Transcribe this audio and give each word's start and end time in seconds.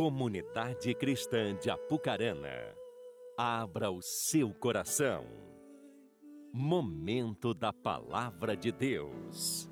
Comunidade 0.00 0.94
Cristã 0.94 1.54
de 1.60 1.68
Apucarana, 1.68 2.48
abra 3.36 3.90
o 3.90 4.00
seu 4.00 4.48
coração. 4.48 5.26
Momento 6.50 7.52
da 7.52 7.70
Palavra 7.70 8.56
de 8.56 8.72
Deus. 8.72 9.68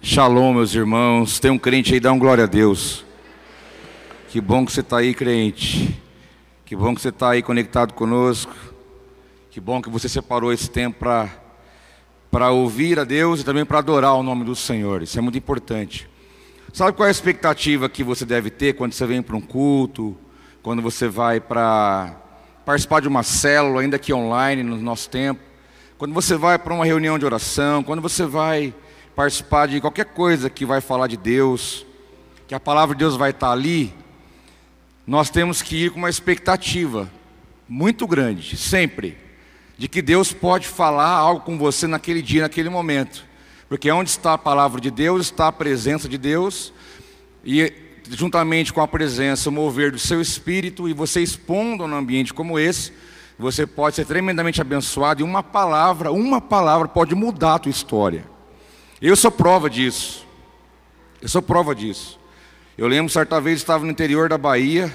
Shalom, 0.00 0.54
meus 0.54 0.72
irmãos. 0.72 1.40
Tem 1.40 1.50
um 1.50 1.58
crente 1.58 1.94
aí, 1.94 1.98
dá 1.98 2.12
um 2.12 2.18
glória 2.18 2.44
a 2.44 2.46
Deus. 2.46 3.04
Que 4.28 4.40
bom 4.40 4.64
que 4.64 4.70
você 4.70 4.82
está 4.82 4.98
aí, 4.98 5.12
crente. 5.12 6.00
Que 6.64 6.76
bom 6.76 6.94
que 6.94 7.00
você 7.00 7.08
está 7.08 7.30
aí 7.30 7.42
conectado 7.42 7.94
conosco. 7.94 8.54
Que 9.50 9.58
bom 9.58 9.82
que 9.82 9.90
você 9.90 10.08
separou 10.08 10.52
esse 10.52 10.70
tempo 10.70 11.04
para 12.30 12.52
ouvir 12.52 13.00
a 13.00 13.04
Deus 13.04 13.40
e 13.40 13.44
também 13.44 13.64
para 13.64 13.80
adorar 13.80 14.14
o 14.14 14.22
nome 14.22 14.44
do 14.44 14.54
Senhor. 14.54 15.02
Isso 15.02 15.18
é 15.18 15.20
muito 15.20 15.36
importante. 15.36 16.11
Sabe 16.72 16.96
qual 16.96 17.04
é 17.04 17.08
a 17.08 17.12
expectativa 17.12 17.86
que 17.86 18.02
você 18.02 18.24
deve 18.24 18.48
ter 18.48 18.72
quando 18.72 18.94
você 18.94 19.04
vem 19.04 19.20
para 19.20 19.36
um 19.36 19.42
culto, 19.42 20.16
quando 20.62 20.80
você 20.80 21.06
vai 21.06 21.38
para 21.38 22.16
participar 22.64 23.02
de 23.02 23.08
uma 23.08 23.22
célula, 23.22 23.82
ainda 23.82 23.98
que 23.98 24.10
online 24.10 24.62
no 24.62 24.78
nosso 24.78 25.10
tempo, 25.10 25.38
quando 25.98 26.14
você 26.14 26.34
vai 26.34 26.58
para 26.58 26.72
uma 26.72 26.86
reunião 26.86 27.18
de 27.18 27.26
oração, 27.26 27.82
quando 27.82 28.00
você 28.00 28.24
vai 28.24 28.72
participar 29.14 29.68
de 29.68 29.82
qualquer 29.82 30.06
coisa 30.06 30.48
que 30.48 30.64
vai 30.64 30.80
falar 30.80 31.08
de 31.08 31.18
Deus, 31.18 31.84
que 32.48 32.54
a 32.54 32.60
palavra 32.60 32.94
de 32.94 33.00
Deus 33.00 33.16
vai 33.16 33.32
estar 33.32 33.52
ali, 33.52 33.92
nós 35.06 35.28
temos 35.28 35.60
que 35.60 35.76
ir 35.76 35.90
com 35.90 35.98
uma 35.98 36.08
expectativa 36.08 37.10
muito 37.68 38.06
grande, 38.06 38.56
sempre, 38.56 39.18
de 39.76 39.88
que 39.88 40.00
Deus 40.00 40.32
pode 40.32 40.66
falar 40.66 41.10
algo 41.10 41.44
com 41.44 41.58
você 41.58 41.86
naquele 41.86 42.22
dia, 42.22 42.42
naquele 42.42 42.70
momento. 42.70 43.30
Porque 43.72 43.90
onde 43.90 44.10
está 44.10 44.34
a 44.34 44.38
palavra 44.38 44.78
de 44.78 44.90
Deus, 44.90 45.22
está 45.22 45.48
a 45.48 45.52
presença 45.52 46.06
de 46.06 46.18
Deus, 46.18 46.74
e 47.42 47.72
juntamente 48.06 48.70
com 48.70 48.82
a 48.82 48.86
presença, 48.86 49.48
o 49.48 49.52
mover 49.52 49.90
do 49.90 49.98
seu 49.98 50.20
espírito, 50.20 50.90
e 50.90 50.92
você 50.92 51.22
expondo 51.22 51.86
num 51.86 51.96
ambiente 51.96 52.34
como 52.34 52.58
esse, 52.58 52.92
você 53.38 53.66
pode 53.66 53.96
ser 53.96 54.04
tremendamente 54.04 54.60
abençoado, 54.60 55.22
e 55.22 55.24
uma 55.24 55.42
palavra, 55.42 56.12
uma 56.12 56.38
palavra 56.38 56.86
pode 56.86 57.14
mudar 57.14 57.54
a 57.54 57.58
tua 57.60 57.70
história. 57.70 58.26
Eu 59.00 59.16
sou 59.16 59.30
prova 59.30 59.70
disso. 59.70 60.26
Eu 61.22 61.28
sou 61.30 61.40
prova 61.40 61.74
disso. 61.74 62.20
Eu 62.76 62.86
lembro 62.86 63.10
certa 63.10 63.40
vez 63.40 63.60
estava 63.60 63.86
no 63.86 63.90
interior 63.90 64.28
da 64.28 64.36
Bahia, 64.36 64.92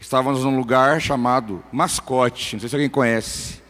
estávamos 0.00 0.42
num 0.42 0.56
lugar 0.56 1.00
chamado 1.00 1.62
Mascote, 1.70 2.56
não 2.56 2.60
sei 2.60 2.68
se 2.68 2.74
alguém 2.74 2.90
conhece. 2.90 3.62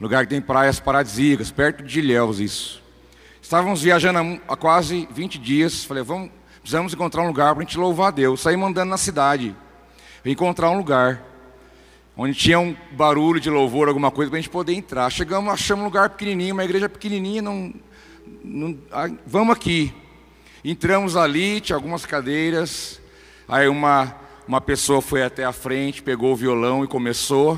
Lugar 0.00 0.24
que 0.24 0.30
tem 0.30 0.40
praias 0.40 0.80
paradisíacas, 0.80 1.52
perto 1.52 1.84
de 1.84 2.00
Ilhéus 2.00 2.40
isso. 2.40 2.83
Estávamos 3.44 3.82
viajando 3.82 4.40
há 4.48 4.56
quase 4.56 5.06
20 5.10 5.38
dias. 5.38 5.84
Falei, 5.84 6.02
vamos, 6.02 6.30
precisamos 6.60 6.94
encontrar 6.94 7.20
um 7.22 7.26
lugar 7.26 7.54
para 7.54 7.62
a 7.62 7.66
gente 7.66 7.76
louvar 7.76 8.08
a 8.08 8.10
Deus. 8.10 8.40
Saí 8.40 8.56
mandando 8.56 8.88
na 8.88 8.96
cidade. 8.96 9.54
Encontrar 10.24 10.70
um 10.70 10.78
lugar 10.78 11.22
onde 12.16 12.32
tinha 12.32 12.58
um 12.58 12.74
barulho 12.92 13.38
de 13.38 13.50
louvor, 13.50 13.86
alguma 13.86 14.10
coisa, 14.10 14.30
para 14.30 14.38
a 14.38 14.40
gente 14.40 14.50
poder 14.50 14.72
entrar. 14.72 15.10
Chegamos, 15.10 15.52
achamos 15.52 15.82
um 15.82 15.84
lugar 15.84 16.08
pequenininho, 16.08 16.54
uma 16.54 16.64
igreja 16.64 16.88
pequenininha. 16.88 17.42
Não, 17.42 17.74
não, 18.42 18.78
vamos 19.26 19.54
aqui. 19.54 19.94
Entramos 20.64 21.14
ali, 21.14 21.60
tinha 21.60 21.76
algumas 21.76 22.06
cadeiras. 22.06 22.98
Aí 23.46 23.68
uma, 23.68 24.16
uma 24.48 24.60
pessoa 24.62 25.02
foi 25.02 25.22
até 25.22 25.44
a 25.44 25.52
frente, 25.52 26.02
pegou 26.02 26.32
o 26.32 26.36
violão 26.36 26.82
e 26.82 26.88
começou. 26.88 27.56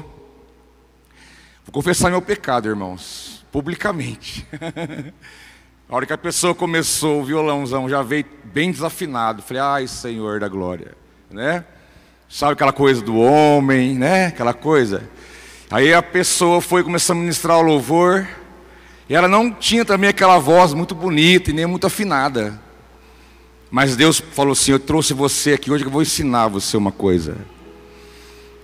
Vou 1.64 1.72
confessar 1.72 2.10
meu 2.10 2.20
pecado, 2.20 2.68
irmãos, 2.68 3.46
publicamente. 3.52 4.44
A 5.88 5.94
hora 5.94 6.04
que 6.04 6.12
a 6.12 6.18
pessoa 6.18 6.52
começou 6.52 7.20
o 7.20 7.24
violãozão, 7.24 7.88
já 7.88 8.02
veio 8.02 8.24
bem 8.42 8.72
desafinado. 8.72 9.40
Falei, 9.40 9.62
ai 9.62 9.86
Senhor 9.86 10.40
da 10.40 10.48
glória, 10.48 10.92
né? 11.30 11.64
Sabe 12.28 12.54
aquela 12.54 12.72
coisa 12.72 13.00
do 13.00 13.16
homem, 13.16 13.94
né? 13.94 14.26
Aquela 14.26 14.52
coisa. 14.52 15.08
Aí 15.70 15.94
a 15.94 16.02
pessoa 16.02 16.60
foi 16.60 16.82
começar 16.82 17.12
a 17.12 17.16
ministrar 17.16 17.58
o 17.58 17.62
louvor. 17.62 18.26
E 19.08 19.14
ela 19.14 19.28
não 19.28 19.52
tinha 19.52 19.84
também 19.84 20.10
aquela 20.10 20.38
voz 20.40 20.74
muito 20.74 20.92
bonita 20.92 21.50
e 21.50 21.54
nem 21.54 21.66
muito 21.66 21.86
afinada. 21.86 22.60
Mas 23.70 23.94
Deus 23.94 24.18
falou 24.18 24.52
assim: 24.52 24.72
Eu 24.72 24.80
trouxe 24.80 25.14
você 25.14 25.52
aqui 25.52 25.70
hoje 25.70 25.84
que 25.84 25.88
eu 25.88 25.92
vou 25.92 26.02
ensinar 26.02 26.48
você 26.48 26.76
uma 26.76 26.90
coisa. 26.90 27.36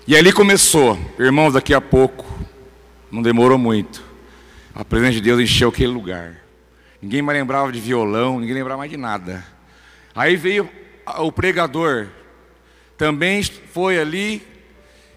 E 0.08 0.16
ali 0.16 0.32
começou, 0.32 0.98
irmãos, 1.20 1.52
daqui 1.52 1.72
a 1.72 1.80
pouco, 1.80 2.26
não 3.12 3.22
demorou 3.22 3.58
muito. 3.58 4.02
A 4.74 4.84
presença 4.84 5.12
de 5.12 5.20
Deus 5.20 5.40
encheu 5.40 5.68
aquele 5.68 5.92
lugar. 5.92 6.41
Ninguém 7.02 7.20
mais 7.20 7.36
lembrava 7.36 7.72
de 7.72 7.80
violão, 7.80 8.38
ninguém 8.38 8.54
lembrava 8.54 8.78
mais 8.78 8.90
de 8.90 8.96
nada. 8.96 9.44
Aí 10.14 10.36
veio 10.36 10.70
o 11.18 11.32
pregador, 11.32 12.06
também 12.96 13.42
foi 13.42 13.98
ali, 13.98 14.40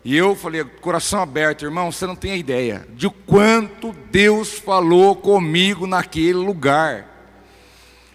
e 0.03 0.15
eu 0.17 0.35
falei, 0.35 0.63
coração 0.63 1.21
aberto, 1.21 1.63
irmão, 1.63 1.91
você 1.91 2.07
não 2.07 2.15
tem 2.15 2.39
ideia 2.39 2.87
de 2.95 3.07
quanto 3.27 3.91
Deus 4.09 4.57
falou 4.57 5.15
comigo 5.15 5.85
naquele 5.85 6.33
lugar. 6.33 7.07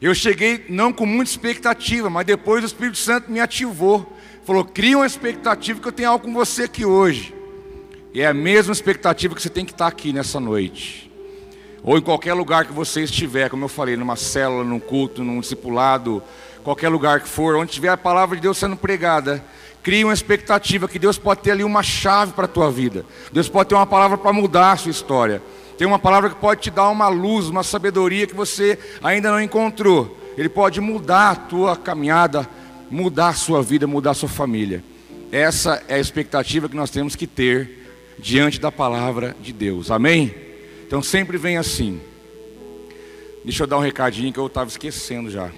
Eu 0.02 0.16
cheguei 0.16 0.66
não 0.68 0.92
com 0.92 1.06
muita 1.06 1.30
expectativa, 1.30 2.10
mas 2.10 2.26
depois 2.26 2.64
o 2.64 2.66
Espírito 2.66 2.98
Santo 2.98 3.30
me 3.30 3.38
ativou. 3.38 4.16
Falou: 4.44 4.64
cria 4.64 4.96
uma 4.96 5.06
expectativa 5.06 5.78
que 5.78 5.86
eu 5.86 5.92
tenho 5.92 6.08
algo 6.08 6.24
com 6.24 6.32
você 6.32 6.62
aqui 6.62 6.84
hoje. 6.84 7.34
E 8.14 8.20
é 8.20 8.26
a 8.26 8.34
mesma 8.34 8.72
expectativa 8.72 9.34
que 9.34 9.42
você 9.42 9.50
tem 9.50 9.64
que 9.64 9.72
estar 9.72 9.86
aqui 9.86 10.12
nessa 10.12 10.40
noite 10.40 11.09
ou 11.82 11.96
em 11.96 12.00
qualquer 12.00 12.34
lugar 12.34 12.66
que 12.66 12.72
você 12.72 13.02
estiver, 13.02 13.48
como 13.48 13.64
eu 13.64 13.68
falei, 13.68 13.96
numa 13.96 14.16
célula, 14.16 14.64
num 14.64 14.80
culto, 14.80 15.24
num 15.24 15.40
discipulado, 15.40 16.22
qualquer 16.62 16.88
lugar 16.88 17.20
que 17.20 17.28
for, 17.28 17.56
onde 17.56 17.72
tiver 17.72 17.88
a 17.88 17.96
palavra 17.96 18.36
de 18.36 18.42
Deus 18.42 18.58
sendo 18.58 18.76
pregada, 18.76 19.42
crie 19.82 20.04
uma 20.04 20.12
expectativa 20.12 20.86
que 20.86 20.98
Deus 20.98 21.16
pode 21.16 21.40
ter 21.40 21.52
ali 21.52 21.64
uma 21.64 21.82
chave 21.82 22.32
para 22.32 22.44
a 22.44 22.48
tua 22.48 22.70
vida. 22.70 23.04
Deus 23.32 23.48
pode 23.48 23.70
ter 23.70 23.74
uma 23.74 23.86
palavra 23.86 24.18
para 24.18 24.32
mudar 24.32 24.72
a 24.72 24.76
sua 24.76 24.90
história. 24.90 25.42
Tem 25.78 25.86
uma 25.86 25.98
palavra 25.98 26.28
que 26.28 26.36
pode 26.36 26.60
te 26.60 26.70
dar 26.70 26.88
uma 26.90 27.08
luz, 27.08 27.48
uma 27.48 27.62
sabedoria 27.62 28.26
que 28.26 28.34
você 28.34 28.78
ainda 29.02 29.30
não 29.30 29.40
encontrou. 29.40 30.18
Ele 30.36 30.48
pode 30.48 30.80
mudar 30.80 31.30
a 31.30 31.36
tua 31.36 31.76
caminhada, 31.76 32.46
mudar 32.90 33.28
a 33.28 33.34
sua 33.34 33.62
vida, 33.62 33.86
mudar 33.86 34.10
a 34.10 34.14
sua 34.14 34.28
família. 34.28 34.84
Essa 35.32 35.82
é 35.88 35.94
a 35.94 35.98
expectativa 35.98 36.68
que 36.68 36.76
nós 36.76 36.90
temos 36.90 37.16
que 37.16 37.26
ter 37.26 37.88
diante 38.18 38.60
da 38.60 38.70
palavra 38.70 39.34
de 39.40 39.52
Deus. 39.52 39.90
Amém? 39.90 40.49
Então 40.90 41.00
sempre 41.00 41.38
vem 41.38 41.56
assim. 41.56 42.00
Deixa 43.44 43.62
eu 43.62 43.66
dar 43.68 43.78
um 43.78 43.80
recadinho 43.80 44.32
que 44.32 44.40
eu 44.40 44.48
estava 44.48 44.68
esquecendo 44.68 45.30
já. 45.30 45.48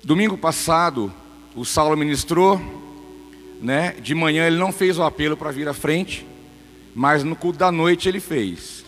Domingo 0.00 0.38
passado, 0.38 1.12
o 1.56 1.64
Saulo 1.64 1.96
ministrou, 1.96 2.60
né? 3.60 3.96
De 4.00 4.14
manhã 4.14 4.46
ele 4.46 4.58
não 4.58 4.70
fez 4.70 4.96
o 4.96 5.02
apelo 5.02 5.36
para 5.36 5.50
vir 5.50 5.66
à 5.66 5.74
frente, 5.74 6.24
mas 6.94 7.24
no 7.24 7.34
culto 7.34 7.58
da 7.58 7.72
noite 7.72 8.08
ele 8.08 8.20
fez. 8.20 8.84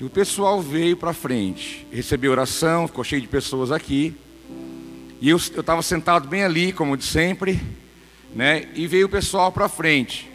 E 0.00 0.04
o 0.04 0.10
pessoal 0.10 0.60
veio 0.60 0.96
para 0.96 1.12
frente, 1.12 1.86
recebeu 1.92 2.32
oração, 2.32 2.88
ficou 2.88 3.04
cheio 3.04 3.22
de 3.22 3.28
pessoas 3.28 3.70
aqui. 3.70 4.12
E 5.20 5.28
eu 5.28 5.36
estava 5.36 5.82
sentado 5.82 6.26
bem 6.26 6.42
ali, 6.42 6.72
como 6.72 6.96
de 6.96 7.04
sempre, 7.04 7.62
né? 8.34 8.66
E 8.74 8.88
veio 8.88 9.06
o 9.06 9.08
pessoal 9.08 9.52
para 9.52 9.68
frente. 9.68 10.28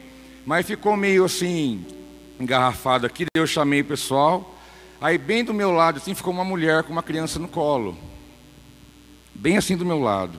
Mas 0.46 0.66
ficou 0.66 0.96
meio 0.96 1.26
assim, 1.26 1.86
engarrafado 2.42 3.06
aqui, 3.06 3.26
eu 3.36 3.46
chamei 3.46 3.82
o 3.82 3.86
pessoal. 3.86 4.58
Aí 5.00 5.18
bem 5.18 5.44
do 5.44 5.54
meu 5.54 5.72
lado 5.72 5.98
assim 5.98 6.14
ficou 6.14 6.34
uma 6.34 6.44
mulher 6.44 6.84
com 6.84 6.92
uma 6.92 7.04
criança 7.04 7.40
no 7.40 7.48
colo. 7.48 7.98
Bem 9.34 9.58
assim 9.58 9.78
do 9.78 9.86
meu 9.86 10.00
lado. 10.00 10.38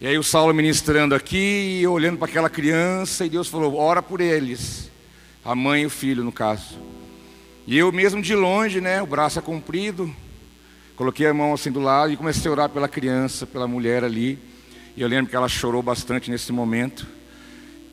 E 0.00 0.06
aí 0.06 0.16
o 0.16 0.22
Saulo 0.22 0.54
ministrando 0.54 1.14
aqui, 1.14 1.82
olhando 1.88 2.18
para 2.18 2.28
aquela 2.28 2.48
criança, 2.48 3.26
e 3.26 3.28
Deus 3.28 3.48
falou: 3.48 3.76
ora 3.76 4.02
por 4.02 4.20
eles. 4.20 4.90
A 5.44 5.54
mãe 5.54 5.82
e 5.82 5.86
o 5.86 5.90
filho, 5.90 6.22
no 6.22 6.32
caso. 6.32 6.78
E 7.66 7.76
eu 7.76 7.90
mesmo 7.90 8.22
de 8.22 8.34
longe, 8.34 8.80
né, 8.80 9.02
o 9.02 9.06
braço 9.06 9.38
é 9.38 9.42
comprido, 9.42 10.14
coloquei 10.96 11.26
a 11.26 11.34
mão 11.34 11.52
assim 11.52 11.70
do 11.70 11.80
lado 11.80 12.12
e 12.12 12.16
comecei 12.16 12.48
a 12.48 12.52
orar 12.52 12.68
pela 12.68 12.88
criança, 12.88 13.46
pela 13.46 13.66
mulher 13.66 14.04
ali. 14.04 14.38
E 14.96 15.02
eu 15.02 15.08
lembro 15.08 15.28
que 15.28 15.36
ela 15.36 15.48
chorou 15.48 15.82
bastante 15.82 16.30
nesse 16.30 16.52
momento 16.52 17.17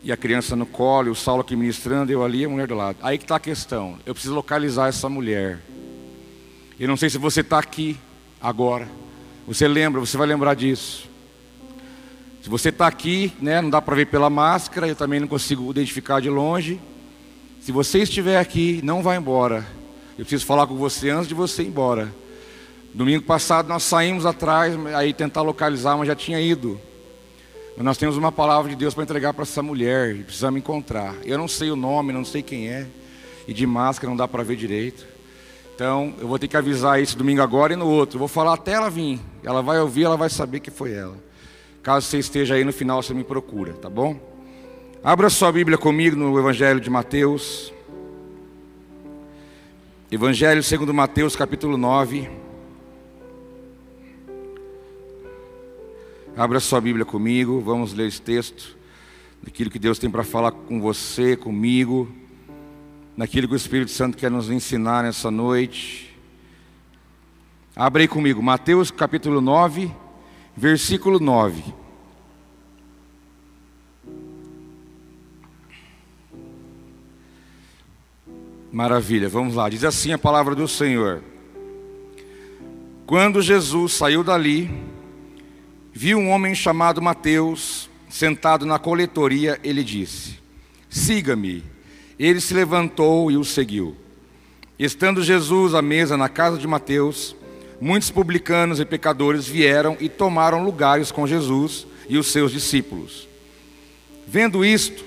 e 0.05 0.11
a 0.11 0.15
criança 0.15 0.55
no 0.55 0.67
colo, 0.67 1.09
o 1.09 1.15
Saulo 1.15 1.41
aqui 1.41 1.55
ministrando, 1.55 2.11
eu 2.11 2.23
ali 2.23 2.41
e 2.41 2.45
a 2.45 2.49
mulher 2.49 2.67
do 2.67 2.75
lado. 2.75 2.99
Aí 3.01 3.17
que 3.17 3.23
está 3.23 3.37
a 3.37 3.39
questão. 3.39 3.97
Eu 4.05 4.13
preciso 4.13 4.35
localizar 4.35 4.87
essa 4.87 5.09
mulher. 5.09 5.59
Eu 6.79 6.87
não 6.87 6.95
sei 6.95 7.09
se 7.09 7.17
você 7.17 7.41
está 7.41 7.57
aqui 7.57 7.97
agora. 8.39 8.87
Você 9.47 9.67
lembra, 9.67 9.99
você 9.99 10.15
vai 10.15 10.27
lembrar 10.27 10.53
disso. 10.53 11.09
Se 12.43 12.47
você 12.47 12.69
está 12.69 12.85
aqui, 12.85 13.33
né, 13.41 13.59
não 13.59 13.71
dá 13.71 13.81
para 13.81 13.95
ver 13.95 14.05
pela 14.05 14.29
máscara, 14.29 14.87
eu 14.87 14.95
também 14.95 15.19
não 15.19 15.27
consigo 15.27 15.71
identificar 15.71 16.21
de 16.21 16.29
longe. 16.29 16.79
Se 17.59 17.71
você 17.71 18.03
estiver 18.03 18.37
aqui, 18.37 18.81
não 18.83 19.01
vá 19.01 19.15
embora. 19.15 19.65
Eu 20.19 20.23
preciso 20.23 20.45
falar 20.45 20.67
com 20.67 20.75
você 20.75 21.09
antes 21.09 21.27
de 21.27 21.33
você 21.33 21.63
ir 21.63 21.69
embora. 21.69 22.13
Domingo 22.93 23.23
passado 23.23 23.67
nós 23.67 23.81
saímos 23.81 24.23
atrás, 24.23 24.75
aí 24.95 25.15
tentar 25.15 25.41
localizar, 25.41 25.97
mas 25.97 26.07
já 26.07 26.15
tinha 26.15 26.39
ido. 26.39 26.79
Nós 27.77 27.97
temos 27.97 28.15
uma 28.15 28.31
palavra 28.31 28.69
de 28.69 28.75
Deus 28.77 28.93
para 28.93 29.03
entregar 29.03 29.33
para 29.33 29.43
essa 29.43 29.61
mulher 29.61 30.23
precisamos 30.23 30.57
encontrar. 30.57 31.13
Eu 31.25 31.37
não 31.37 31.47
sei 31.47 31.69
o 31.69 31.75
nome, 31.75 32.13
não 32.13 32.23
sei 32.23 32.41
quem 32.41 32.69
é, 32.69 32.87
e 33.45 33.53
de 33.53 33.67
máscara 33.67 34.09
não 34.09 34.15
dá 34.15 34.27
para 34.27 34.43
ver 34.43 34.55
direito. 34.55 35.05
Então, 35.75 36.13
eu 36.19 36.27
vou 36.27 36.39
ter 36.39 36.47
que 36.47 36.55
avisar 36.55 37.01
isso 37.01 37.17
domingo 37.17 37.41
agora 37.41 37.73
e 37.73 37.75
no 37.75 37.85
outro. 37.85 38.17
Vou 38.17 38.29
falar 38.29 38.53
até 38.53 38.71
ela 38.71 38.89
vir. 38.89 39.19
Ela 39.43 39.61
vai 39.61 39.77
ouvir, 39.77 40.05
ela 40.05 40.15
vai 40.15 40.29
saber 40.29 40.61
que 40.61 40.71
foi 40.71 40.93
ela. 40.93 41.17
Caso 41.83 42.07
você 42.07 42.17
esteja 42.17 42.55
aí 42.55 42.63
no 42.63 42.71
final, 42.71 43.03
você 43.03 43.13
me 43.13 43.25
procura, 43.25 43.73
tá 43.73 43.89
bom? 43.89 44.17
Abra 45.03 45.29
sua 45.29 45.51
Bíblia 45.51 45.77
comigo 45.77 46.15
no 46.15 46.39
Evangelho 46.39 46.79
de 46.79 46.89
Mateus. 46.89 47.73
Evangelho 50.09 50.63
segundo 50.63 50.93
Mateus, 50.93 51.35
capítulo 51.35 51.75
9. 51.77 52.44
Abra 56.37 56.59
sua 56.59 56.81
Bíblia 56.81 57.05
comigo, 57.05 57.61
vamos 57.61 57.93
ler 57.93 58.09
esse 58.09 58.21
texto, 58.21 58.75
daquilo 59.41 59.69
que 59.69 59.79
Deus 59.79 59.97
tem 59.97 60.09
para 60.09 60.21
falar 60.21 60.51
com 60.51 60.81
você, 60.81 61.37
comigo, 61.37 62.13
naquilo 63.15 63.47
que 63.47 63.53
o 63.53 63.55
Espírito 63.55 63.91
Santo 63.91 64.17
quer 64.17 64.29
nos 64.29 64.49
ensinar 64.49 65.03
nessa 65.03 65.31
noite. 65.31 66.13
Abra 67.73 68.01
aí 68.01 68.07
comigo, 68.09 68.43
Mateus 68.43 68.91
capítulo 68.91 69.39
9, 69.39 69.89
versículo 70.57 71.21
9. 71.21 71.63
Maravilha, 78.73 79.29
vamos 79.29 79.55
lá. 79.55 79.69
Diz 79.69 79.85
assim 79.85 80.11
a 80.11 80.17
palavra 80.17 80.53
do 80.53 80.67
Senhor. 80.67 81.23
Quando 83.05 83.41
Jesus 83.41 83.93
saiu 83.93 84.21
dali, 84.21 84.69
viu 85.95 86.19
um 86.19 86.29
homem 86.29 86.53
chamado 86.53 87.01
Mateus 87.01 87.89
sentado 88.09 88.65
na 88.65 88.77
coletoria, 88.77 89.57
ele 89.63 89.81
disse: 89.81 90.37
Siga-me. 90.89 91.63
Ele 92.19 92.39
se 92.39 92.53
levantou 92.53 93.31
e 93.31 93.37
o 93.37 93.43
seguiu. 93.43 93.95
Estando 94.77 95.23
Jesus 95.23 95.73
à 95.73 95.81
mesa 95.81 96.15
na 96.15 96.29
casa 96.29 96.57
de 96.57 96.67
Mateus, 96.67 97.35
muitos 97.79 98.09
publicanos 98.09 98.79
e 98.79 98.85
pecadores 98.85 99.47
vieram 99.47 99.97
e 99.99 100.07
tomaram 100.07 100.63
lugares 100.63 101.11
com 101.11 101.27
Jesus 101.27 101.85
e 102.07 102.17
os 102.17 102.31
seus 102.31 102.51
discípulos. 102.51 103.27
Vendo 104.25 104.63
isto, 104.63 105.03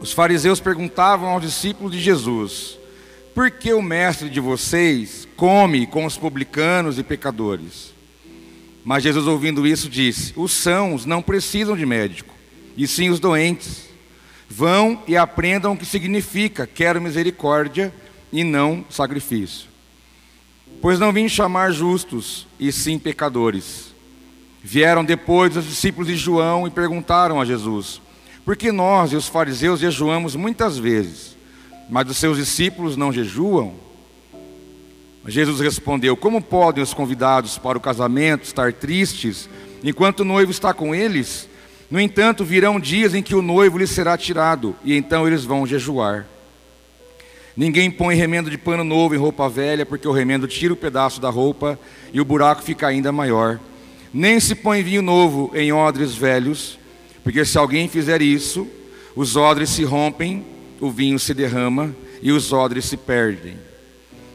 os 0.00 0.12
fariseus 0.12 0.60
perguntavam 0.60 1.30
aos 1.30 1.42
discípulos 1.42 1.92
de 1.92 2.00
Jesus: 2.00 2.78
Por 3.34 3.50
que 3.50 3.72
o 3.72 3.82
mestre 3.82 4.28
de 4.28 4.40
vocês 4.40 5.26
come 5.36 5.86
com 5.86 6.04
os 6.04 6.18
publicanos 6.18 6.98
e 6.98 7.02
pecadores? 7.02 7.95
Mas 8.86 9.02
Jesus, 9.02 9.26
ouvindo 9.26 9.66
isso, 9.66 9.88
disse: 9.90 10.32
Os 10.36 10.52
sãos 10.52 11.04
não 11.04 11.20
precisam 11.20 11.76
de 11.76 11.84
médico, 11.84 12.32
e 12.76 12.86
sim 12.86 13.10
os 13.10 13.18
doentes. 13.18 13.88
Vão 14.48 15.02
e 15.08 15.16
aprendam 15.16 15.72
o 15.72 15.76
que 15.76 15.84
significa: 15.84 16.68
quero 16.68 17.02
misericórdia 17.02 17.92
e 18.32 18.44
não 18.44 18.84
sacrifício. 18.88 19.66
Pois 20.80 21.00
não 21.00 21.12
vim 21.12 21.28
chamar 21.28 21.72
justos, 21.72 22.46
e 22.60 22.70
sim 22.70 22.96
pecadores. 22.96 23.92
Vieram 24.62 25.04
depois 25.04 25.56
os 25.56 25.64
discípulos 25.64 26.06
de 26.06 26.14
João 26.14 26.64
e 26.64 26.70
perguntaram 26.70 27.40
a 27.40 27.44
Jesus: 27.44 28.00
Por 28.44 28.56
que 28.56 28.70
nós 28.70 29.10
e 29.10 29.16
os 29.16 29.26
fariseus 29.26 29.80
jejuamos 29.80 30.36
muitas 30.36 30.78
vezes, 30.78 31.36
mas 31.90 32.08
os 32.08 32.18
seus 32.18 32.38
discípulos 32.38 32.96
não 32.96 33.12
jejuam? 33.12 33.85
Jesus 35.28 35.60
respondeu: 35.60 36.16
Como 36.16 36.40
podem 36.40 36.82
os 36.82 36.94
convidados 36.94 37.58
para 37.58 37.78
o 37.78 37.80
casamento 37.80 38.44
estar 38.44 38.72
tristes 38.72 39.48
enquanto 39.82 40.20
o 40.20 40.24
noivo 40.24 40.50
está 40.50 40.72
com 40.72 40.94
eles? 40.94 41.48
No 41.90 42.00
entanto, 42.00 42.44
virão 42.44 42.80
dias 42.80 43.14
em 43.14 43.22
que 43.22 43.34
o 43.34 43.42
noivo 43.42 43.78
lhes 43.78 43.90
será 43.90 44.16
tirado, 44.16 44.74
e 44.84 44.96
então 44.96 45.26
eles 45.26 45.44
vão 45.44 45.66
jejuar. 45.66 46.26
Ninguém 47.56 47.90
põe 47.90 48.14
remendo 48.14 48.50
de 48.50 48.58
pano 48.58 48.84
novo 48.84 49.14
em 49.14 49.18
roupa 49.18 49.48
velha, 49.48 49.86
porque 49.86 50.06
o 50.06 50.12
remendo 50.12 50.46
tira 50.46 50.74
o 50.74 50.76
pedaço 50.76 51.20
da 51.20 51.30
roupa 51.30 51.78
e 52.12 52.20
o 52.20 52.24
buraco 52.24 52.62
fica 52.62 52.86
ainda 52.86 53.10
maior. 53.10 53.58
Nem 54.12 54.38
se 54.40 54.54
põe 54.54 54.82
vinho 54.82 55.00
novo 55.00 55.50
em 55.54 55.72
odres 55.72 56.14
velhos, 56.14 56.78
porque 57.24 57.44
se 57.44 57.56
alguém 57.56 57.88
fizer 57.88 58.20
isso, 58.20 58.68
os 59.14 59.36
odres 59.36 59.70
se 59.70 59.84
rompem, 59.84 60.44
o 60.80 60.90
vinho 60.90 61.18
se 61.18 61.32
derrama 61.32 61.96
e 62.20 62.30
os 62.30 62.52
odres 62.52 62.84
se 62.84 62.96
perdem. 62.96 63.65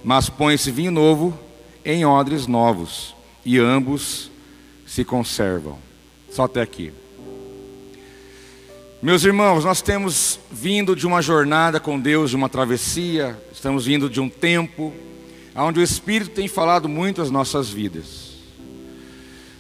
Mas 0.03 0.30
põe-se 0.30 0.71
vinho 0.71 0.92
novo 0.92 1.38
em 1.86 2.06
odres 2.06 2.48
novos, 2.48 3.15
e 3.45 3.57
ambos 3.59 4.31
se 4.86 5.03
conservam. 5.03 5.77
Só 6.30 6.44
até 6.44 6.62
aqui. 6.62 6.92
Meus 9.01 9.24
irmãos, 9.24 9.65
nós 9.65 9.81
temos 9.81 10.39
vindo 10.51 10.95
de 10.95 11.07
uma 11.07 11.21
jornada 11.21 11.80
com 11.80 12.00
Deus, 12.00 12.30
de 12.30 12.36
uma 12.36 12.48
travessia, 12.48 13.36
estamos 13.51 13.86
vindo 13.86 14.09
de 14.09 14.21
um 14.21 14.30
tempo 14.30 14.94
onde 15.56 15.80
o 15.80 15.83
Espírito 15.83 16.31
tem 16.31 16.47
falado 16.47 16.88
muito 16.88 17.21
às 17.21 17.31
nossas 17.31 17.69
vidas. 17.69 18.31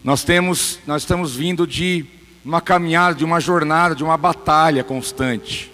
Nós 0.03 0.23
temos, 0.23 0.79
nós 0.87 1.03
estamos 1.03 1.35
vindo 1.35 1.67
de 1.67 2.05
uma 2.43 2.61
caminhada, 2.61 3.15
de 3.15 3.25
uma 3.25 3.39
jornada, 3.39 3.95
de 3.95 4.03
uma 4.03 4.17
batalha 4.17 4.83
constante. 4.83 5.71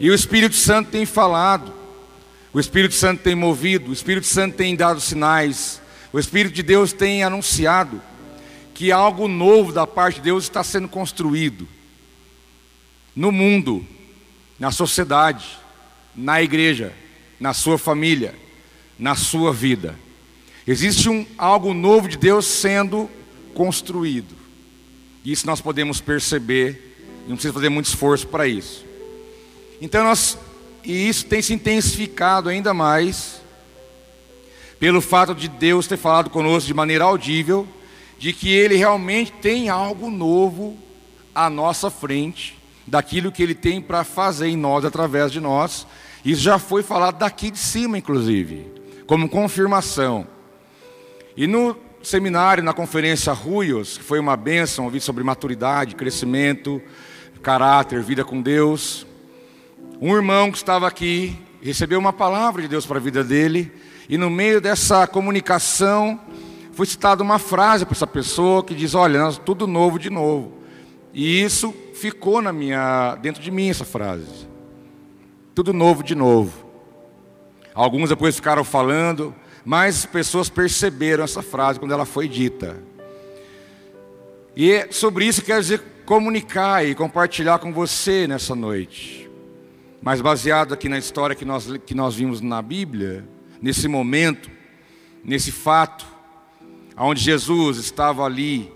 E 0.00 0.10
o 0.10 0.14
Espírito 0.14 0.56
Santo 0.56 0.90
tem 0.90 1.06
falado, 1.06 1.72
o 2.56 2.60
Espírito 2.60 2.94
Santo 2.94 3.22
tem 3.22 3.34
movido, 3.34 3.90
o 3.90 3.92
Espírito 3.92 4.26
Santo 4.26 4.56
tem 4.56 4.74
dado 4.74 4.98
sinais, 4.98 5.78
o 6.10 6.18
Espírito 6.18 6.54
de 6.54 6.62
Deus 6.62 6.90
tem 6.90 7.22
anunciado 7.22 8.00
que 8.72 8.90
algo 8.90 9.28
novo 9.28 9.74
da 9.74 9.86
parte 9.86 10.14
de 10.14 10.22
Deus 10.22 10.44
está 10.44 10.64
sendo 10.64 10.88
construído 10.88 11.68
no 13.14 13.30
mundo, 13.30 13.86
na 14.58 14.70
sociedade, 14.70 15.44
na 16.14 16.40
igreja, 16.40 16.94
na 17.38 17.52
sua 17.52 17.76
família, 17.76 18.34
na 18.98 19.14
sua 19.14 19.52
vida. 19.52 19.94
Existe 20.66 21.10
um, 21.10 21.26
algo 21.36 21.74
novo 21.74 22.08
de 22.08 22.16
Deus 22.16 22.46
sendo 22.46 23.10
construído. 23.52 24.34
Isso 25.22 25.46
nós 25.46 25.60
podemos 25.60 26.00
perceber, 26.00 26.96
não 27.28 27.36
precisa 27.36 27.52
fazer 27.52 27.68
muito 27.68 27.84
esforço 27.84 28.26
para 28.26 28.48
isso. 28.48 28.82
Então 29.78 30.02
nós, 30.02 30.38
e 30.86 31.08
isso 31.08 31.26
tem 31.26 31.42
se 31.42 31.52
intensificado 31.52 32.48
ainda 32.48 32.72
mais 32.72 33.40
pelo 34.78 35.00
fato 35.00 35.34
de 35.34 35.48
Deus 35.48 35.88
ter 35.88 35.96
falado 35.96 36.30
conosco 36.30 36.68
de 36.68 36.74
maneira 36.74 37.02
audível, 37.02 37.66
de 38.18 38.32
que 38.32 38.52
Ele 38.52 38.76
realmente 38.76 39.32
tem 39.32 39.68
algo 39.68 40.10
novo 40.10 40.76
à 41.34 41.50
nossa 41.50 41.90
frente 41.90 42.56
daquilo 42.86 43.32
que 43.32 43.42
Ele 43.42 43.54
tem 43.54 43.80
para 43.80 44.04
fazer 44.04 44.46
em 44.46 44.56
nós, 44.56 44.84
através 44.84 45.32
de 45.32 45.40
nós. 45.40 45.86
Isso 46.24 46.40
já 46.40 46.56
foi 46.56 46.84
falado 46.84 47.18
daqui 47.18 47.50
de 47.50 47.58
cima, 47.58 47.98
inclusive, 47.98 48.70
como 49.08 49.28
confirmação. 49.28 50.24
E 51.36 51.48
no 51.48 51.76
seminário, 52.00 52.62
na 52.62 52.72
conferência 52.72 53.32
Ruios, 53.32 53.98
que 53.98 54.04
foi 54.04 54.20
uma 54.20 54.36
bênção, 54.36 54.84
ouvir 54.84 55.00
sobre 55.00 55.24
maturidade, 55.24 55.96
crescimento, 55.96 56.80
caráter, 57.42 58.02
vida 58.02 58.24
com 58.24 58.40
Deus. 58.40 59.04
Um 60.00 60.14
irmão 60.14 60.50
que 60.50 60.58
estava 60.58 60.86
aqui 60.86 61.38
recebeu 61.62 61.98
uma 61.98 62.12
palavra 62.12 62.60
de 62.60 62.68
Deus 62.68 62.84
para 62.84 62.98
a 62.98 63.00
vida 63.00 63.24
dele, 63.24 63.72
e 64.10 64.18
no 64.18 64.28
meio 64.28 64.60
dessa 64.60 65.06
comunicação 65.06 66.20
foi 66.72 66.84
citada 66.84 67.22
uma 67.22 67.38
frase 67.38 67.86
para 67.86 67.94
essa 67.94 68.06
pessoa 68.06 68.62
que 68.62 68.74
diz: 68.74 68.94
Olha, 68.94 69.32
tudo 69.32 69.66
novo 69.66 69.98
de 69.98 70.10
novo. 70.10 70.52
E 71.14 71.42
isso 71.42 71.74
ficou 71.94 72.42
na 72.42 72.52
minha, 72.52 73.14
dentro 73.22 73.42
de 73.42 73.50
mim 73.50 73.70
essa 73.70 73.86
frase. 73.86 74.46
Tudo 75.54 75.72
novo 75.72 76.02
de 76.02 76.14
novo. 76.14 76.66
Alguns 77.74 78.10
depois 78.10 78.36
ficaram 78.36 78.64
falando, 78.64 79.34
mas 79.64 80.04
pessoas 80.04 80.50
perceberam 80.50 81.24
essa 81.24 81.40
frase 81.40 81.78
quando 81.78 81.92
ela 81.92 82.04
foi 82.04 82.28
dita. 82.28 82.76
E 84.54 84.70
é 84.70 84.88
sobre 84.92 85.24
isso 85.24 85.40
quero 85.40 85.62
dizer 85.62 85.82
comunicar 86.04 86.86
e 86.86 86.94
compartilhar 86.94 87.58
com 87.58 87.72
você 87.72 88.26
nessa 88.26 88.54
noite. 88.54 89.25
Mas 90.02 90.20
baseado 90.20 90.74
aqui 90.74 90.88
na 90.88 90.98
história 90.98 91.34
que 91.34 91.44
nós, 91.44 91.66
que 91.84 91.94
nós 91.94 92.14
vimos 92.14 92.40
na 92.40 92.60
Bíblia, 92.62 93.26
nesse 93.60 93.88
momento, 93.88 94.50
nesse 95.24 95.50
fato, 95.50 96.06
onde 96.96 97.20
Jesus 97.20 97.78
estava 97.78 98.24
ali 98.24 98.72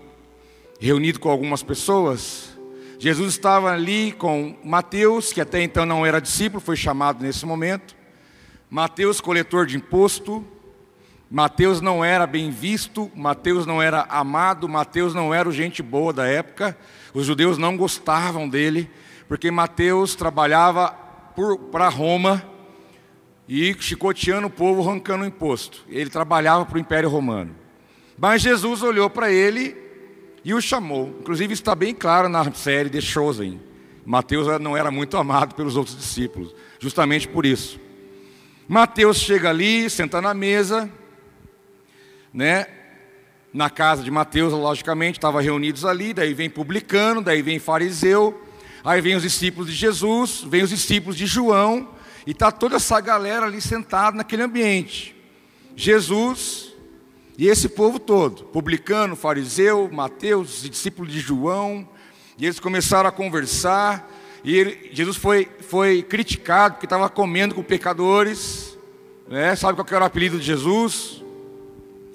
reunido 0.79 1.19
com 1.19 1.29
algumas 1.29 1.63
pessoas, 1.63 2.57
Jesus 2.99 3.33
estava 3.33 3.71
ali 3.71 4.11
com 4.11 4.55
Mateus, 4.63 5.33
que 5.33 5.41
até 5.41 5.61
então 5.63 5.85
não 5.85 6.05
era 6.05 6.21
discípulo, 6.21 6.61
foi 6.61 6.75
chamado 6.75 7.23
nesse 7.23 7.45
momento. 7.45 7.95
Mateus, 8.69 9.19
coletor 9.19 9.65
de 9.65 9.75
imposto. 9.75 10.45
Mateus 11.29 11.81
não 11.81 12.05
era 12.05 12.27
bem 12.27 12.51
visto, 12.51 13.09
Mateus 13.15 13.65
não 13.65 13.81
era 13.81 14.01
amado, 14.03 14.69
Mateus 14.69 15.15
não 15.15 15.33
era 15.33 15.49
o 15.49 15.51
gente 15.51 15.81
boa 15.81 16.13
da 16.13 16.27
época. 16.27 16.77
Os 17.13 17.25
judeus 17.25 17.57
não 17.57 17.75
gostavam 17.75 18.47
dele, 18.47 18.87
porque 19.27 19.49
Mateus 19.49 20.13
trabalhava 20.13 20.95
para 21.71 21.89
Roma 21.89 22.43
e 23.47 23.75
chicoteando 23.79 24.47
o 24.47 24.49
povo, 24.49 24.81
arrancando 24.87 25.23
o 25.23 25.27
imposto. 25.27 25.83
Ele 25.89 26.09
trabalhava 26.09 26.65
para 26.65 26.77
o 26.77 26.79
Império 26.79 27.09
Romano. 27.09 27.55
Mas 28.17 28.41
Jesus 28.41 28.83
olhou 28.83 29.09
para 29.09 29.31
ele 29.31 29.75
e 30.43 30.53
o 30.53 30.61
chamou. 30.61 31.15
Inclusive 31.19 31.53
está 31.53 31.75
bem 31.75 31.93
claro 31.93 32.29
na 32.29 32.51
série 32.53 32.89
The 32.89 33.01
Chosen. 33.01 33.59
Mateus 34.05 34.47
não 34.59 34.75
era 34.75 34.89
muito 34.89 35.17
amado 35.17 35.55
pelos 35.55 35.75
outros 35.75 35.97
discípulos, 35.97 36.55
justamente 36.79 37.27
por 37.27 37.45
isso. 37.45 37.79
Mateus 38.67 39.17
chega 39.17 39.49
ali, 39.49 39.89
senta 39.89 40.21
na 40.21 40.33
mesa, 40.33 40.89
né? 42.33 42.65
na 43.53 43.69
casa 43.69 44.03
de 44.03 44.09
Mateus, 44.09 44.53
logicamente, 44.53 45.17
estavam 45.17 45.41
reunidos 45.41 45.83
ali, 45.83 46.13
daí 46.13 46.33
vem 46.33 46.49
publicano, 46.49 47.21
daí 47.21 47.41
vem 47.41 47.59
fariseu, 47.59 48.41
aí 48.83 49.01
vem 49.01 49.15
os 49.15 49.23
discípulos 49.23 49.69
de 49.69 49.75
Jesus, 49.75 50.43
vem 50.47 50.63
os 50.63 50.69
discípulos 50.69 51.15
de 51.15 51.25
João, 51.25 51.89
e 52.25 52.31
está 52.31 52.51
toda 52.51 52.75
essa 52.75 52.99
galera 52.99 53.45
ali 53.45 53.61
sentada 53.61 54.17
naquele 54.17 54.43
ambiente. 54.43 55.15
Jesus 55.75 56.71
e 57.37 57.47
esse 57.47 57.69
povo 57.69 57.97
todo, 57.97 58.43
publicano, 58.45 59.15
fariseu, 59.15 59.89
Mateus, 59.91 60.61
discípulos 60.61 61.11
de 61.11 61.19
João, 61.19 61.89
e 62.37 62.45
eles 62.45 62.59
começaram 62.59 63.09
a 63.09 63.11
conversar, 63.11 64.07
e 64.43 64.55
ele, 64.55 64.91
Jesus 64.93 65.17
foi, 65.17 65.49
foi 65.61 66.03
criticado 66.03 66.75
porque 66.75 66.85
estava 66.85 67.09
comendo 67.09 67.55
com 67.55 67.63
pecadores, 67.63 68.77
né? 69.27 69.55
sabe 69.55 69.75
qual 69.75 69.87
era 69.89 70.03
o 70.03 70.07
apelido 70.07 70.37
de 70.37 70.45
Jesus? 70.45 71.23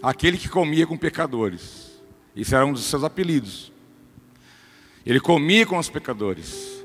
Aquele 0.00 0.36
que 0.36 0.48
comia 0.48 0.86
com 0.86 0.96
pecadores. 0.96 2.00
Isso 2.36 2.54
era 2.54 2.64
um 2.64 2.72
dos 2.72 2.84
seus 2.84 3.02
apelidos. 3.02 3.72
Ele 5.06 5.20
comia 5.20 5.64
com 5.64 5.78
os 5.78 5.88
pecadores. 5.88 6.84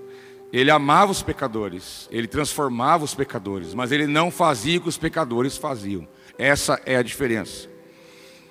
Ele 0.54 0.70
amava 0.70 1.12
os 1.12 1.24
pecadores. 1.24 2.08
Ele 2.12 2.28
transformava 2.28 3.04
os 3.04 3.16
pecadores. 3.16 3.74
Mas 3.74 3.92
ele 3.92 4.06
não 4.06 4.30
fazia 4.30 4.78
o 4.78 4.82
que 4.82 4.90
os 4.90 4.98
pecadores 4.98 5.58
faziam. 5.58 6.08
Essa 6.38 6.80
é 6.86 6.96
a 6.96 7.02
diferença. 7.02 7.68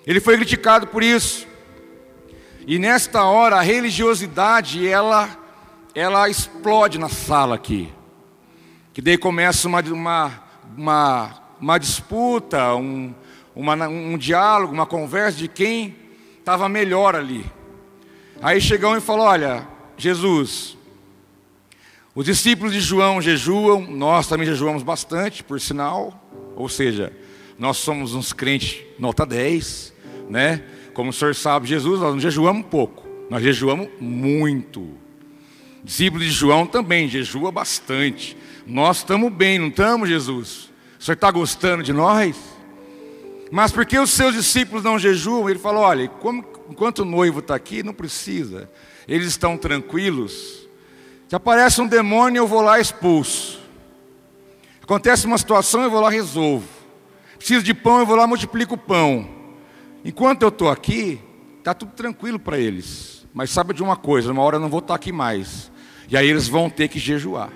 Ele 0.05 0.19
foi 0.19 0.35
criticado 0.35 0.87
por 0.87 1.01
isso. 1.01 1.47
E 2.67 2.77
nesta 2.77 3.23
hora 3.23 3.55
a 3.55 3.61
religiosidade 3.61 4.85
ela 4.87 5.37
ela 5.93 6.29
explode 6.29 6.97
na 6.97 7.09
sala 7.09 7.55
aqui. 7.55 7.91
Que 8.93 9.01
daí 9.01 9.17
começa 9.17 9.67
uma, 9.67 9.81
uma, 9.81 10.43
uma, 10.77 11.41
uma 11.59 11.77
disputa, 11.77 12.75
um, 12.75 13.13
uma, 13.55 13.75
um 13.87 14.17
diálogo, 14.17 14.73
uma 14.73 14.85
conversa 14.85 15.37
de 15.37 15.47
quem 15.47 15.95
estava 16.39 16.67
melhor 16.69 17.15
ali. 17.15 17.45
Aí 18.41 18.59
chegou 18.59 18.97
e 18.97 19.01
falou: 19.01 19.25
Olha, 19.25 19.67
Jesus, 19.95 20.75
os 22.15 22.25
discípulos 22.25 22.73
de 22.73 22.79
João 22.79 23.21
jejuam, 23.21 23.85
nós 23.87 24.27
também 24.27 24.47
jejuamos 24.47 24.81
bastante, 24.81 25.43
por 25.43 25.61
sinal, 25.61 26.19
ou 26.55 26.67
seja, 26.67 27.13
nós 27.57 27.77
somos 27.77 28.15
uns 28.15 28.33
crentes 28.33 28.83
nota 28.97 29.25
10, 29.25 29.93
né? 30.29 30.63
Como 30.93 31.11
o 31.11 31.13
senhor 31.13 31.35
sabe, 31.35 31.67
Jesus, 31.67 32.01
nós 32.01 32.13
não 32.13 32.19
jejuamos 32.19 32.65
pouco, 32.65 33.07
nós 33.29 33.43
jejuamos 33.43 33.87
muito. 33.99 34.89
Discípulos 35.83 36.25
de 36.25 36.31
João 36.31 36.65
também 36.65 37.07
jejua 37.07 37.51
bastante. 37.51 38.35
Nós 38.65 38.97
estamos 38.97 39.31
bem, 39.31 39.57
não 39.57 39.67
estamos, 39.67 40.09
Jesus? 40.09 40.71
O 40.99 41.03
senhor 41.03 41.15
está 41.15 41.31
gostando 41.31 41.83
de 41.83 41.93
nós? 41.93 42.35
Mas 43.51 43.71
porque 43.71 43.97
os 43.97 44.11
seus 44.11 44.33
discípulos 44.33 44.83
não 44.83 44.97
jejuam? 44.97 45.49
Ele 45.49 45.59
falou: 45.59 45.83
olha, 45.83 46.07
como, 46.07 46.43
enquanto 46.71 46.99
o 46.99 47.05
noivo 47.05 47.39
está 47.39 47.55
aqui, 47.55 47.83
não 47.83 47.93
precisa. 47.93 48.69
Eles 49.07 49.27
estão 49.27 49.57
tranquilos. 49.57 50.67
Se 51.27 51.35
aparece 51.35 51.81
um 51.81 51.87
demônio, 51.87 52.39
eu 52.39 52.47
vou 52.47 52.61
lá 52.61 52.79
expulso. 52.79 53.59
Acontece 54.81 55.25
uma 55.25 55.37
situação, 55.37 55.83
eu 55.83 55.91
vou 55.91 56.01
lá 56.01 56.09
resolvo. 56.09 56.67
Preciso 57.37 57.63
de 57.63 57.73
pão, 57.73 57.99
eu 57.99 58.05
vou 58.05 58.15
lá 58.15 58.25
multiplico 58.25 58.75
o 58.75 58.77
pão. 58.77 59.29
Enquanto 60.03 60.41
eu 60.41 60.49
estou 60.49 60.69
aqui, 60.69 61.21
está 61.59 61.73
tudo 61.73 61.91
tranquilo 61.91 62.39
para 62.39 62.57
eles. 62.57 63.25
Mas 63.33 63.49
sabe 63.49 63.73
de 63.73 63.83
uma 63.83 63.95
coisa, 63.95 64.31
uma 64.31 64.41
hora 64.41 64.57
eu 64.57 64.59
não 64.59 64.69
vou 64.69 64.79
estar 64.79 64.89
tá 64.89 64.95
aqui 64.95 65.11
mais. 65.11 65.71
E 66.09 66.17
aí 66.17 66.27
eles 66.27 66.47
vão 66.47 66.69
ter 66.69 66.87
que 66.87 66.99
jejuar. 66.99 67.51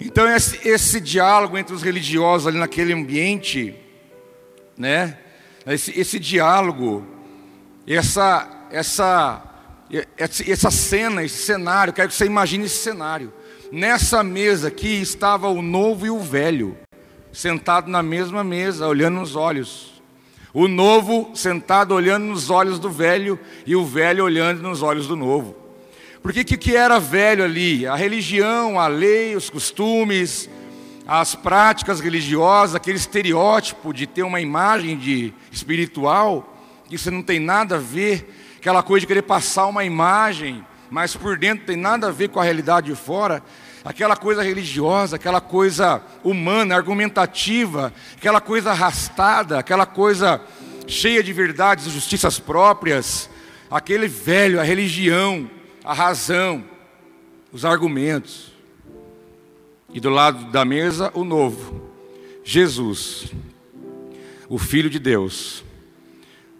Então 0.00 0.28
esse, 0.28 0.66
esse 0.66 1.00
diálogo 1.00 1.56
entre 1.56 1.74
os 1.74 1.82
religiosos 1.82 2.46
ali 2.46 2.58
naquele 2.58 2.92
ambiente, 2.92 3.74
né? 4.76 5.18
Esse, 5.66 5.98
esse 5.98 6.18
diálogo, 6.18 7.06
essa, 7.86 8.66
essa, 8.70 9.42
essa 10.46 10.70
cena, 10.70 11.22
esse 11.22 11.44
cenário, 11.44 11.92
quero 11.92 12.08
que 12.08 12.14
você 12.14 12.26
imagine 12.26 12.64
esse 12.64 12.78
cenário. 12.78 13.32
Nessa 13.70 14.22
mesa 14.22 14.68
aqui 14.68 15.00
estava 15.00 15.48
o 15.48 15.60
novo 15.60 16.06
e 16.06 16.10
o 16.10 16.20
velho, 16.20 16.76
sentado 17.32 17.90
na 17.90 18.02
mesma 18.02 18.44
mesa, 18.44 18.86
olhando 18.86 19.20
nos 19.20 19.36
olhos. 19.36 20.02
O 20.52 20.68
novo 20.68 21.32
sentado 21.34 21.92
olhando 21.94 22.26
nos 22.26 22.48
olhos 22.48 22.78
do 22.78 22.88
velho 22.88 23.38
e 23.66 23.74
o 23.74 23.84
velho 23.84 24.24
olhando 24.24 24.62
nos 24.62 24.82
olhos 24.82 25.08
do 25.08 25.16
novo. 25.16 25.56
Porque 26.22 26.44
que, 26.44 26.56
que 26.56 26.76
era 26.76 26.98
velho 26.98 27.44
ali? 27.44 27.86
A 27.86 27.96
religião, 27.96 28.78
a 28.78 28.86
lei, 28.86 29.34
os 29.36 29.50
costumes, 29.50 30.48
as 31.06 31.34
práticas 31.34 32.00
religiosas, 32.00 32.74
aquele 32.74 32.96
estereótipo 32.96 33.92
de 33.92 34.06
ter 34.06 34.22
uma 34.22 34.40
imagem 34.40 34.96
de 34.96 35.34
espiritual, 35.52 36.53
que 36.94 37.00
isso 37.00 37.10
não 37.10 37.22
tem 37.22 37.40
nada 37.40 37.74
a 37.74 37.78
ver, 37.78 38.32
aquela 38.56 38.80
coisa 38.80 39.00
de 39.00 39.08
querer 39.08 39.22
passar 39.22 39.66
uma 39.66 39.84
imagem, 39.84 40.64
mas 40.88 41.16
por 41.16 41.36
dentro 41.36 41.66
tem 41.66 41.76
nada 41.76 42.06
a 42.06 42.12
ver 42.12 42.28
com 42.28 42.38
a 42.38 42.44
realidade 42.44 42.86
de 42.86 42.94
fora. 42.94 43.42
Aquela 43.84 44.16
coisa 44.16 44.44
religiosa, 44.44 45.16
aquela 45.16 45.40
coisa 45.40 46.00
humana, 46.22 46.76
argumentativa, 46.76 47.92
aquela 48.16 48.40
coisa 48.40 48.70
arrastada, 48.70 49.58
aquela 49.58 49.84
coisa 49.84 50.40
cheia 50.86 51.20
de 51.20 51.32
verdades 51.32 51.86
e 51.86 51.90
justiças 51.90 52.38
próprias, 52.38 53.28
aquele 53.68 54.06
velho, 54.06 54.60
a 54.60 54.62
religião, 54.62 55.50
a 55.84 55.92
razão, 55.92 56.64
os 57.52 57.64
argumentos. 57.64 58.52
E 59.92 59.98
do 59.98 60.10
lado 60.10 60.52
da 60.52 60.64
mesa, 60.64 61.10
o 61.12 61.24
novo, 61.24 61.90
Jesus, 62.44 63.32
o 64.48 64.58
Filho 64.58 64.88
de 64.88 65.00
Deus, 65.00 65.64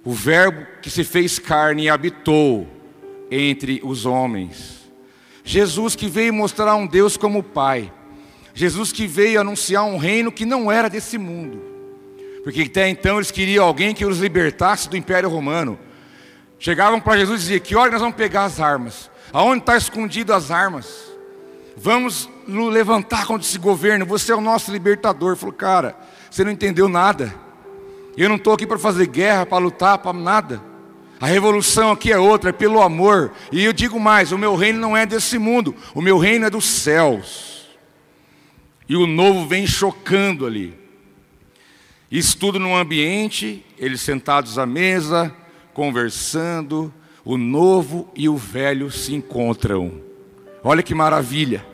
o 0.05 0.13
Verbo 0.13 0.67
que 0.83 0.91
se 0.91 1.03
fez 1.03 1.39
carne 1.39 1.85
e 1.85 1.89
habitou 1.89 2.69
entre 3.31 3.81
os 3.83 4.05
homens 4.05 4.85
Jesus 5.45 5.95
que 5.95 6.09
veio 6.09 6.33
mostrar 6.33 6.75
um 6.75 6.87
Deus 6.87 7.19
como 7.19 7.43
Pai. 7.43 7.93
Jesus 8.55 8.91
que 8.91 9.07
veio 9.07 9.41
anunciar 9.41 9.85
um 9.85 9.99
reino 9.99 10.33
que 10.33 10.47
não 10.47 10.73
era 10.73 10.89
desse 10.89 11.19
mundo. 11.19 11.63
Porque 12.43 12.63
até 12.63 12.89
então 12.89 13.17
eles 13.17 13.31
queriam 13.31 13.67
alguém 13.67 13.95
que 13.95 14.07
os 14.07 14.19
libertasse 14.19 14.89
do 14.89 14.97
Império 14.97 15.29
Romano. 15.29 15.79
Chegavam 16.59 16.99
para 16.99 17.19
Jesus 17.19 17.41
e 17.41 17.43
diziam: 17.43 17.61
Que 17.61 17.77
hora 17.77 17.91
nós 17.91 18.01
vamos 18.01 18.17
pegar 18.17 18.45
as 18.45 18.59
armas? 18.59 19.11
Aonde 19.33 19.61
está 19.61 19.77
escondido 19.77 20.33
as 20.33 20.51
armas? 20.51 21.13
Vamos 21.77 22.29
levantar 22.47 23.27
contra 23.27 23.47
esse 23.47 23.59
governo. 23.59 24.07
Você 24.07 24.33
é 24.33 24.35
o 24.35 24.41
nosso 24.41 24.73
libertador. 24.73 25.33
Ele 25.33 25.41
falou: 25.41 25.55
Cara, 25.55 25.97
você 26.31 26.43
não 26.43 26.53
entendeu 26.53 26.89
nada. 26.89 27.35
Eu 28.17 28.29
não 28.29 28.37
estou 28.37 28.53
aqui 28.53 28.67
para 28.67 28.79
fazer 28.79 29.07
guerra, 29.07 29.45
para 29.45 29.59
lutar, 29.59 29.99
para 29.99 30.13
nada. 30.13 30.63
A 31.21 31.27
revolução 31.27 31.91
aqui 31.91 32.13
é 32.13 32.19
outra, 32.19 32.51
é 32.51 32.53
pelo 32.53 32.81
amor. 32.81 33.33
E 33.51 33.65
eu 33.65 33.73
digo 33.73 33.99
mais: 33.99 34.31
o 34.31 34.39
meu 34.39 34.55
reino 34.55 34.79
não 34.79 34.97
é 34.97 35.05
desse 35.05 35.39
mundo, 35.39 35.75
o 35.95 36.01
meu 36.01 36.19
reino 36.19 36.47
é 36.47 36.51
dos 36.51 36.65
céus. 36.65 37.69
E 38.89 38.97
o 38.97 39.07
novo 39.07 39.47
vem 39.47 39.67
chocando 39.67 40.47
ali. 40.47 40.75
Isso 42.11 42.37
tudo 42.37 42.61
num 42.61 42.77
ambiente, 42.77 43.65
eles 43.79 44.01
sentados 44.01 44.59
à 44.59 44.67
mesa, 44.67 45.35
conversando, 45.73 46.93
o 47.25 47.37
novo 47.37 48.09
e 48.15 48.29
o 48.29 48.37
velho 48.37 48.91
se 48.91 49.15
encontram. 49.15 50.01
Olha 50.63 50.83
que 50.83 50.95
maravilha. 50.95 51.67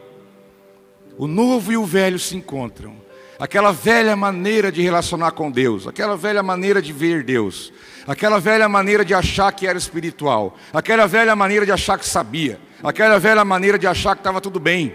O 1.19 1.27
novo 1.27 1.73
e 1.73 1.77
o 1.77 1.85
velho 1.85 2.19
se 2.19 2.37
encontram 2.37 3.00
aquela 3.41 3.73
velha 3.73 4.15
maneira 4.15 4.71
de 4.71 4.83
relacionar 4.83 5.31
com 5.31 5.51
Deus, 5.51 5.87
aquela 5.87 6.15
velha 6.15 6.43
maneira 6.43 6.83
de 6.83 6.93
ver 6.93 7.25
Deus, 7.25 7.73
aquela 8.07 8.39
velha 8.39 8.69
maneira 8.69 9.03
de 9.03 9.15
achar 9.15 9.51
que 9.51 9.67
era 9.67 9.79
espiritual, 9.79 10.55
aquela 10.75 11.07
velha 11.07 11.35
maneira 11.35 11.65
de 11.65 11.73
achar 11.73 11.99
que 11.99 12.07
sabia, 12.07 12.61
aquela 12.83 13.19
velha 13.19 13.43
maneira 13.43 13.79
de 13.79 13.87
achar 13.87 14.15
que 14.15 14.21
estava 14.21 14.43
tudo 14.43 14.61
bem. 14.61 14.95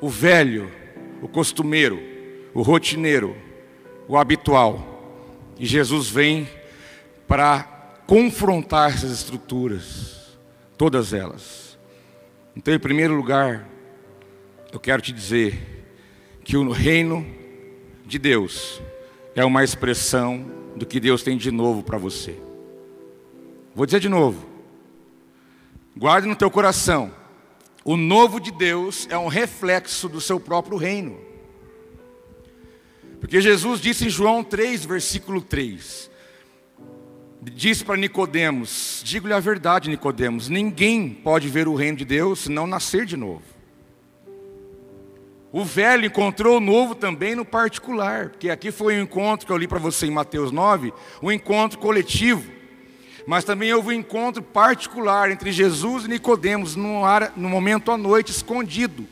O 0.00 0.08
velho, 0.08 0.70
o 1.20 1.26
costumeiro, 1.26 2.00
o 2.54 2.62
rotineiro, 2.62 3.36
o 4.06 4.16
habitual. 4.16 4.86
E 5.58 5.66
Jesus 5.66 6.08
vem 6.08 6.48
para 7.26 7.64
confrontar 8.06 8.90
essas 8.90 9.10
estruturas, 9.10 10.38
todas 10.78 11.12
elas. 11.12 11.76
Então, 12.54 12.72
em 12.72 12.78
primeiro 12.78 13.14
lugar, 13.14 13.68
eu 14.72 14.78
quero 14.78 15.02
te 15.02 15.12
dizer 15.12 15.84
que 16.44 16.56
o 16.56 16.70
reino 16.70 17.39
de 18.10 18.18
Deus 18.18 18.82
é 19.34 19.44
uma 19.44 19.62
expressão 19.62 20.44
do 20.74 20.84
que 20.84 20.98
Deus 20.98 21.22
tem 21.22 21.36
de 21.36 21.50
novo 21.50 21.82
para 21.82 21.96
você. 21.96 22.36
Vou 23.74 23.86
dizer 23.86 24.00
de 24.00 24.08
novo. 24.08 24.46
Guarde 25.96 26.26
no 26.26 26.34
teu 26.34 26.50
coração. 26.50 27.12
O 27.84 27.96
novo 27.96 28.40
de 28.40 28.50
Deus 28.50 29.06
é 29.08 29.16
um 29.16 29.28
reflexo 29.28 30.08
do 30.08 30.20
seu 30.20 30.40
próprio 30.40 30.76
reino. 30.76 31.18
Porque 33.20 33.40
Jesus 33.40 33.80
disse 33.80 34.06
em 34.06 34.10
João 34.10 34.42
3, 34.42 34.84
versículo 34.84 35.40
3. 35.40 36.10
Disse 37.42 37.84
para 37.84 37.96
Nicodemos: 37.96 39.02
Digo-lhe 39.04 39.32
a 39.32 39.40
verdade, 39.40 39.88
Nicodemos, 39.88 40.48
ninguém 40.48 41.08
pode 41.08 41.48
ver 41.48 41.68
o 41.68 41.74
reino 41.74 41.98
de 41.98 42.04
Deus 42.04 42.40
se 42.40 42.50
não 42.50 42.66
nascer 42.66 43.06
de 43.06 43.16
novo. 43.16 43.49
O 45.52 45.64
velho 45.64 46.06
encontrou 46.06 46.58
o 46.58 46.60
novo 46.60 46.94
também 46.94 47.34
no 47.34 47.44
particular, 47.44 48.28
porque 48.28 48.50
aqui 48.50 48.70
foi 48.70 48.96
um 48.96 49.02
encontro 49.02 49.44
que 49.44 49.52
eu 49.52 49.56
li 49.56 49.66
para 49.66 49.80
você 49.80 50.06
em 50.06 50.10
Mateus 50.10 50.52
9, 50.52 50.92
um 51.20 51.32
encontro 51.32 51.78
coletivo. 51.78 52.48
Mas 53.26 53.42
também 53.42 53.74
houve 53.74 53.88
um 53.88 53.92
encontro 53.92 54.42
particular 54.42 55.30
entre 55.30 55.50
Jesus 55.50 56.04
e 56.04 56.08
Nicodemos 56.08 56.76
no, 56.76 57.02
no 57.36 57.48
momento 57.48 57.90
à 57.90 57.98
noite 57.98 58.30
escondido. 58.30 59.06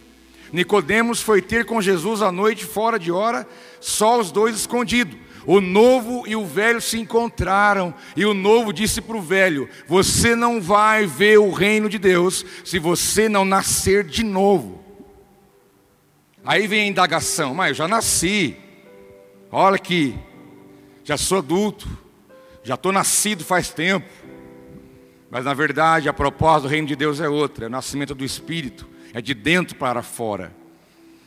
Nicodemos 0.52 1.20
foi 1.20 1.42
ter 1.42 1.64
com 1.64 1.82
Jesus 1.82 2.22
à 2.22 2.30
noite 2.30 2.64
fora 2.64 2.98
de 2.98 3.10
hora, 3.10 3.46
só 3.80 4.18
os 4.18 4.30
dois 4.30 4.54
escondidos. 4.54 5.18
O 5.44 5.60
novo 5.60 6.24
e 6.26 6.36
o 6.36 6.46
velho 6.46 6.80
se 6.80 6.98
encontraram, 6.98 7.92
e 8.16 8.24
o 8.24 8.34
novo 8.34 8.72
disse 8.72 9.00
para 9.00 9.16
o 9.16 9.22
velho: 9.22 9.68
Você 9.86 10.36
não 10.36 10.60
vai 10.60 11.06
ver 11.06 11.38
o 11.38 11.50
reino 11.50 11.88
de 11.88 11.98
Deus 11.98 12.44
se 12.64 12.78
você 12.78 13.28
não 13.28 13.44
nascer 13.44 14.04
de 14.04 14.22
novo. 14.22 14.87
Aí 16.44 16.66
vem 16.66 16.82
a 16.82 16.86
indagação: 16.86 17.54
Mas 17.54 17.70
eu 17.70 17.74
já 17.74 17.88
nasci, 17.88 18.56
olha 19.50 19.76
aqui, 19.76 20.14
já 21.04 21.16
sou 21.16 21.38
adulto, 21.38 21.88
já 22.62 22.74
estou 22.74 22.92
nascido 22.92 23.44
faz 23.44 23.70
tempo. 23.70 24.08
Mas 25.30 25.44
na 25.44 25.54
verdade 25.54 26.08
a 26.08 26.12
proposta 26.12 26.62
do 26.62 26.68
reino 26.68 26.86
de 26.86 26.96
Deus 26.96 27.20
é 27.20 27.28
outra: 27.28 27.66
é 27.66 27.68
o 27.68 27.70
nascimento 27.70 28.14
do 28.14 28.24
Espírito, 28.24 28.88
é 29.12 29.20
de 29.20 29.34
dentro 29.34 29.76
para 29.76 30.02
fora. 30.02 30.52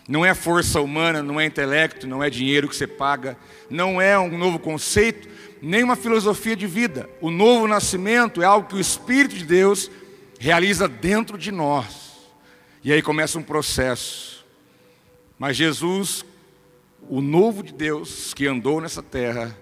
Não 0.08 0.25
é 0.25 0.34
força 0.34 0.82
humana, 0.82 1.22
não 1.22 1.39
é 1.39 1.46
intelecto, 1.46 2.08
não 2.08 2.24
é 2.24 2.30
dinheiro 2.30 2.68
que 2.68 2.75
você 2.75 2.88
paga, 2.88 3.38
não 3.70 4.01
é 4.01 4.18
um 4.20 4.38
novo 4.38 4.60
conceito, 4.60 5.30
nem 5.62 5.84
uma 5.84 5.96
filosofia 5.96 6.56
de 6.56 6.68
vida. 6.68 7.08
O 7.22 7.30
novo 7.30 7.68
nascimento 7.68 8.41
é 8.41 8.46
algo 8.46 8.68
que 8.68 8.75
o 8.75 8.80
Espírito 8.80 9.36
de 9.36 9.46
Deus 9.46 9.89
realiza 10.39 10.88
dentro 10.88 11.38
de 11.38 11.51
nós. 11.51 12.12
E 12.84 12.91
aí 12.91 13.01
começa 13.01 13.38
um 13.38 13.44
processo. 13.44 14.40
Mas 15.41 15.57
Jesus, 15.57 16.24
o 17.10 17.19
novo 17.19 17.63
de 17.63 17.74
Deus 17.74 18.31
que 18.31 18.45
andou 18.45 18.79
nessa 18.79 19.01
terra 19.01 19.57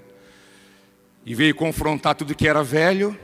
e 1.26 1.34
veio 1.34 1.56
confrontar 1.56 2.16
tudo 2.16 2.36
que 2.36 2.50
era 2.50 2.62
velho, 2.62 3.18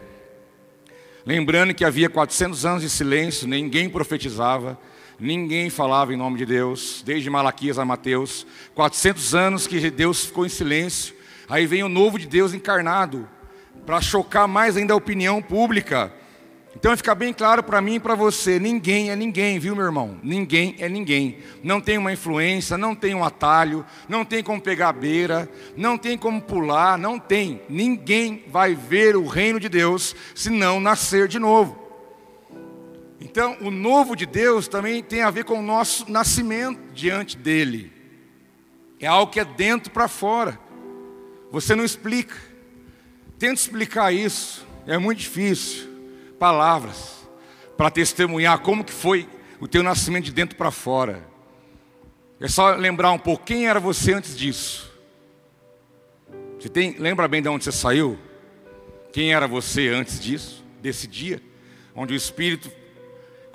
lembrando 1.26 1.74
que 1.74 1.84
havia 1.84 2.10
400 2.10 2.66
anos 2.66 2.82
de 2.82 2.90
silêncio, 2.90 3.46
ninguém 3.46 3.90
profetizava, 3.90 4.80
Ninguém 5.20 5.70
falava 5.70 6.14
em 6.14 6.18
nome 6.18 6.38
de 6.38 6.46
Deus, 6.46 7.02
desde 7.06 7.30
Malaquias 7.30 7.78
a 7.78 7.84
Mateus. 7.84 8.48
400 8.74 9.36
anos 9.36 9.68
que 9.68 9.90
Deus 9.90 10.26
ficou 10.26 10.46
em 10.46 10.50
silêncio. 10.50 11.14
Aí 11.50 11.66
vem 11.66 11.84
o 11.84 11.90
novo 11.90 12.18
de 12.18 12.26
Deus 12.26 12.54
encarnado, 12.54 13.28
para 13.86 14.02
chocar 14.02 14.48
mais 14.48 14.78
ainda 14.78 14.94
a 14.94 14.98
opinião 14.98 15.42
pública. 15.42 16.14
Então 16.76 16.96
fica 16.98 17.16
bem 17.16 17.32
claro 17.32 17.64
para 17.64 17.82
mim 17.82 17.96
e 17.96 18.00
para 18.00 18.16
você: 18.16 18.60
ninguém 18.60 19.10
é 19.10 19.16
ninguém, 19.16 19.58
viu, 19.58 19.76
meu 19.76 19.86
irmão? 19.86 20.20
Ninguém 20.22 20.76
é 20.80 20.90
ninguém. 20.90 21.40
Não 21.64 21.80
tem 21.80 21.98
uma 21.98 22.12
influência, 22.12 22.78
não 22.78 22.94
tem 22.94 23.16
um 23.16 23.24
atalho, 23.24 23.86
não 24.10 24.26
tem 24.26 24.44
como 24.44 24.62
pegar 24.62 24.90
a 24.90 24.94
beira, 24.94 25.50
não 25.76 25.98
tem 25.98 26.18
como 26.18 26.42
pular, 26.42 26.98
não 26.98 27.18
tem. 27.18 27.62
Ninguém 27.70 28.44
vai 28.50 28.76
ver 28.76 29.16
o 29.16 29.26
reino 29.26 29.60
de 29.60 29.70
Deus 29.70 30.16
se 30.36 30.50
não 30.50 30.80
nascer 30.80 31.28
de 31.28 31.40
novo. 31.40 31.84
Então, 33.22 33.58
o 33.62 33.72
novo 33.72 34.16
de 34.16 34.26
Deus 34.26 34.68
também 34.68 35.02
tem 35.02 35.22
a 35.22 35.32
ver 35.32 35.46
com 35.46 35.60
o 35.60 35.64
nosso 35.64 36.12
nascimento 36.12 36.80
diante 36.94 37.38
dele. 37.38 37.92
É 39.00 39.08
algo 39.08 39.32
que 39.32 39.40
é 39.40 39.46
dentro 39.46 39.92
para 39.92 40.08
fora. 40.08 40.60
Você 41.52 41.74
não 41.74 41.84
explica. 41.84 42.36
Tenta 43.40 43.56
explicar 43.56 44.14
isso. 44.14 44.66
É 44.86 44.98
muito 44.98 45.20
difícil. 45.20 45.95
Palavras 46.40 47.28
para 47.78 47.90
testemunhar 47.90 48.60
como 48.60 48.84
que 48.84 48.94
foi 48.94 49.28
o 49.60 49.68
teu 49.68 49.84
nascimento 49.84 50.26
de 50.26 50.34
dentro 50.34 50.58
para 50.58 50.72
fora. 50.72 51.26
É 52.40 52.48
só 52.48 52.76
lembrar 52.76 53.12
um 53.12 53.20
pouco 53.20 53.46
quem 53.46 53.68
era 53.68 53.80
você 53.80 54.14
antes 54.14 54.38
disso. 54.38 54.92
Você 56.60 56.70
tem, 56.70 56.98
lembra 56.98 57.28
bem 57.28 57.42
de 57.42 57.50
onde 57.50 57.64
você 57.64 57.72
saiu? 57.72 58.18
Quem 59.12 59.34
era 59.34 59.48
você 59.48 59.90
antes 59.90 60.20
disso, 60.20 60.64
desse 60.82 61.08
dia, 61.08 61.42
onde 61.96 62.14
o 62.14 62.16
Espírito 62.16 62.70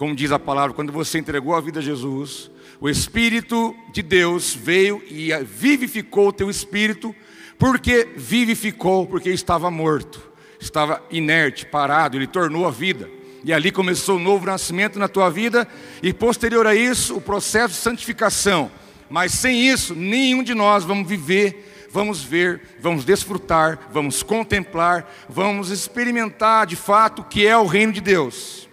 como 0.00 0.16
diz 0.16 0.32
a 0.32 0.38
palavra, 0.38 0.72
quando 0.72 0.90
você 0.90 1.18
entregou 1.18 1.54
a 1.54 1.60
vida 1.60 1.78
a 1.78 1.82
Jesus, 1.82 2.50
o 2.80 2.88
Espírito 2.88 3.76
de 3.92 4.00
Deus 4.00 4.54
veio 4.54 5.02
e 5.10 5.30
vivificou 5.44 6.28
o 6.28 6.32
teu 6.32 6.48
espírito, 6.48 7.14
porque 7.58 8.08
vivificou, 8.16 9.06
porque 9.06 9.28
estava 9.28 9.70
morto, 9.70 10.29
estava 10.60 11.02
inerte, 11.10 11.64
parado, 11.66 12.16
ele 12.16 12.26
tornou 12.26 12.66
a 12.66 12.70
vida. 12.70 13.08
E 13.42 13.52
ali 13.52 13.72
começou 13.72 14.18
um 14.18 14.22
novo 14.22 14.46
nascimento 14.46 14.98
na 14.98 15.08
tua 15.08 15.30
vida, 15.30 15.66
e 16.02 16.12
posterior 16.12 16.66
a 16.66 16.74
isso, 16.74 17.16
o 17.16 17.20
processo 17.20 17.74
de 17.74 17.80
santificação. 17.80 18.70
Mas 19.08 19.32
sem 19.32 19.66
isso, 19.66 19.94
nenhum 19.94 20.42
de 20.42 20.54
nós 20.54 20.84
vamos 20.84 21.08
viver, 21.08 21.88
vamos 21.90 22.22
ver, 22.22 22.60
vamos 22.78 23.04
desfrutar, 23.04 23.88
vamos 23.90 24.22
contemplar, 24.22 25.10
vamos 25.28 25.70
experimentar 25.70 26.66
de 26.66 26.76
fato 26.76 27.22
o 27.22 27.24
que 27.24 27.46
é 27.46 27.56
o 27.56 27.66
reino 27.66 27.92
de 27.92 28.00
Deus. 28.00 28.68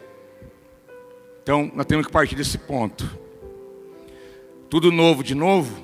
Então, 1.42 1.72
nós 1.74 1.86
temos 1.86 2.06
que 2.06 2.12
partir 2.12 2.36
desse 2.36 2.58
ponto. 2.58 3.10
Tudo 4.70 4.92
novo 4.92 5.24
de 5.24 5.34
novo, 5.34 5.82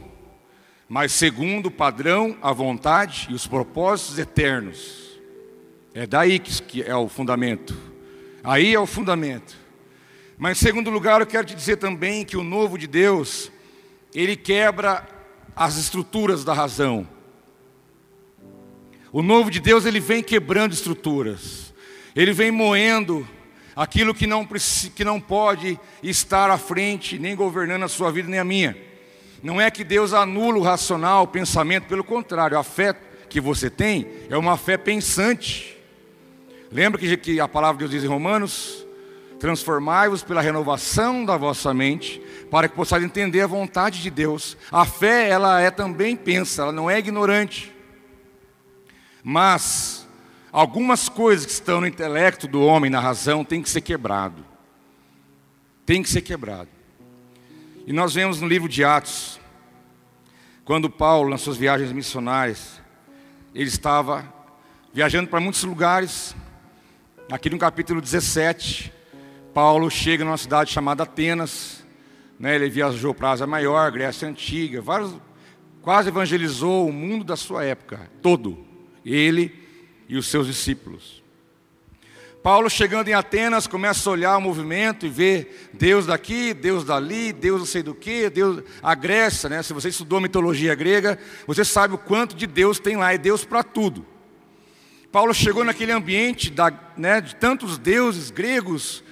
mas 0.89 1.13
segundo 1.13 1.67
o 1.67 1.71
padrão, 1.71 2.37
a 2.41 2.51
vontade 2.51 3.27
e 3.29 3.33
os 3.33 3.47
propósitos 3.47 4.19
eternos. 4.19 5.12
É 5.93 6.07
daí 6.07 6.39
que 6.39 6.81
é 6.81 6.95
o 6.95 7.07
fundamento. 7.07 7.77
Aí 8.43 8.73
é 8.73 8.79
o 8.79 8.87
fundamento. 8.87 9.55
Mas 10.37 10.57
em 10.57 10.65
segundo 10.65 10.89
lugar, 10.89 11.21
eu 11.21 11.27
quero 11.27 11.45
te 11.45 11.55
dizer 11.55 11.77
também 11.77 12.25
que 12.25 12.35
o 12.35 12.43
novo 12.43 12.77
de 12.77 12.87
Deus, 12.87 13.51
ele 14.13 14.35
quebra 14.35 15.07
as 15.55 15.77
estruturas 15.77 16.43
da 16.43 16.53
razão. 16.53 17.07
O 19.11 19.21
novo 19.21 19.51
de 19.51 19.59
Deus, 19.59 19.85
ele 19.85 19.99
vem 19.99 20.23
quebrando 20.23 20.73
estruturas. 20.73 21.71
Ele 22.15 22.33
vem 22.33 22.49
moendo 22.49 23.27
aquilo 23.75 24.13
que 24.13 24.25
não, 24.25 24.47
que 24.95 25.05
não 25.05 25.21
pode 25.21 25.79
estar 26.01 26.49
à 26.49 26.57
frente, 26.57 27.19
nem 27.19 27.35
governando 27.35 27.83
a 27.83 27.87
sua 27.87 28.11
vida, 28.11 28.27
nem 28.27 28.39
a 28.39 28.43
minha. 28.43 28.75
Não 29.43 29.61
é 29.61 29.69
que 29.69 29.83
Deus 29.83 30.13
anula 30.13 30.57
o 30.57 30.63
racional, 30.63 31.23
o 31.23 31.27
pensamento, 31.27 31.85
pelo 31.85 32.03
contrário, 32.03 32.57
a 32.57 32.63
fé 32.63 32.95
que 33.29 33.39
você 33.39 33.69
tem 33.69 34.07
é 34.29 34.37
uma 34.37 34.57
fé 34.57 34.77
pensante. 34.77 35.72
Lembra 36.73 36.99
que, 36.99 37.15
que 37.15 37.39
a 37.39 37.47
palavra 37.47 37.77
de 37.77 37.79
Deus 37.79 37.91
diz 37.91 38.03
em 38.03 38.11
Romanos? 38.11 38.85
Transformai-vos 39.39 40.23
pela 40.23 40.41
renovação 40.41 41.23
da 41.23 41.37
vossa 41.37 41.73
mente, 41.73 42.21
para 42.49 42.67
que 42.67 42.75
possais 42.75 43.03
entender 43.03 43.41
a 43.41 43.47
vontade 43.47 44.01
de 44.01 44.09
Deus. 44.09 44.57
A 44.71 44.83
fé, 44.85 45.29
ela 45.29 45.61
é 45.61 45.71
também 45.71 46.15
pensa, 46.15 46.63
ela 46.63 46.71
não 46.71 46.89
é 46.89 46.99
ignorante. 46.99 47.71
Mas 49.23 50.03
Algumas 50.53 51.09
coisas 51.09 51.47
que 51.47 51.51
estão 51.51 51.81
no 51.81 51.87
intelecto 51.87 52.47
do 52.47 52.61
homem, 52.61 52.91
na 52.91 52.99
razão, 52.99 53.43
tem 53.43 53.59
que 53.59 53.67
ser 53.67 53.81
quebrado. 53.81 54.45
Tem 55.83 56.03
que 56.03 56.09
ser 56.11 56.21
quebrado. 56.21 56.69
E 57.87 57.91
nós 57.91 58.13
vemos 58.13 58.39
no 58.39 58.47
livro 58.47 58.69
de 58.69 58.85
Atos, 58.85 59.39
quando 60.63 60.91
Paulo, 60.91 61.31
nas 61.31 61.41
suas 61.41 61.57
viagens 61.57 61.91
missionárias, 61.91 62.79
ele 63.55 63.67
estava 63.67 64.31
viajando 64.93 65.27
para 65.27 65.39
muitos 65.39 65.63
lugares. 65.63 66.35
Aqui 67.33 67.49
no 67.49 67.57
capítulo 67.57 67.99
17, 67.99 68.93
Paulo 69.55 69.89
chega 69.89 70.23
numa 70.23 70.37
cidade 70.37 70.71
chamada 70.71 71.01
Atenas. 71.01 71.83
Né, 72.37 72.53
ele 72.53 72.69
viajou 72.69 73.11
para 73.11 73.29
a 73.29 73.31
Ásia 73.31 73.47
Maior, 73.47 73.91
Grécia 73.91 74.27
Antiga, 74.27 74.79
vários, 74.83 75.15
quase 75.81 76.09
evangelizou 76.09 76.87
o 76.87 76.93
mundo 76.93 77.23
da 77.23 77.35
sua 77.35 77.65
época, 77.65 78.07
todo. 78.21 78.63
Ele 79.03 79.51
e 80.07 80.15
os 80.15 80.27
seus 80.27 80.45
discípulos. 80.45 81.23
Paulo, 82.43 82.69
chegando 82.69 83.07
em 83.07 83.15
Atenas, 83.15 83.65
começa 83.65 84.07
a 84.07 84.13
olhar 84.13 84.37
o 84.37 84.41
movimento 84.41 85.07
e 85.07 85.09
ver 85.09 85.71
Deus 85.73 86.05
daqui, 86.05 86.53
Deus 86.53 86.83
dali, 86.83 87.33
Deus 87.33 87.61
não 87.61 87.65
sei 87.65 87.81
do 87.81 87.95
que, 87.95 88.29
Deus, 88.29 88.61
a 88.79 88.93
Grécia, 88.93 89.49
né? 89.49 89.63
Se 89.63 89.73
você 89.73 89.89
estudou 89.89 90.21
mitologia 90.21 90.75
grega, 90.75 91.17
você 91.47 91.65
sabe 91.65 91.95
o 91.95 91.97
quanto 91.97 92.35
de 92.35 92.45
Deus 92.45 92.77
tem 92.77 92.95
lá, 92.95 93.11
é 93.11 93.17
Deus 93.17 93.43
para 93.43 93.63
tudo. 93.63 94.12
Paulo 95.13 95.31
chegou 95.31 95.63
naquele 95.63 95.91
ambiente 95.91 96.49
da, 96.49 96.73
né, 96.97 97.21
de 97.21 97.35
tantos 97.35 97.77
deuses 97.77 98.31
gregos, 98.31 99.03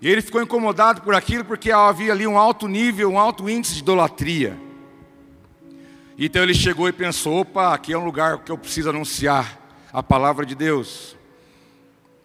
e 0.00 0.08
ele 0.08 0.22
ficou 0.22 0.40
incomodado 0.40 1.02
por 1.02 1.16
aquilo, 1.16 1.44
porque 1.44 1.72
havia 1.72 2.12
ali 2.12 2.28
um 2.28 2.38
alto 2.38 2.68
nível, 2.68 3.10
um 3.10 3.18
alto 3.18 3.50
índice 3.50 3.74
de 3.74 3.80
idolatria. 3.80 4.56
Então 6.16 6.44
ele 6.44 6.54
chegou 6.54 6.88
e 6.88 6.92
pensou: 6.92 7.40
opa, 7.40 7.74
aqui 7.74 7.92
é 7.92 7.98
um 7.98 8.04
lugar 8.04 8.38
que 8.44 8.52
eu 8.52 8.56
preciso 8.56 8.90
anunciar 8.90 9.60
a 9.92 10.00
palavra 10.00 10.46
de 10.46 10.54
Deus. 10.54 11.16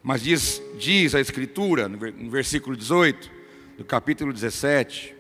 Mas 0.04 0.22
diz, 0.22 0.62
diz 0.78 1.16
a 1.16 1.20
Escritura, 1.20 1.90
no 1.90 2.30
versículo 2.30 2.78
18, 2.78 3.32
do 3.80 3.84
capítulo 3.84 4.32
17, 4.32 5.16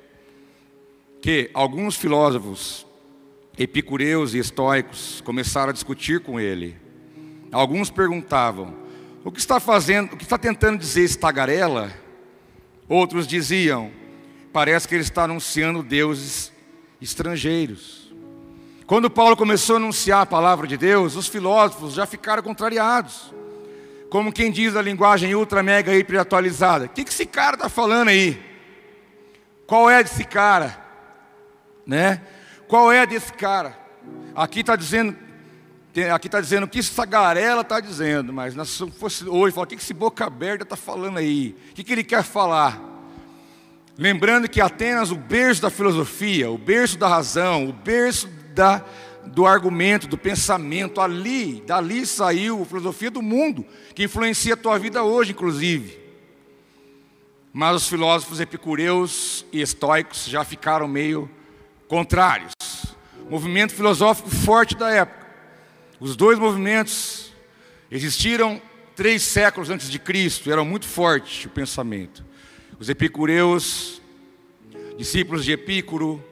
que 1.19 1.49
alguns 1.51 1.95
filósofos, 1.95 2.86
epicureus 3.57 4.36
e 4.36 4.38
estoicos, 4.38 5.19
começaram 5.21 5.71
a 5.71 5.73
discutir 5.73 6.19
com 6.19 6.39
ele. 6.39 6.86
Alguns 7.51 7.89
perguntavam: 7.89 8.73
o 9.23 9.31
que 9.31 9.39
está 9.39 9.60
fazendo, 9.60 10.13
o 10.13 10.17
que 10.17 10.23
está 10.23 10.38
tentando 10.38 10.77
dizer 10.77 11.03
esse 11.03 11.17
tagarela? 11.17 11.91
Outros 12.88 13.27
diziam: 13.27 13.91
parece 14.53 14.88
que 14.88 14.95
ele 14.95 15.03
está 15.03 15.23
anunciando 15.23 15.83
deuses 15.83 16.51
estrangeiros. 17.01 18.13
Quando 18.86 19.10
Paulo 19.10 19.36
começou 19.36 19.75
a 19.75 19.79
anunciar 19.79 20.21
a 20.21 20.25
palavra 20.25 20.65
de 20.65 20.77
Deus, 20.77 21.15
os 21.15 21.27
filósofos 21.27 21.93
já 21.93 22.05
ficaram 22.05 22.41
contrariados. 22.41 23.33
Como 24.10 24.31
quem 24.31 24.49
diz 24.49 24.75
a 24.77 24.81
linguagem 24.81 25.36
ultra 25.36 25.62
mega 25.62 25.93
hiper 25.93 26.21
atualizada. 26.21 26.86
O 26.86 26.89
que, 26.89 27.03
que 27.03 27.12
esse 27.12 27.25
cara 27.25 27.55
está 27.55 27.67
falando 27.67 28.07
aí? 28.07 28.41
Qual 29.65 29.89
é 29.89 30.01
desse 30.01 30.23
cara? 30.23 30.81
Né? 31.86 32.21
Qual 32.67 32.89
é 32.89 33.05
desse 33.05 33.33
cara? 33.33 33.77
Aqui 34.33 34.62
está 34.62 34.77
dizendo, 34.77 35.17
aqui 36.05 36.27
está 36.27 36.39
dizendo 36.39 36.65
o 36.65 36.67
que 36.67 36.79
essa 36.79 37.05
garela 37.05 37.62
está 37.62 37.79
dizendo, 37.79 38.31
mas 38.33 38.53
se 38.69 38.91
fosse 38.91 39.27
hoje, 39.27 39.53
falar, 39.53 39.65
o 39.65 39.67
que 39.67 39.75
esse 39.75 39.93
boca 39.93 40.25
aberta 40.25 40.63
está 40.63 40.75
falando 40.75 41.17
aí? 41.17 41.55
O 41.71 41.73
que, 41.73 41.83
que 41.83 41.91
ele 41.91 42.03
quer 42.03 42.23
falar? 42.23 42.81
Lembrando 43.97 44.47
que 44.47 44.62
Atenas, 44.62 45.10
o 45.10 45.15
berço 45.15 45.62
da 45.62 45.69
filosofia, 45.71 46.51
o 46.51 46.57
berço 46.57 46.97
da 46.97 47.07
razão, 47.07 47.67
o 47.67 47.73
berço 47.73 48.27
da, 48.53 48.83
do 49.25 49.45
argumento, 49.45 50.07
do 50.07 50.17
pensamento, 50.17 51.01
ali, 51.01 51.63
dali 51.65 52.05
saiu 52.05 52.62
a 52.62 52.65
filosofia 52.65 53.10
do 53.10 53.21
mundo, 53.21 53.65
que 53.95 54.03
influencia 54.03 54.53
a 54.53 54.57
tua 54.57 54.77
vida 54.77 55.03
hoje, 55.03 55.31
inclusive. 55.31 55.99
Mas 57.51 57.75
os 57.75 57.89
filósofos 57.89 58.39
epicureus 58.39 59.43
e 59.51 59.62
estoicos 59.62 60.25
já 60.25 60.43
ficaram 60.43 60.88
meio 60.88 61.27
contrários. 61.88 62.51
Movimento 63.29 63.73
filosófico 63.73 64.29
forte 64.29 64.75
da 64.75 64.91
época. 64.91 65.26
Os 65.99 66.15
dois 66.15 66.38
movimentos 66.38 67.33
existiram 67.89 68.62
três 68.95 69.23
séculos 69.23 69.71
antes 69.71 69.89
de 69.89 69.97
Cristo, 69.97 70.51
era 70.51 70.63
muito 70.63 70.88
forte 70.88 71.47
o 71.47 71.49
pensamento. 71.49 72.23
Os 72.79 72.88
epicureus, 72.88 73.99
discípulos 74.95 75.43
de 75.43 75.53
Epicuro, 75.53 76.23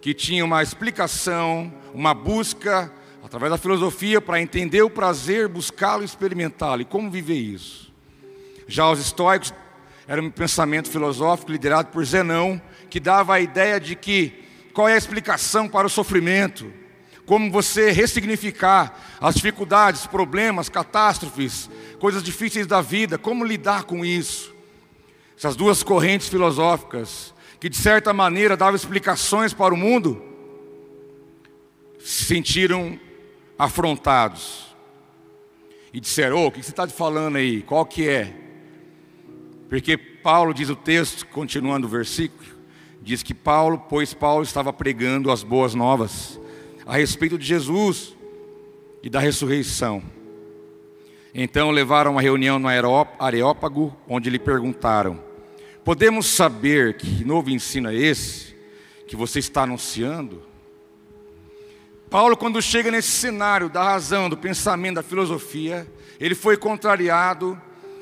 que 0.00 0.14
tinham 0.14 0.46
uma 0.46 0.62
explicação, 0.62 1.72
uma 1.92 2.14
busca 2.14 2.92
através 3.20 3.50
da 3.50 3.58
filosofia 3.58 4.20
para 4.20 4.40
entender 4.40 4.82
o 4.82 4.90
prazer, 4.90 5.48
buscá-lo, 5.48 6.04
experimentá-lo 6.04 6.82
e 6.82 6.84
como 6.84 7.10
viver 7.10 7.38
isso. 7.38 7.92
Já 8.68 8.88
os 8.88 9.00
estoicos 9.00 9.52
era 10.06 10.22
um 10.22 10.30
pensamento 10.30 10.88
filosófico 10.88 11.50
liderado 11.50 11.88
por 11.88 12.04
Zenão, 12.04 12.62
que 12.88 13.00
dava 13.00 13.34
a 13.34 13.40
ideia 13.40 13.80
de 13.80 13.96
que 13.96 14.44
qual 14.72 14.88
é 14.88 14.94
a 14.94 14.98
explicação 14.98 15.68
para 15.68 15.88
o 15.88 15.90
sofrimento, 15.90 16.72
como 17.28 17.52
você 17.52 17.90
ressignificar 17.90 18.98
as 19.20 19.34
dificuldades, 19.34 20.06
problemas, 20.06 20.70
catástrofes, 20.70 21.68
coisas 22.00 22.22
difíceis 22.22 22.66
da 22.66 22.80
vida, 22.80 23.18
como 23.18 23.44
lidar 23.44 23.84
com 23.84 24.02
isso. 24.02 24.54
Essas 25.36 25.54
duas 25.54 25.82
correntes 25.82 26.26
filosóficas, 26.30 27.34
que 27.60 27.68
de 27.68 27.76
certa 27.76 28.14
maneira 28.14 28.56
davam 28.56 28.74
explicações 28.74 29.52
para 29.52 29.74
o 29.74 29.76
mundo, 29.76 30.22
se 32.00 32.24
sentiram 32.24 32.98
afrontados 33.58 34.74
e 35.92 36.00
disseram: 36.00 36.44
oh, 36.44 36.46
o 36.46 36.50
que 36.50 36.62
você 36.62 36.70
está 36.70 36.88
falando 36.88 37.36
aí? 37.36 37.60
Qual 37.60 37.84
que 37.84 38.08
é? 38.08 38.34
Porque 39.68 39.98
Paulo 39.98 40.54
diz 40.54 40.70
o 40.70 40.76
texto, 40.76 41.26
continuando 41.26 41.86
o 41.86 41.90
versículo, 41.90 42.48
diz 43.02 43.22
que 43.22 43.34
Paulo, 43.34 43.84
pois 43.86 44.14
Paulo 44.14 44.44
estava 44.44 44.72
pregando 44.72 45.30
as 45.30 45.42
boas 45.42 45.74
novas 45.74 46.40
a 46.88 46.96
respeito 46.96 47.36
de 47.36 47.44
Jesus 47.44 48.16
e 49.02 49.10
da 49.10 49.20
ressurreição. 49.20 50.02
Então 51.34 51.70
levaram 51.70 52.12
uma 52.12 52.22
reunião 52.22 52.58
no 52.58 52.66
Areópago, 52.66 53.94
onde 54.08 54.30
lhe 54.30 54.38
perguntaram: 54.38 55.22
Podemos 55.84 56.26
saber 56.26 56.94
que 56.94 57.22
novo 57.26 57.50
ensino 57.50 57.90
é 57.90 57.94
esse 57.94 58.56
que 59.06 59.14
você 59.14 59.38
está 59.38 59.64
anunciando? 59.64 60.42
Paulo, 62.08 62.38
quando 62.38 62.62
chega 62.62 62.90
nesse 62.90 63.10
cenário 63.10 63.68
da 63.68 63.82
razão, 63.82 64.30
do 64.30 64.36
pensamento, 64.36 64.94
da 64.94 65.02
filosofia, 65.02 65.86
ele 66.18 66.34
foi 66.34 66.56
contrariado 66.56 67.60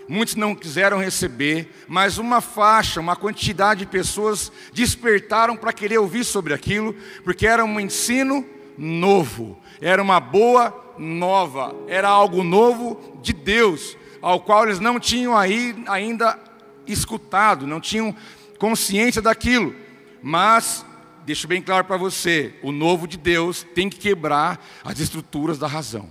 muitos 0.09 0.37
não 0.37 0.55
quiseram 0.55 0.99
receber, 0.99 1.69
mas 1.89 2.17
uma 2.17 2.41
faixa, 2.41 3.01
uma 3.01 3.17
quantidade 3.17 3.81
de 3.81 3.87
pessoas 3.87 4.53
despertaram 4.73 5.57
para 5.57 5.73
querer 5.73 5.99
ouvir 5.99 6.23
sobre 6.23 6.55
aquilo, 6.55 6.95
porque 7.25 7.45
era 7.45 7.65
um 7.65 7.81
ensino 7.81 8.47
novo, 8.79 9.59
era 9.81 10.03
uma 10.03 10.21
boa 10.21 10.95
nova, 10.99 11.75
era 11.89 12.09
algo 12.09 12.43
novo 12.43 13.19
de 13.23 13.33
Deus, 13.33 13.97
ao 14.21 14.41
qual 14.41 14.65
eles 14.65 14.81
não 14.81 14.99
tinham 14.99 15.37
aí 15.37 15.75
ainda 15.87 16.39
escutado, 16.87 17.67
não 17.67 17.81
tinham 17.81 18.15
consciência 18.59 19.21
daquilo. 19.21 19.75
Mas 20.23 20.85
deixo 21.25 21.47
bem 21.49 21.61
claro 21.61 21.85
para 21.85 21.97
você, 21.97 22.55
o 22.63 22.73
novo 22.73 23.07
de 23.07 23.17
Deus 23.17 23.67
tem 23.75 23.89
que 23.89 23.99
quebrar 23.99 24.65
as 24.85 24.99
estruturas 24.99 25.59
da 25.59 25.67
razão. 25.67 26.09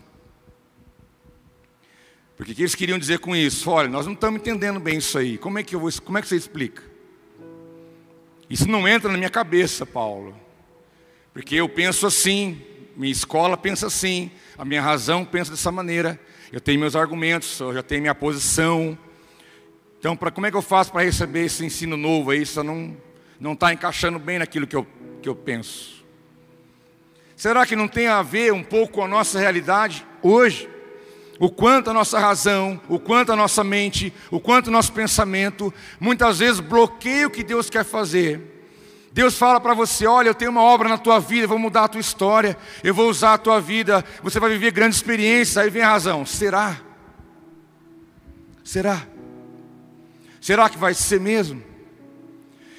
Porque 2.37 2.51
o 2.51 2.55
que 2.55 2.61
eles 2.61 2.75
queriam 2.75 2.99
dizer 2.99 3.19
com 3.19 3.35
isso? 3.35 3.69
Olha, 3.71 3.87
nós 3.87 4.05
não 4.05 4.13
estamos 4.13 4.41
entendendo 4.41 4.79
bem 4.79 4.97
isso 4.97 5.17
aí. 5.17 5.37
Como 5.37 5.57
é 5.57 5.63
que, 5.63 5.73
eu 5.73 5.79
vou, 5.79 5.89
como 6.03 6.17
é 6.17 6.21
que 6.21 6.27
você 6.27 6.35
explica? 6.35 6.83
Isso 8.49 8.67
não 8.67 8.87
entra 8.87 9.09
na 9.09 9.17
minha 9.17 9.29
cabeça, 9.29 9.85
Paulo. 9.85 10.35
Porque 11.35 11.55
eu 11.55 11.67
penso 11.67 12.07
assim, 12.07 12.61
minha 12.95 13.11
escola 13.11 13.57
pensa 13.57 13.87
assim, 13.87 14.31
a 14.57 14.63
minha 14.63 14.81
razão 14.81 15.25
pensa 15.25 15.51
dessa 15.51 15.69
maneira. 15.69 16.17
Eu 16.49 16.61
tenho 16.61 16.79
meus 16.79 16.95
argumentos, 16.95 17.59
eu 17.59 17.73
já 17.73 17.83
tenho 17.83 17.99
minha 17.99 18.15
posição. 18.15 18.97
Então, 19.99 20.15
pra, 20.15 20.31
como 20.31 20.47
é 20.47 20.51
que 20.51 20.55
eu 20.55 20.61
faço 20.61 20.93
para 20.93 21.03
receber 21.03 21.43
esse 21.43 21.65
ensino 21.65 21.97
novo 21.97 22.31
aí? 22.31 22.43
Isso 22.43 22.63
não 22.63 22.95
não 23.37 23.51
está 23.51 23.73
encaixando 23.73 24.17
bem 24.17 24.39
naquilo 24.39 24.65
que 24.65 24.77
eu, 24.77 24.87
que 25.21 25.27
eu 25.27 25.35
penso. 25.35 26.05
Será 27.35 27.65
que 27.65 27.75
não 27.75 27.89
tem 27.89 28.07
a 28.07 28.21
ver 28.21 28.53
um 28.53 28.63
pouco 28.63 28.93
com 28.93 29.03
a 29.03 29.07
nossa 29.09 29.37
realidade 29.37 30.07
hoje? 30.23 30.69
o 31.37 31.49
quanto 31.49 31.89
a 31.89 31.93
nossa 31.93 32.17
razão, 32.17 32.79
o 32.87 32.97
quanto 32.97 33.33
a 33.33 33.35
nossa 33.35 33.61
mente, 33.61 34.13
o 34.31 34.39
quanto 34.39 34.67
o 34.67 34.71
nosso 34.71 34.93
pensamento, 34.93 35.73
muitas 35.99 36.39
vezes 36.39 36.61
bloqueia 36.61 37.27
o 37.27 37.29
que 37.29 37.43
Deus 37.43 37.69
quer 37.69 37.83
fazer. 37.83 38.54
Deus 39.15 39.37
fala 39.37 39.61
para 39.61 39.73
você: 39.73 40.05
olha, 40.05 40.27
eu 40.27 40.35
tenho 40.35 40.51
uma 40.51 40.61
obra 40.61 40.89
na 40.89 40.97
tua 40.97 41.21
vida, 41.21 41.45
eu 41.45 41.47
vou 41.47 41.57
mudar 41.57 41.85
a 41.85 41.87
tua 41.87 42.01
história, 42.01 42.57
eu 42.83 42.93
vou 42.93 43.09
usar 43.09 43.35
a 43.35 43.37
tua 43.37 43.61
vida, 43.61 44.03
você 44.21 44.41
vai 44.41 44.49
viver 44.49 44.71
grandes 44.71 44.97
experiências. 44.97 45.55
Aí 45.55 45.69
vem 45.69 45.83
a 45.83 45.91
razão: 45.91 46.25
será? 46.25 46.75
Será? 48.61 49.03
Será 50.41 50.67
que 50.67 50.77
vai 50.77 50.93
ser 50.93 51.21
mesmo? 51.21 51.63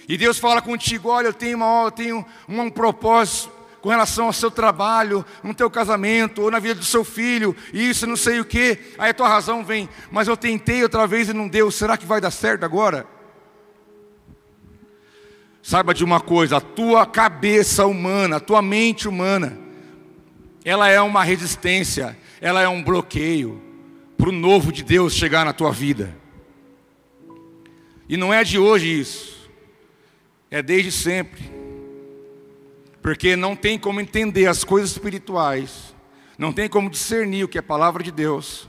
E 0.06 0.18
Deus 0.18 0.38
fala 0.38 0.60
contigo: 0.60 1.08
olha, 1.08 1.28
eu 1.28 1.32
tenho 1.32 1.56
uma, 1.56 1.84
eu 1.86 1.90
tenho 1.90 2.26
um 2.46 2.68
propósito 2.68 3.50
com 3.80 3.88
relação 3.88 4.26
ao 4.26 4.32
seu 4.34 4.50
trabalho, 4.50 5.24
no 5.42 5.54
teu 5.54 5.70
casamento, 5.70 6.42
ou 6.42 6.50
na 6.50 6.58
vida 6.58 6.74
do 6.74 6.84
seu 6.84 7.02
filho, 7.02 7.56
isso, 7.72 8.06
não 8.06 8.14
sei 8.16 8.40
o 8.40 8.44
que. 8.44 8.78
Aí 8.98 9.08
a 9.08 9.14
tua 9.14 9.28
razão 9.28 9.64
vem, 9.64 9.88
mas 10.10 10.28
eu 10.28 10.36
tentei 10.36 10.82
outra 10.82 11.06
vez 11.06 11.30
e 11.30 11.32
não 11.32 11.48
deu, 11.48 11.70
será 11.70 11.96
que 11.96 12.04
vai 12.04 12.20
dar 12.20 12.30
certo 12.30 12.62
agora? 12.62 13.15
Saiba 15.66 15.92
de 15.92 16.04
uma 16.04 16.20
coisa, 16.20 16.58
a 16.58 16.60
tua 16.60 17.04
cabeça 17.04 17.84
humana, 17.86 18.36
a 18.36 18.40
tua 18.40 18.62
mente 18.62 19.08
humana, 19.08 19.58
ela 20.64 20.88
é 20.88 21.00
uma 21.00 21.24
resistência, 21.24 22.16
ela 22.40 22.62
é 22.62 22.68
um 22.68 22.84
bloqueio 22.84 23.60
para 24.16 24.28
o 24.28 24.32
novo 24.32 24.70
de 24.70 24.84
Deus 24.84 25.12
chegar 25.12 25.44
na 25.44 25.52
tua 25.52 25.72
vida. 25.72 26.16
E 28.08 28.16
não 28.16 28.32
é 28.32 28.44
de 28.44 28.60
hoje 28.60 29.00
isso, 29.00 29.50
é 30.52 30.62
desde 30.62 30.92
sempre. 30.92 31.50
Porque 33.02 33.34
não 33.34 33.56
tem 33.56 33.76
como 33.76 34.00
entender 34.00 34.46
as 34.46 34.62
coisas 34.62 34.92
espirituais, 34.92 35.96
não 36.38 36.52
tem 36.52 36.68
como 36.68 36.88
discernir 36.88 37.42
o 37.42 37.48
que 37.48 37.58
é 37.58 37.60
palavra 37.60 38.04
de 38.04 38.12
Deus, 38.12 38.68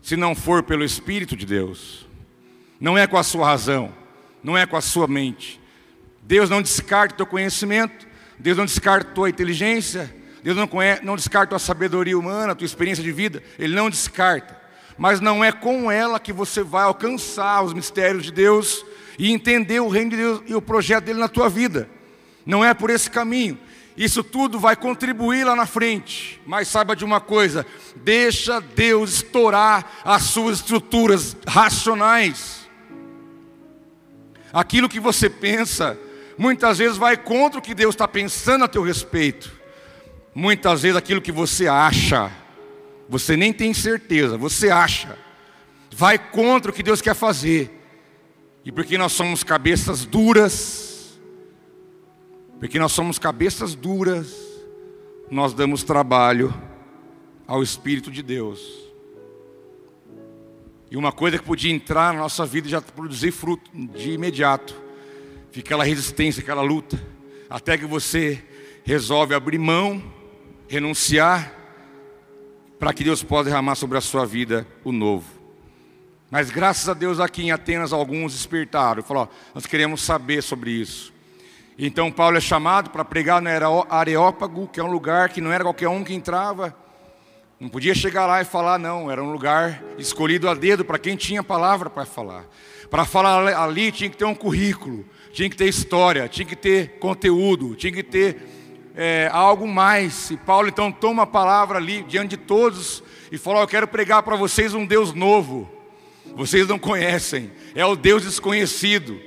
se 0.00 0.16
não 0.16 0.34
for 0.34 0.62
pelo 0.62 0.82
Espírito 0.82 1.36
de 1.36 1.44
Deus. 1.44 2.08
Não 2.80 2.96
é 2.96 3.06
com 3.06 3.18
a 3.18 3.22
sua 3.22 3.44
razão, 3.44 3.92
não 4.42 4.56
é 4.56 4.64
com 4.64 4.78
a 4.78 4.80
sua 4.80 5.06
mente. 5.06 5.60
Deus 6.32 6.48
não 6.48 6.62
descarta 6.62 7.12
o 7.12 7.16
teu 7.18 7.26
conhecimento, 7.26 8.08
Deus 8.38 8.56
não 8.56 8.64
descarta 8.64 9.10
a 9.10 9.12
tua 9.12 9.28
inteligência, 9.28 10.10
Deus 10.42 10.56
não, 10.56 10.66
não 11.02 11.14
descarta 11.14 11.44
a 11.44 11.50
tua 11.50 11.58
sabedoria 11.58 12.18
humana, 12.18 12.52
a 12.52 12.54
tua 12.54 12.64
experiência 12.64 13.04
de 13.04 13.12
vida, 13.12 13.42
Ele 13.58 13.74
não 13.74 13.90
descarta. 13.90 14.58
Mas 14.96 15.20
não 15.20 15.44
é 15.44 15.52
com 15.52 15.92
ela 15.92 16.18
que 16.18 16.32
você 16.32 16.62
vai 16.62 16.84
alcançar 16.84 17.62
os 17.62 17.74
mistérios 17.74 18.24
de 18.24 18.32
Deus 18.32 18.82
e 19.18 19.30
entender 19.30 19.80
o 19.80 19.90
reino 19.90 20.12
de 20.12 20.16
Deus 20.16 20.42
e 20.46 20.54
o 20.54 20.62
projeto 20.62 21.04
dele 21.04 21.18
na 21.18 21.28
tua 21.28 21.50
vida. 21.50 21.86
Não 22.46 22.64
é 22.64 22.72
por 22.72 22.88
esse 22.88 23.10
caminho. 23.10 23.58
Isso 23.94 24.24
tudo 24.24 24.58
vai 24.58 24.74
contribuir 24.74 25.44
lá 25.44 25.54
na 25.54 25.66
frente. 25.66 26.40
Mas 26.46 26.66
saiba 26.66 26.96
de 26.96 27.04
uma 27.04 27.20
coisa: 27.20 27.66
deixa 27.96 28.58
Deus 28.58 29.16
estourar 29.16 30.00
as 30.02 30.22
suas 30.22 30.60
estruturas 30.60 31.36
racionais. 31.46 32.66
Aquilo 34.50 34.88
que 34.88 34.98
você 34.98 35.28
pensa, 35.28 35.98
muitas 36.36 36.78
vezes 36.78 36.96
vai 36.96 37.16
contra 37.16 37.58
o 37.58 37.62
que 37.62 37.74
Deus 37.74 37.94
está 37.94 38.08
pensando 38.08 38.64
a 38.64 38.68
teu 38.68 38.82
respeito. 38.82 39.52
Muitas 40.34 40.82
vezes 40.82 40.96
aquilo 40.96 41.20
que 41.20 41.32
você 41.32 41.68
acha, 41.68 42.30
você 43.08 43.36
nem 43.36 43.52
tem 43.52 43.74
certeza, 43.74 44.38
você 44.38 44.70
acha, 44.70 45.18
vai 45.94 46.18
contra 46.18 46.70
o 46.70 46.74
que 46.74 46.82
Deus 46.82 47.00
quer 47.00 47.14
fazer. 47.14 47.70
E 48.64 48.72
porque 48.72 48.96
nós 48.96 49.12
somos 49.12 49.42
cabeças 49.42 50.04
duras, 50.04 51.18
porque 52.58 52.78
nós 52.78 52.92
somos 52.92 53.18
cabeças 53.18 53.74
duras, 53.74 54.34
nós 55.30 55.52
damos 55.52 55.82
trabalho 55.82 56.54
ao 57.46 57.62
Espírito 57.62 58.10
de 58.10 58.22
Deus. 58.22 58.60
E 60.90 60.96
uma 60.96 61.10
coisa 61.10 61.38
que 61.38 61.44
podia 61.44 61.72
entrar 61.72 62.12
na 62.12 62.20
nossa 62.20 62.44
vida 62.44 62.68
e 62.68 62.70
já 62.70 62.80
produzir 62.80 63.32
fruto 63.32 63.70
de 63.74 64.12
imediato. 64.12 64.81
Fica 65.52 65.68
aquela 65.68 65.84
resistência, 65.84 66.40
aquela 66.40 66.62
luta. 66.62 66.98
Até 67.48 67.76
que 67.76 67.84
você 67.84 68.42
resolve 68.84 69.34
abrir 69.34 69.58
mão, 69.58 70.02
renunciar, 70.66 71.52
para 72.78 72.94
que 72.94 73.04
Deus 73.04 73.22
possa 73.22 73.44
derramar 73.44 73.74
sobre 73.74 73.98
a 73.98 74.00
sua 74.00 74.24
vida 74.24 74.66
o 74.82 74.90
novo. 74.90 75.26
Mas 76.30 76.50
graças 76.50 76.88
a 76.88 76.94
Deus 76.94 77.20
aqui 77.20 77.42
em 77.42 77.52
Atenas 77.52 77.92
alguns 77.92 78.32
despertaram. 78.32 79.02
Falou, 79.02 79.28
nós 79.54 79.66
queremos 79.66 80.00
saber 80.00 80.42
sobre 80.42 80.70
isso. 80.70 81.12
Então 81.78 82.10
Paulo 82.10 82.38
é 82.38 82.40
chamado 82.40 82.88
para 82.88 83.04
pregar 83.04 83.42
no 83.42 83.50
Areópago, 83.90 84.66
que 84.68 84.80
é 84.80 84.82
um 84.82 84.90
lugar 84.90 85.28
que 85.28 85.42
não 85.42 85.52
era 85.52 85.64
qualquer 85.64 85.88
um 85.88 86.02
que 86.02 86.14
entrava. 86.14 86.74
Não 87.60 87.68
podia 87.68 87.94
chegar 87.94 88.24
lá 88.24 88.40
e 88.40 88.46
falar, 88.46 88.78
não. 88.78 89.10
Era 89.10 89.22
um 89.22 89.30
lugar 89.30 89.82
escolhido 89.98 90.48
a 90.48 90.54
dedo 90.54 90.82
para 90.82 90.98
quem 90.98 91.14
tinha 91.14 91.44
palavra 91.44 91.90
para 91.90 92.06
falar. 92.06 92.46
Para 92.92 93.06
falar 93.06 93.48
ali 93.56 93.90
tinha 93.90 94.10
que 94.10 94.18
ter 94.18 94.26
um 94.26 94.34
currículo, 94.34 95.02
tinha 95.32 95.48
que 95.48 95.56
ter 95.56 95.66
história, 95.66 96.28
tinha 96.28 96.44
que 96.44 96.54
ter 96.54 96.98
conteúdo, 96.98 97.74
tinha 97.74 97.90
que 97.90 98.02
ter 98.02 98.36
é, 98.94 99.30
algo 99.32 99.66
mais. 99.66 100.30
E 100.30 100.36
Paulo 100.36 100.68
então 100.68 100.92
toma 100.92 101.22
a 101.22 101.26
palavra 101.26 101.78
ali 101.78 102.02
diante 102.02 102.36
de 102.36 102.36
todos 102.36 103.02
e 103.32 103.38
fala: 103.38 103.60
Eu 103.60 103.66
quero 103.66 103.88
pregar 103.88 104.22
para 104.22 104.36
vocês 104.36 104.74
um 104.74 104.84
Deus 104.84 105.14
novo. 105.14 105.70
Vocês 106.36 106.68
não 106.68 106.78
conhecem, 106.78 107.50
é 107.74 107.82
o 107.82 107.96
Deus 107.96 108.24
desconhecido, 108.24 109.18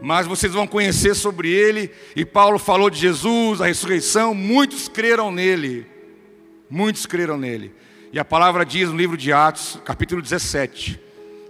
mas 0.00 0.28
vocês 0.28 0.52
vão 0.52 0.64
conhecer 0.64 1.16
sobre 1.16 1.50
ele. 1.50 1.90
E 2.14 2.24
Paulo 2.24 2.56
falou 2.56 2.88
de 2.88 3.00
Jesus, 3.00 3.60
a 3.60 3.66
ressurreição, 3.66 4.32
muitos 4.32 4.86
creram 4.86 5.32
nele. 5.32 5.86
Muitos 6.70 7.04
creram 7.04 7.36
nele. 7.36 7.74
E 8.12 8.18
a 8.20 8.24
palavra 8.24 8.64
diz 8.64 8.90
no 8.90 8.96
livro 8.96 9.16
de 9.16 9.32
Atos, 9.32 9.80
capítulo 9.84 10.22
17, 10.22 11.05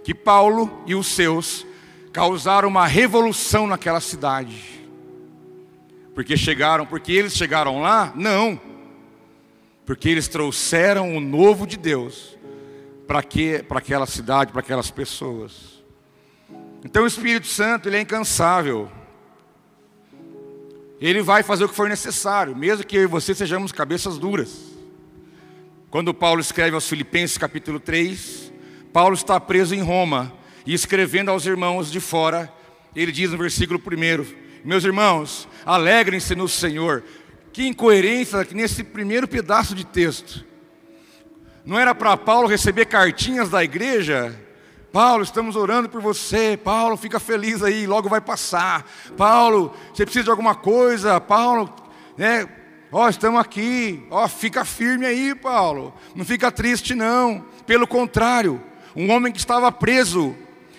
que 0.07 0.15
Paulo 0.15 0.71
e 0.85 0.95
os 0.95 1.07
seus 1.07 1.67
causaram 2.13 2.69
uma 2.69 2.87
revolução 2.87 3.67
naquela 3.67 3.99
cidade. 3.99 4.87
Porque 6.15 6.37
chegaram, 6.37 6.85
porque 6.85 7.11
eles 7.11 7.35
chegaram 7.35 7.81
lá? 7.81 8.13
Não. 8.15 8.57
Porque 9.85 10.07
eles 10.07 10.29
trouxeram 10.29 11.13
o 11.13 11.19
novo 11.19 11.67
de 11.67 11.75
Deus 11.75 12.37
para 13.05 13.21
que 13.21 13.61
para 13.63 13.79
aquela 13.79 14.05
cidade, 14.05 14.53
para 14.53 14.61
aquelas 14.61 14.89
pessoas. 14.89 15.83
Então 16.85 17.03
o 17.03 17.07
Espírito 17.07 17.47
Santo, 17.47 17.89
ele 17.89 17.97
é 17.97 18.01
incansável. 18.01 18.89
Ele 21.01 21.21
vai 21.21 21.43
fazer 21.43 21.65
o 21.65 21.67
que 21.67 21.75
for 21.75 21.89
necessário, 21.89 22.55
mesmo 22.55 22.85
que 22.85 22.95
eu 22.95 23.03
e 23.03 23.07
você 23.07 23.35
sejamos 23.35 23.73
cabeças 23.73 24.17
duras. 24.17 24.57
Quando 25.89 26.13
Paulo 26.13 26.39
escreve 26.39 26.75
aos 26.75 26.87
Filipenses 26.87 27.37
capítulo 27.37 27.77
3, 27.77 28.55
Paulo 28.91 29.13
está 29.13 29.39
preso 29.39 29.75
em 29.75 29.81
Roma 29.81 30.33
e 30.65 30.73
escrevendo 30.73 31.31
aos 31.31 31.45
irmãos 31.45 31.91
de 31.91 31.99
fora, 31.99 32.51
ele 32.95 33.11
diz 33.11 33.31
no 33.31 33.37
versículo 33.37 33.79
1: 33.79 34.47
meus 34.67 34.83
irmãos, 34.83 35.47
alegrem-se 35.65 36.35
no 36.35 36.47
Senhor. 36.47 37.03
Que 37.53 37.65
incoerência 37.65 38.45
nesse 38.51 38.83
primeiro 38.83 39.27
pedaço 39.27 39.73
de 39.73 39.85
texto. 39.85 40.45
Não 41.65 41.79
era 41.79 41.95
para 41.95 42.17
Paulo 42.17 42.47
receber 42.47 42.85
cartinhas 42.85 43.49
da 43.49 43.63
igreja? 43.63 44.37
Paulo, 44.91 45.23
estamos 45.23 45.55
orando 45.55 45.87
por 45.87 46.01
você. 46.01 46.57
Paulo, 46.61 46.97
fica 46.97 47.19
feliz 47.19 47.63
aí, 47.63 47.87
logo 47.87 48.09
vai 48.09 48.19
passar. 48.19 48.85
Paulo, 49.15 49.73
você 49.93 50.03
precisa 50.03 50.25
de 50.25 50.31
alguma 50.31 50.53
coisa? 50.53 51.19
Paulo, 51.21 51.73
né? 52.17 52.47
Ó, 52.91 53.07
estamos 53.07 53.39
aqui. 53.39 54.05
Ó, 54.09 54.27
fica 54.27 54.65
firme 54.65 55.05
aí, 55.05 55.33
Paulo. 55.33 55.93
Não 56.13 56.25
fica 56.25 56.51
triste 56.51 56.93
não. 56.93 57.45
Pelo 57.65 57.87
contrário, 57.87 58.61
um 58.97 59.11
homem 59.11 59.31
que 59.31 59.37
estava 59.37 59.71
preso, 59.71 60.35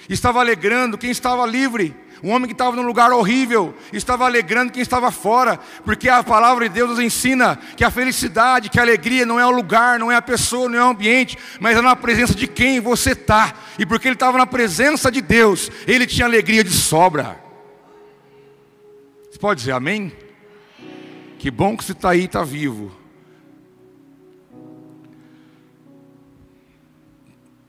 estava 0.08 0.40
alegrando 0.40 0.98
quem 0.98 1.08
estava 1.08 1.46
livre. 1.46 1.94
Um 2.20 2.30
homem 2.30 2.48
que 2.48 2.52
estava 2.52 2.74
num 2.74 2.82
lugar 2.82 3.12
horrível, 3.12 3.72
estava 3.92 4.24
alegrando 4.24 4.72
quem 4.72 4.82
estava 4.82 5.08
fora, 5.12 5.56
porque 5.84 6.08
a 6.08 6.24
palavra 6.24 6.68
de 6.68 6.74
Deus 6.74 6.90
nos 6.90 6.98
ensina 6.98 7.56
que 7.76 7.84
a 7.84 7.92
felicidade, 7.92 8.68
que 8.68 8.80
a 8.80 8.82
alegria 8.82 9.24
não 9.24 9.38
é 9.38 9.46
o 9.46 9.52
lugar, 9.52 10.00
não 10.00 10.10
é 10.10 10.16
a 10.16 10.22
pessoa, 10.22 10.68
não 10.68 10.76
é 10.76 10.84
o 10.84 10.88
ambiente, 10.88 11.38
mas 11.60 11.78
é 11.78 11.80
na 11.80 11.94
presença 11.94 12.34
de 12.34 12.48
quem 12.48 12.80
você 12.80 13.12
está. 13.12 13.54
E 13.78 13.86
porque 13.86 14.08
ele 14.08 14.16
estava 14.16 14.36
na 14.36 14.46
presença 14.46 15.12
de 15.12 15.20
Deus, 15.20 15.70
ele 15.86 16.04
tinha 16.04 16.26
alegria 16.26 16.64
de 16.64 16.72
sobra. 16.72 17.40
Você 19.30 19.38
pode 19.38 19.60
dizer 19.60 19.72
amém? 19.72 20.12
Que 21.38 21.52
bom 21.52 21.76
que 21.76 21.84
você 21.84 21.92
está 21.92 22.10
aí 22.10 22.22
e 22.22 22.24
está 22.24 22.42
vivo. 22.42 22.90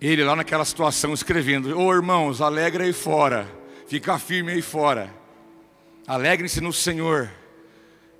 Ele 0.01 0.23
lá 0.23 0.35
naquela 0.35 0.65
situação 0.65 1.13
escrevendo: 1.13 1.77
Ô 1.77 1.87
oh, 1.87 1.93
irmãos, 1.93 2.41
alegra 2.41 2.83
aí 2.83 2.93
fora 2.93 3.59
ficar 3.89 4.19
firme 4.19 4.51
aí 4.51 4.61
fora. 4.61 5.11
Alegrem-se 6.05 6.61
no 6.61 6.71
Senhor. 6.71 7.29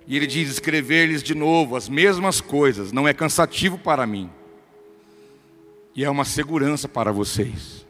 E 0.06 0.16
ele 0.16 0.26
diz: 0.26 0.50
escrever-lhes 0.50 1.22
de 1.22 1.34
novo 1.34 1.76
as 1.76 1.88
mesmas 1.88 2.40
coisas, 2.40 2.90
não 2.90 3.06
é 3.06 3.14
cansativo 3.14 3.78
para 3.78 4.06
mim, 4.06 4.28
e 5.94 6.04
é 6.04 6.10
uma 6.10 6.24
segurança 6.24 6.88
para 6.88 7.12
vocês. 7.12 7.86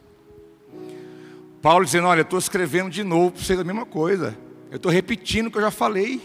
Paulo 1.62 1.84
dizendo: 1.84 2.06
Olha, 2.06 2.20
eu 2.20 2.24
estou 2.24 2.38
escrevendo 2.38 2.90
de 2.90 3.02
novo 3.02 3.32
para 3.32 3.42
vocês 3.42 3.58
a 3.58 3.64
mesma 3.64 3.86
coisa, 3.86 4.36
eu 4.70 4.76
estou 4.76 4.92
repetindo 4.92 5.46
o 5.46 5.50
que 5.50 5.56
eu 5.56 5.62
já 5.62 5.70
falei. 5.70 6.20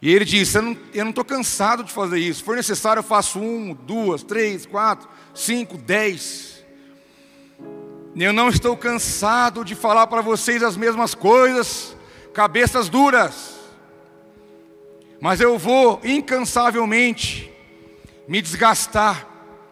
E 0.00 0.14
ele 0.14 0.24
diz: 0.24 0.54
Eu 0.54 0.62
não 1.04 1.10
estou 1.10 1.24
cansado 1.24 1.82
de 1.82 1.92
fazer 1.92 2.18
isso, 2.18 2.38
se 2.38 2.44
for 2.44 2.56
necessário, 2.56 3.00
eu 3.00 3.04
faço 3.04 3.40
um, 3.40 3.74
duas, 3.74 4.22
três, 4.22 4.64
quatro, 4.64 5.08
cinco, 5.34 5.76
dez. 5.76 6.64
Eu 8.16 8.32
não 8.32 8.48
estou 8.48 8.76
cansado 8.76 9.64
de 9.64 9.74
falar 9.74 10.06
para 10.06 10.20
vocês 10.20 10.62
as 10.62 10.76
mesmas 10.76 11.14
coisas, 11.14 11.96
cabeças 12.32 12.88
duras, 12.88 13.58
mas 15.20 15.40
eu 15.40 15.58
vou 15.58 16.00
incansavelmente 16.04 17.50
me 18.26 18.42
desgastar 18.42 19.26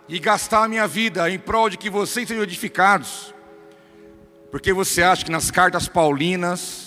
e 0.09 0.19
gastar 0.19 0.65
a 0.65 0.69
minha 0.69 0.87
vida 0.87 1.29
em 1.29 1.39
prol 1.39 1.69
de 1.69 1.77
que 1.77 1.91
vocês 1.91 2.29
sejam 2.29 2.43
edificados, 2.43 3.35
porque 4.51 4.73
você 4.73 5.03
acha 5.03 5.25
que 5.25 5.31
nas 5.31 5.51
cartas 5.51 5.89
paulinas 5.89 6.86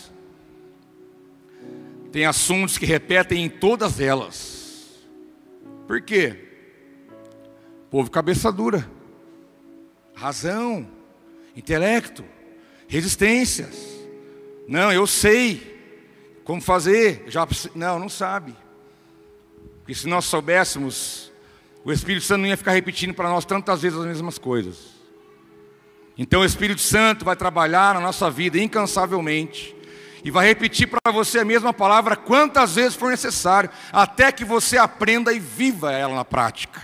tem 2.11 2.25
assuntos 2.25 2.77
que 2.77 2.85
repetem 2.85 3.45
em 3.45 3.49
todas 3.49 3.99
elas. 3.99 5.07
Por 5.87 6.01
quê? 6.01 6.47
Povo 7.89 8.09
cabeça 8.09 8.51
dura, 8.51 8.89
razão 10.13 10.87
intelecto, 11.55 12.23
resistências. 12.87 13.75
Não, 14.67 14.91
eu 14.91 15.07
sei 15.07 15.79
como 16.43 16.61
fazer. 16.61 17.23
Já 17.27 17.47
não, 17.73 17.99
não 17.99 18.09
sabe. 18.09 18.55
Porque 19.79 19.95
se 19.95 20.07
nós 20.07 20.25
soubéssemos, 20.25 21.31
o 21.83 21.91
Espírito 21.91 22.25
Santo 22.25 22.41
não 22.41 22.47
ia 22.47 22.57
ficar 22.57 22.71
repetindo 22.71 23.13
para 23.13 23.29
nós 23.29 23.45
tantas 23.45 23.81
vezes 23.81 23.97
as 23.97 24.05
mesmas 24.05 24.37
coisas. 24.37 24.99
Então 26.17 26.41
o 26.41 26.45
Espírito 26.45 26.81
Santo 26.81 27.25
vai 27.25 27.35
trabalhar 27.35 27.95
na 27.95 28.01
nossa 28.01 28.29
vida 28.29 28.59
incansavelmente 28.59 29.75
e 30.23 30.31
vai 30.31 30.47
repetir 30.47 30.87
para 30.87 31.11
você 31.11 31.39
a 31.39 31.45
mesma 31.45 31.73
palavra 31.73 32.15
quantas 32.15 32.75
vezes 32.75 32.95
for 32.95 33.09
necessário, 33.09 33.69
até 33.91 34.31
que 34.31 34.43
você 34.43 34.77
aprenda 34.77 35.31
e 35.33 35.39
viva 35.39 35.91
ela 35.91 36.15
na 36.15 36.25
prática. 36.25 36.81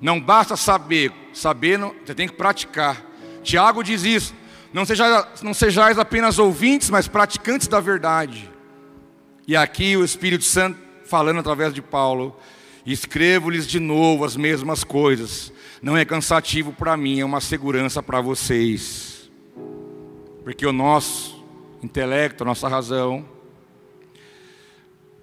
Não 0.00 0.20
basta 0.20 0.56
saber, 0.56 1.12
saber 1.32 1.78
não, 1.78 1.94
você 2.04 2.14
tem 2.14 2.28
que 2.28 2.34
praticar. 2.34 3.02
Tiago 3.42 3.82
diz 3.82 4.04
isso: 4.04 4.34
não, 4.72 4.84
seja, 4.84 5.28
não 5.42 5.54
sejais 5.54 5.98
apenas 5.98 6.38
ouvintes, 6.38 6.90
mas 6.90 7.08
praticantes 7.08 7.68
da 7.68 7.80
verdade. 7.80 8.50
E 9.46 9.56
aqui 9.56 9.96
o 9.96 10.04
Espírito 10.04 10.44
Santo 10.44 10.78
falando 11.06 11.40
através 11.40 11.72
de 11.72 11.80
Paulo: 11.80 12.36
escrevo-lhes 12.84 13.66
de 13.66 13.80
novo 13.80 14.24
as 14.24 14.36
mesmas 14.36 14.84
coisas. 14.84 15.52
Não 15.80 15.96
é 15.96 16.04
cansativo 16.04 16.72
para 16.72 16.96
mim, 16.96 17.20
é 17.20 17.24
uma 17.24 17.40
segurança 17.40 18.02
para 18.02 18.20
vocês. 18.20 19.30
Porque 20.42 20.66
o 20.66 20.72
nosso 20.72 21.35
intelecto, 21.82 22.44
nossa 22.44 22.68
razão, 22.68 23.26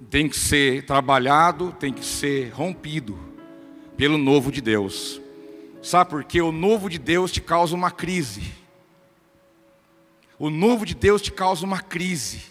tem 0.10 0.28
que 0.28 0.38
ser 0.38 0.86
trabalhado, 0.86 1.76
tem 1.80 1.94
que 1.94 2.06
ser 2.06 2.50
rompido 2.50 3.18
pelo 3.98 4.18
novo 4.18 4.52
de 4.52 4.62
Deus. 4.62 5.22
Sabe 5.82 6.10
por 6.10 6.24
quê? 6.24 6.42
O 6.42 6.52
novo 6.52 6.89
de 6.89 6.98
Deus 6.98 7.32
te 7.32 7.42
causa 7.42 7.76
uma 7.76 7.92
crise. 7.92 8.44
O 10.39 10.50
novo 10.50 10.86
de 10.86 10.96
Deus 10.96 11.22
te 11.22 11.32
causa 11.32 11.66
uma 11.66 11.80
crise. 11.80 12.42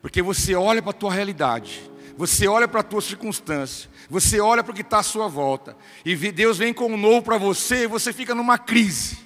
Porque 0.00 0.22
você 0.22 0.54
olha 0.54 0.80
para 0.80 0.90
a 0.90 0.94
tua 0.94 1.12
realidade, 1.12 1.90
você 2.16 2.48
olha 2.48 2.66
para 2.66 2.80
a 2.80 2.82
tua 2.82 3.00
circunstância, 3.00 3.90
você 4.08 4.40
olha 4.40 4.62
para 4.62 4.72
o 4.72 4.74
que 4.74 4.80
está 4.80 4.98
à 4.98 5.02
sua 5.02 5.28
volta, 5.28 5.76
e 6.04 6.14
Deus 6.14 6.58
vem 6.58 6.72
com 6.72 6.86
o 6.86 6.96
novo 6.96 7.22
para 7.22 7.36
você 7.36 7.84
e 7.84 7.86
você 7.86 8.12
fica 8.12 8.34
numa 8.34 8.56
crise. 8.56 9.18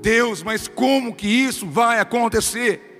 Deus, 0.00 0.42
mas 0.42 0.66
como 0.66 1.14
que 1.14 1.26
isso 1.26 1.66
vai 1.66 2.00
acontecer? 2.00 2.93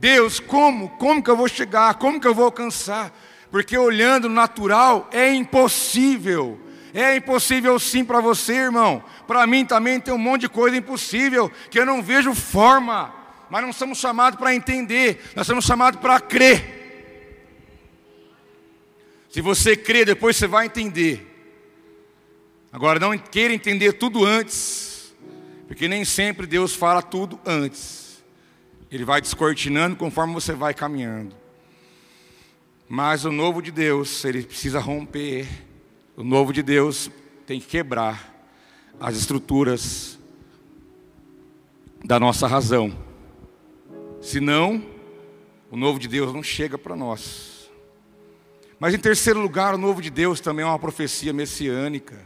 Deus, 0.00 0.40
como? 0.40 0.88
Como 0.88 1.22
que 1.22 1.28
eu 1.28 1.36
vou 1.36 1.46
chegar? 1.46 1.92
Como 1.96 2.18
que 2.18 2.26
eu 2.26 2.34
vou 2.34 2.46
alcançar? 2.46 3.14
Porque 3.50 3.76
olhando 3.76 4.30
no 4.30 4.34
natural 4.34 5.10
é 5.12 5.34
impossível 5.34 6.58
É 6.94 7.16
impossível 7.16 7.78
sim 7.78 8.02
para 8.02 8.18
você, 8.18 8.54
irmão. 8.54 9.04
Para 9.26 9.46
mim 9.46 9.64
também 9.64 10.00
tem 10.00 10.12
um 10.14 10.18
monte 10.18 10.42
de 10.42 10.48
coisa 10.48 10.74
impossível 10.74 11.52
que 11.70 11.78
eu 11.78 11.84
não 11.84 12.02
vejo 12.02 12.34
forma. 12.34 13.14
Mas 13.50 13.62
não 13.62 13.74
somos 13.74 13.98
chamados 13.98 14.38
para 14.38 14.54
entender, 14.54 15.20
nós 15.36 15.46
somos 15.46 15.66
chamados 15.66 16.00
para 16.00 16.18
crer. 16.18 16.78
Se 19.28 19.42
você 19.42 19.76
crer, 19.76 20.06
depois 20.06 20.36
você 20.36 20.46
vai 20.46 20.64
entender. 20.66 21.26
Agora, 22.72 22.98
não 22.98 23.16
queira 23.18 23.52
entender 23.52 23.92
tudo 23.92 24.24
antes, 24.24 25.14
porque 25.68 25.86
nem 25.88 26.04
sempre 26.04 26.46
Deus 26.46 26.74
fala 26.74 27.02
tudo 27.02 27.38
antes. 27.44 27.99
Ele 28.90 29.04
vai 29.04 29.20
descortinando 29.20 29.96
conforme 29.96 30.34
você 30.34 30.52
vai 30.52 30.74
caminhando. 30.74 31.34
Mas 32.88 33.24
o 33.24 33.30
novo 33.30 33.62
de 33.62 33.70
Deus, 33.70 34.24
ele 34.24 34.42
precisa 34.42 34.80
romper. 34.80 35.46
O 36.16 36.24
novo 36.24 36.52
de 36.52 36.62
Deus 36.62 37.08
tem 37.46 37.60
que 37.60 37.66
quebrar 37.66 38.34
as 38.98 39.16
estruturas 39.16 40.18
da 42.04 42.18
nossa 42.18 42.48
razão. 42.48 42.92
Senão, 44.20 44.84
o 45.70 45.76
novo 45.76 45.98
de 45.98 46.08
Deus 46.08 46.32
não 46.32 46.42
chega 46.42 46.76
para 46.76 46.96
nós. 46.96 47.70
Mas 48.80 48.94
em 48.94 48.98
terceiro 48.98 49.40
lugar, 49.40 49.74
o 49.74 49.78
novo 49.78 50.02
de 50.02 50.10
Deus 50.10 50.40
também 50.40 50.64
é 50.64 50.68
uma 50.68 50.78
profecia 50.78 51.32
messiânica. 51.32 52.18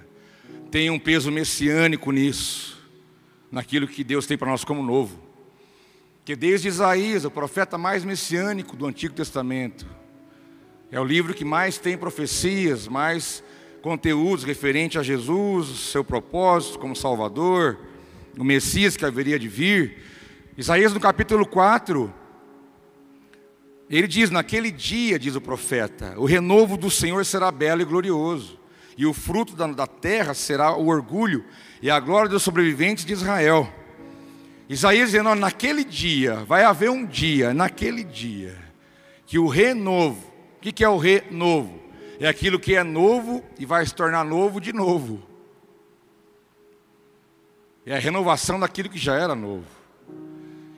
Tem 0.70 0.88
um 0.88 0.98
peso 0.98 1.30
messiânico 1.30 2.10
nisso, 2.10 2.82
naquilo 3.50 3.86
que 3.86 4.02
Deus 4.02 4.24
tem 4.26 4.38
para 4.38 4.50
nós 4.50 4.64
como 4.64 4.82
novo. 4.82 5.23
Que 6.24 6.34
desde 6.34 6.68
Isaías, 6.68 7.26
o 7.26 7.30
profeta 7.30 7.76
mais 7.76 8.02
messiânico 8.02 8.74
do 8.74 8.86
Antigo 8.86 9.14
Testamento, 9.14 9.86
é 10.90 10.98
o 10.98 11.04
livro 11.04 11.34
que 11.34 11.44
mais 11.44 11.76
tem 11.76 11.98
profecias, 11.98 12.88
mais 12.88 13.44
conteúdos 13.82 14.42
referentes 14.42 14.98
a 14.98 15.02
Jesus, 15.02 15.90
seu 15.90 16.02
propósito 16.02 16.78
como 16.78 16.96
Salvador, 16.96 17.78
o 18.38 18.42
Messias 18.42 18.96
que 18.96 19.04
haveria 19.04 19.38
de 19.38 19.48
vir. 19.48 20.02
Isaías 20.56 20.94
no 20.94 21.00
capítulo 21.00 21.44
4, 21.44 22.10
ele 23.90 24.06
diz: 24.06 24.30
Naquele 24.30 24.70
dia, 24.70 25.18
diz 25.18 25.36
o 25.36 25.42
profeta, 25.42 26.14
o 26.16 26.24
renovo 26.24 26.78
do 26.78 26.90
Senhor 26.90 27.26
será 27.26 27.50
belo 27.50 27.82
e 27.82 27.84
glorioso, 27.84 28.58
e 28.96 29.04
o 29.04 29.12
fruto 29.12 29.54
da, 29.54 29.66
da 29.66 29.86
terra 29.86 30.32
será 30.32 30.74
o 30.74 30.86
orgulho 30.86 31.44
e 31.82 31.90
a 31.90 32.00
glória 32.00 32.30
dos 32.30 32.42
sobreviventes 32.42 33.04
de 33.04 33.12
Israel. 33.12 33.70
Isaías 34.68 35.10
dizendo: 35.10 35.34
Naquele 35.34 35.84
dia, 35.84 36.36
vai 36.44 36.64
haver 36.64 36.90
um 36.90 37.04
dia, 37.04 37.52
naquele 37.52 38.04
dia, 38.04 38.56
que 39.26 39.38
o 39.38 39.48
renovo 39.48 40.34
que, 40.64 40.72
que 40.72 40.84
é 40.84 40.88
o 40.88 40.96
renovo? 40.96 41.78
É 42.18 42.26
aquilo 42.26 42.58
que 42.58 42.74
é 42.74 42.82
novo 42.82 43.44
e 43.58 43.66
vai 43.66 43.84
se 43.84 43.94
tornar 43.94 44.24
novo 44.24 44.58
de 44.62 44.72
novo. 44.72 45.22
É 47.84 47.94
a 47.94 47.98
renovação 47.98 48.58
daquilo 48.58 48.88
que 48.88 48.98
já 48.98 49.14
era 49.14 49.34
novo. 49.34 49.66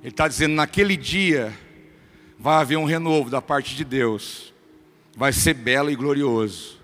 Ele 0.01 0.09
está 0.09 0.27
dizendo: 0.27 0.55
naquele 0.55 0.97
dia 0.97 1.57
vai 2.37 2.57
haver 2.57 2.77
um 2.77 2.85
renovo 2.85 3.31
da 3.31 3.41
parte 3.41 3.77
de 3.77 3.85
Deus, 3.85 4.53
vai 5.17 5.33
ser 5.33 5.55
belo 5.55 5.89
e 5.89 5.95
glorioso. 5.95 6.81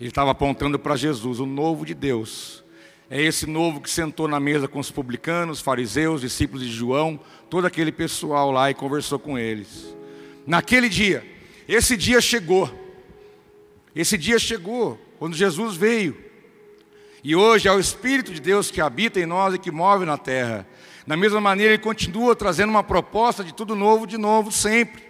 Ele 0.00 0.08
estava 0.08 0.30
apontando 0.30 0.78
para 0.78 0.96
Jesus, 0.96 1.40
o 1.40 1.46
novo 1.46 1.84
de 1.84 1.92
Deus. 1.92 2.64
É 3.12 3.20
esse 3.20 3.44
novo 3.44 3.80
que 3.80 3.90
sentou 3.90 4.28
na 4.28 4.38
mesa 4.38 4.68
com 4.68 4.78
os 4.78 4.88
publicanos, 4.88 5.60
fariseus, 5.60 6.20
discípulos 6.20 6.64
de 6.64 6.70
João, 6.70 7.18
todo 7.50 7.66
aquele 7.66 7.90
pessoal 7.90 8.52
lá 8.52 8.70
e 8.70 8.74
conversou 8.74 9.18
com 9.18 9.36
eles. 9.36 9.92
Naquele 10.46 10.88
dia, 10.88 11.26
esse 11.66 11.96
dia 11.96 12.20
chegou. 12.20 12.72
Esse 13.96 14.16
dia 14.16 14.38
chegou 14.38 14.96
quando 15.18 15.34
Jesus 15.34 15.74
veio. 15.74 16.16
E 17.24 17.34
hoje 17.34 17.66
é 17.66 17.72
o 17.72 17.80
Espírito 17.80 18.32
de 18.32 18.40
Deus 18.40 18.70
que 18.70 18.80
habita 18.80 19.18
em 19.18 19.26
nós 19.26 19.54
e 19.54 19.58
que 19.58 19.72
move 19.72 20.04
na 20.04 20.16
terra. 20.16 20.64
Da 21.04 21.16
mesma 21.16 21.40
maneira, 21.40 21.74
Ele 21.74 21.82
continua 21.82 22.36
trazendo 22.36 22.70
uma 22.70 22.84
proposta 22.84 23.42
de 23.42 23.52
tudo 23.52 23.74
novo, 23.74 24.06
de 24.06 24.16
novo, 24.16 24.52
sempre. 24.52 25.09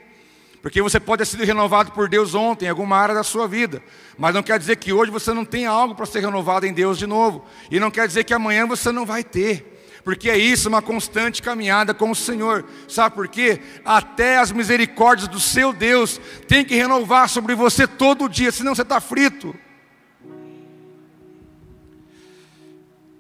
Porque 0.63 0.83
você 0.83 1.01
pode 1.01 1.21
ter 1.21 1.27
sido 1.27 1.45
renovado 1.45 1.93
por 1.93 2.09
Deus 2.09 2.35
ontem, 2.35 2.67
em 2.67 2.69
alguma 2.69 2.97
área 2.97 3.15
da 3.15 3.23
sua 3.23 3.49
vida. 3.49 3.83
Mas 4.19 4.35
não 4.35 4.43
quer 4.43 4.59
dizer 4.59 4.77
que 4.77 4.93
hoje 4.93 5.11
você 5.11 5.33
não 5.33 5.45
tem 5.45 5.67
algo 5.67 5.95
para 5.95 6.05
ser 6.07 6.21
renovado 6.21 6.67
em 6.67 6.73
Deus 6.73 6.99
de 6.99 7.07
novo. 7.07 7.45
E 7.71 7.81
não 7.81 7.91
quer 7.91 8.07
dizer 8.07 8.25
que 8.25 8.35
amanhã 8.35 8.67
você 8.67 8.93
não 8.93 9.07
vai 9.07 9.25
ter 9.25 9.81
porque 10.03 10.31
é 10.31 10.39
isso, 10.39 10.69
uma 10.69 10.81
constante 10.81 11.43
caminhada 11.43 11.93
com 11.93 12.11
o 12.11 12.15
Senhor. 12.15 12.65
Sabe 12.89 13.15
por 13.15 13.29
quê? 13.29 13.61
Até 13.85 14.39
as 14.39 14.51
misericórdias 14.51 15.29
do 15.29 15.39
seu 15.39 15.73
Deus 15.73 16.21
tem 16.49 16.65
que 16.65 16.75
renovar 16.75 17.29
sobre 17.29 17.55
você 17.55 17.87
todo 17.87 18.29
dia, 18.29 18.51
senão 18.51 18.75
você 18.75 18.83
está 18.83 19.01
frito. 19.01 19.55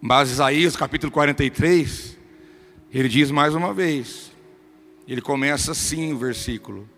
Mas 0.00 0.30
Isaías 0.30 0.76
capítulo 0.76 1.12
43, 1.12 2.16
ele 2.90 3.08
diz 3.08 3.30
mais 3.30 3.54
uma 3.54 3.74
vez, 3.74 4.32
ele 5.06 5.20
começa 5.20 5.72
assim 5.72 6.14
o 6.14 6.18
versículo, 6.18 6.88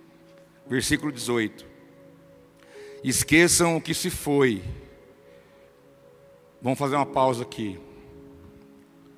versículo 0.67 1.13
18: 1.13 1.67
Esqueçam 3.03 3.77
o 3.77 3.81
que 3.81 3.95
se 3.95 4.11
foi. 4.11 4.63
Vamos 6.61 6.79
fazer 6.79 6.97
uma 6.97 7.07
pausa 7.07 7.43
aqui. 7.43 7.81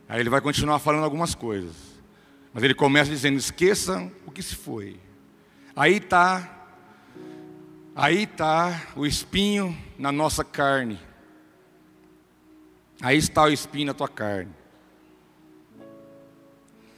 Aí 0.08 0.20
ele 0.20 0.30
vai 0.30 0.40
continuar 0.40 0.78
falando 0.78 1.04
algumas 1.04 1.34
coisas. 1.34 1.74
Mas 2.52 2.62
ele 2.62 2.74
começa 2.74 3.10
dizendo: 3.10 3.36
esqueçam 3.36 4.10
o 4.26 4.30
que 4.30 4.42
se 4.42 4.54
foi. 4.54 4.98
Aí 5.76 5.96
está, 5.96 6.66
aí 7.94 8.22
está 8.22 8.92
o 8.94 9.04
espinho 9.04 9.76
na 9.98 10.12
nossa 10.12 10.44
carne. 10.44 10.98
Aí 13.00 13.18
está 13.18 13.42
o 13.42 13.52
espinho 13.52 13.86
na 13.86 13.94
tua 13.94 14.08
carne. 14.08 14.52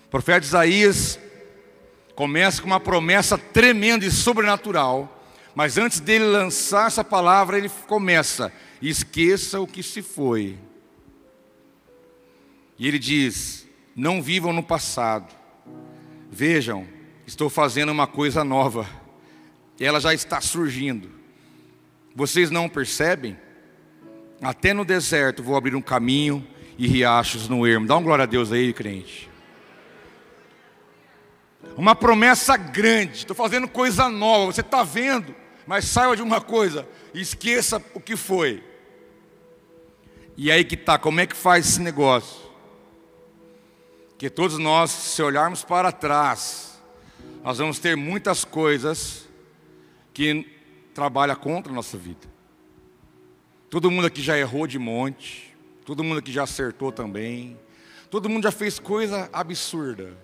O 0.07 0.09
profeta 0.09 0.47
Isaías 0.47 1.19
começa 2.17 2.63
com 2.63 2.67
uma 2.67 2.81
promessa 2.81 3.37
tremenda 3.39 4.05
e 4.05 4.11
sobrenatural. 4.11 5.13
Mas 5.55 5.79
antes 5.79 6.01
dele 6.01 6.25
lançar 6.25 6.89
essa 6.89 7.05
palavra, 7.05 7.57
ele 7.59 7.71
começa: 7.87 8.53
esqueça 8.83 9.61
o 9.61 9.67
que 9.67 9.83
se 9.83 10.03
foi. 10.03 10.59
E 12.79 12.89
ele 12.89 12.99
diz: 12.99 13.69
Não 13.95 14.21
vivam 14.21 14.53
no 14.53 14.63
passado. 14.63 15.33
Vejam, 16.31 16.87
estou 17.27 17.49
fazendo 17.49 17.93
uma 17.93 18.07
coisa 18.07 18.43
nova. 18.43 18.89
Ela 19.79 20.01
já 20.01 20.13
está 20.13 20.41
surgindo. 20.41 21.11
Vocês 22.15 22.51
não 22.51 22.69
percebem? 22.69 23.37
Até 24.41 24.73
no 24.73 24.85
deserto 24.85 25.43
vou 25.43 25.57
abrir 25.57 25.75
um 25.75 25.83
caminho 25.83 26.47
e 26.79 26.87
riachos 26.87 27.49
no 27.49 27.67
ermo. 27.67 27.87
Dá 27.87 27.97
um 27.97 28.03
glória 28.03 28.25
a 28.25 28.27
Deus 28.27 28.53
aí, 28.53 28.73
crente. 28.73 29.29
Uma 31.77 31.95
promessa 31.95 32.57
grande. 32.57 33.19
Estou 33.19 33.35
fazendo 33.35 33.67
coisa 33.67 34.09
nova. 34.09 34.53
Você 34.53 34.61
está 34.61 34.83
vendo? 34.83 35.35
Mas 35.67 35.87
saiba 35.87 36.15
de 36.15 36.23
uma 36.23 36.41
coisa: 36.41 36.87
esqueça 37.15 37.83
o 37.95 38.01
que 38.01 38.17
foi. 38.17 38.63
E 40.37 40.51
aí 40.51 40.65
que 40.65 40.75
está, 40.75 40.99
como 40.99 41.21
é 41.21 41.27
que 41.27 41.35
faz 41.35 41.67
esse 41.67 41.81
negócio? 41.81 42.47
que 44.19 44.31
todos 44.31 44.59
nós, 44.59 44.91
se 44.91 45.23
olharmos 45.23 45.63
para 45.63 45.93
trás, 45.93 46.81
nós 47.43 47.59
vamos 47.59 47.79
ter 47.79 47.97
muitas 47.97 48.45
coisas 48.45 49.29
que 50.15 50.47
trabalham 50.95 51.37
contra 51.37 51.71
a 51.71 51.75
nossa 51.75 51.99
vida. 51.99 52.27
Todo 53.69 53.91
mundo 53.91 54.07
aqui 54.07 54.23
já 54.23 54.39
errou 54.39 54.67
de 54.67 54.79
monte, 54.79 55.55
todo 55.85 56.03
mundo 56.03 56.19
aqui 56.19 56.33
já 56.33 56.45
acertou 56.45 56.91
também, 56.91 57.59
todo 58.11 58.29
mundo 58.29 58.45
já 58.45 58.51
fez 58.51 58.79
coisa 58.79 59.29
absurda, 59.33 60.17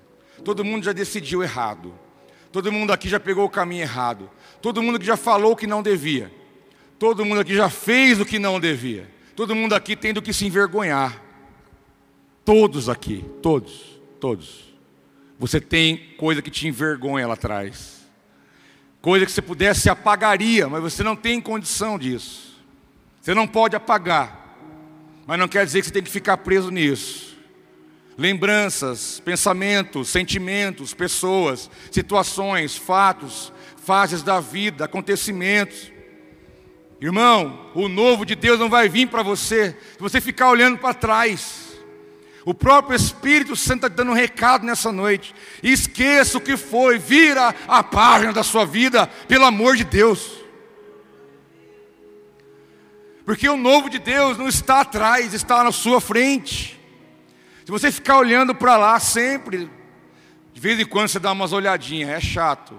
todo 0.44 0.64
mundo 0.64 0.84
já 0.84 0.92
decidiu 0.92 1.42
errado, 1.42 1.94
todo 2.50 2.70
mundo 2.72 2.92
aqui 2.92 3.08
já 3.08 3.20
pegou 3.20 3.44
o 3.44 3.50
caminho 3.50 3.82
errado, 3.82 4.30
todo 4.60 4.82
mundo 4.82 4.96
aqui 4.96 5.06
já 5.06 5.16
falou 5.16 5.52
o 5.52 5.56
que 5.56 5.66
não 5.66 5.82
devia, 5.82 6.32
todo 6.98 7.24
mundo 7.24 7.40
aqui 7.40 7.54
já 7.54 7.68
fez 7.68 8.20
o 8.20 8.24
que 8.24 8.38
não 8.38 8.60
devia, 8.60 9.10
todo 9.34 9.54
mundo 9.54 9.74
aqui 9.74 9.96
tem 9.96 10.12
do 10.12 10.22
que 10.22 10.32
se 10.32 10.46
envergonhar. 10.46 11.22
Todos 12.44 12.88
aqui, 12.88 13.24
todos, 13.40 14.00
todos. 14.18 14.74
Você 15.38 15.60
tem 15.60 16.14
coisa 16.16 16.42
que 16.42 16.50
te 16.50 16.66
envergonha 16.66 17.26
lá 17.26 17.34
atrás. 17.34 18.02
Coisa 19.00 19.26
que 19.26 19.32
você 19.32 19.42
pudesse 19.42 19.88
apagaria, 19.88 20.68
mas 20.68 20.82
você 20.82 21.02
não 21.02 21.16
tem 21.16 21.40
condição 21.40 21.98
disso. 21.98 22.60
Você 23.20 23.34
não 23.34 23.46
pode 23.46 23.76
apagar. 23.76 24.56
Mas 25.26 25.38
não 25.38 25.48
quer 25.48 25.64
dizer 25.64 25.80
que 25.80 25.86
você 25.86 25.92
tem 25.92 26.02
que 26.02 26.10
ficar 26.10 26.36
preso 26.38 26.70
nisso. 26.70 27.31
Lembranças, 28.16 29.20
pensamentos, 29.24 30.08
sentimentos, 30.08 30.92
pessoas, 30.92 31.70
situações, 31.90 32.76
fatos, 32.76 33.52
fases 33.76 34.22
da 34.22 34.38
vida, 34.38 34.84
acontecimentos. 34.84 35.90
Irmão, 37.00 37.70
o 37.74 37.88
novo 37.88 38.24
de 38.24 38.34
Deus 38.34 38.60
não 38.60 38.68
vai 38.68 38.88
vir 38.88 39.08
para 39.08 39.22
você 39.22 39.76
se 39.92 39.98
você 39.98 40.20
ficar 40.20 40.50
olhando 40.50 40.78
para 40.78 40.94
trás. 40.94 41.72
O 42.44 42.52
próprio 42.52 42.96
Espírito 42.96 43.54
Santo 43.54 43.86
está 43.86 43.88
dando 43.88 44.10
um 44.10 44.14
recado 44.14 44.66
nessa 44.66 44.90
noite. 44.92 45.34
Esqueça 45.62 46.38
o 46.38 46.40
que 46.40 46.56
foi, 46.56 46.98
vira 46.98 47.54
a 47.68 47.82
página 47.82 48.32
da 48.32 48.42
sua 48.42 48.64
vida, 48.64 49.06
pelo 49.28 49.44
amor 49.44 49.76
de 49.76 49.84
Deus. 49.84 50.42
Porque 53.24 53.48
o 53.48 53.56
novo 53.56 53.88
de 53.88 53.98
Deus 53.98 54.36
não 54.36 54.48
está 54.48 54.80
atrás, 54.80 55.32
está 55.32 55.62
na 55.62 55.70
sua 55.70 56.00
frente. 56.00 56.81
Se 57.64 57.70
você 57.70 57.92
ficar 57.92 58.18
olhando 58.18 58.54
para 58.54 58.76
lá 58.76 58.98
sempre, 58.98 59.70
de 60.52 60.60
vez 60.60 60.80
em 60.80 60.84
quando 60.84 61.08
você 61.08 61.20
dá 61.20 61.30
umas 61.30 61.52
olhadinhas, 61.52 62.10
é 62.10 62.20
chato. 62.20 62.74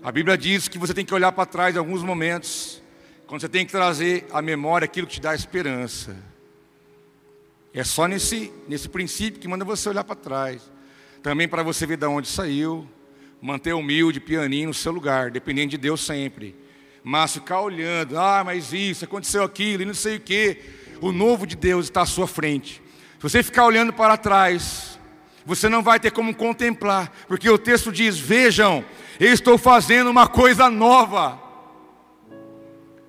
A 0.00 0.12
Bíblia 0.12 0.38
diz 0.38 0.68
que 0.68 0.78
você 0.78 0.94
tem 0.94 1.04
que 1.04 1.12
olhar 1.12 1.32
para 1.32 1.46
trás 1.46 1.74
em 1.74 1.78
alguns 1.78 2.02
momentos, 2.02 2.80
quando 3.26 3.40
você 3.40 3.48
tem 3.48 3.66
que 3.66 3.72
trazer 3.72 4.26
à 4.32 4.40
memória 4.40 4.84
aquilo 4.84 5.06
que 5.06 5.14
te 5.14 5.20
dá 5.20 5.34
esperança. 5.34 6.16
É 7.74 7.82
só 7.82 8.06
nesse, 8.06 8.52
nesse 8.68 8.88
princípio 8.88 9.40
que 9.40 9.48
manda 9.48 9.64
você 9.64 9.88
olhar 9.88 10.04
para 10.04 10.14
trás. 10.14 10.62
Também 11.20 11.48
para 11.48 11.64
você 11.64 11.84
ver 11.84 11.96
de 11.96 12.06
onde 12.06 12.28
saiu, 12.28 12.88
manter 13.40 13.72
humilde, 13.72 14.20
pianinho 14.20 14.68
no 14.68 14.74
seu 14.74 14.92
lugar, 14.92 15.30
dependendo 15.30 15.70
de 15.70 15.78
Deus 15.78 16.04
sempre. 16.04 16.54
Mas 17.02 17.32
ficar 17.32 17.60
olhando, 17.60 18.16
ah, 18.16 18.44
mas 18.44 18.72
isso, 18.72 19.04
aconteceu 19.04 19.42
aquilo, 19.42 19.82
e 19.82 19.86
não 19.86 19.94
sei 19.94 20.18
o 20.18 20.20
quê. 20.20 20.60
O 21.00 21.10
novo 21.10 21.48
de 21.48 21.56
Deus 21.56 21.86
está 21.86 22.02
à 22.02 22.06
sua 22.06 22.28
frente. 22.28 22.80
Se 23.22 23.28
você 23.28 23.40
ficar 23.44 23.66
olhando 23.66 23.92
para 23.92 24.16
trás, 24.16 24.98
você 25.46 25.68
não 25.68 25.80
vai 25.80 26.00
ter 26.00 26.10
como 26.10 26.34
contemplar, 26.34 27.08
porque 27.28 27.48
o 27.48 27.56
texto 27.56 27.92
diz: 27.92 28.18
Vejam, 28.18 28.84
eu 29.20 29.32
estou 29.32 29.56
fazendo 29.56 30.10
uma 30.10 30.26
coisa 30.26 30.68
nova. 30.68 31.40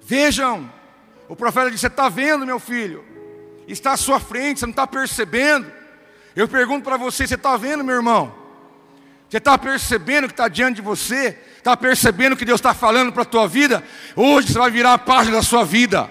Vejam, 0.03 0.71
o 1.27 1.35
profeta 1.35 1.71
disse: 1.71 1.81
Você 1.81 1.87
está 1.87 2.09
vendo, 2.09 2.45
meu 2.45 2.59
filho? 2.59 3.03
Está 3.67 3.93
à 3.93 3.97
sua 3.97 4.19
frente, 4.19 4.59
você 4.59 4.67
não 4.67 4.71
está 4.71 4.85
percebendo. 4.85 5.65
Eu 6.35 6.47
pergunto 6.47 6.83
para 6.83 6.95
você: 6.95 7.25
Você 7.25 7.33
está 7.33 7.57
vendo, 7.57 7.83
meu 7.83 7.95
irmão? 7.95 8.35
Você 9.27 9.39
está 9.39 9.57
percebendo 9.57 10.27
que 10.27 10.33
está 10.33 10.47
diante 10.47 10.75
de 10.75 10.83
você? 10.83 11.35
Está 11.57 11.75
percebendo 11.75 12.37
que 12.37 12.45
Deus 12.45 12.59
está 12.59 12.75
falando 12.75 13.11
para 13.11 13.23
a 13.23 13.25
tua 13.25 13.47
vida? 13.47 13.83
Hoje 14.15 14.53
você 14.53 14.59
vai 14.59 14.69
virar 14.69 14.93
a 14.93 14.99
página 14.99 15.37
da 15.37 15.41
sua 15.41 15.65
vida. 15.65 16.07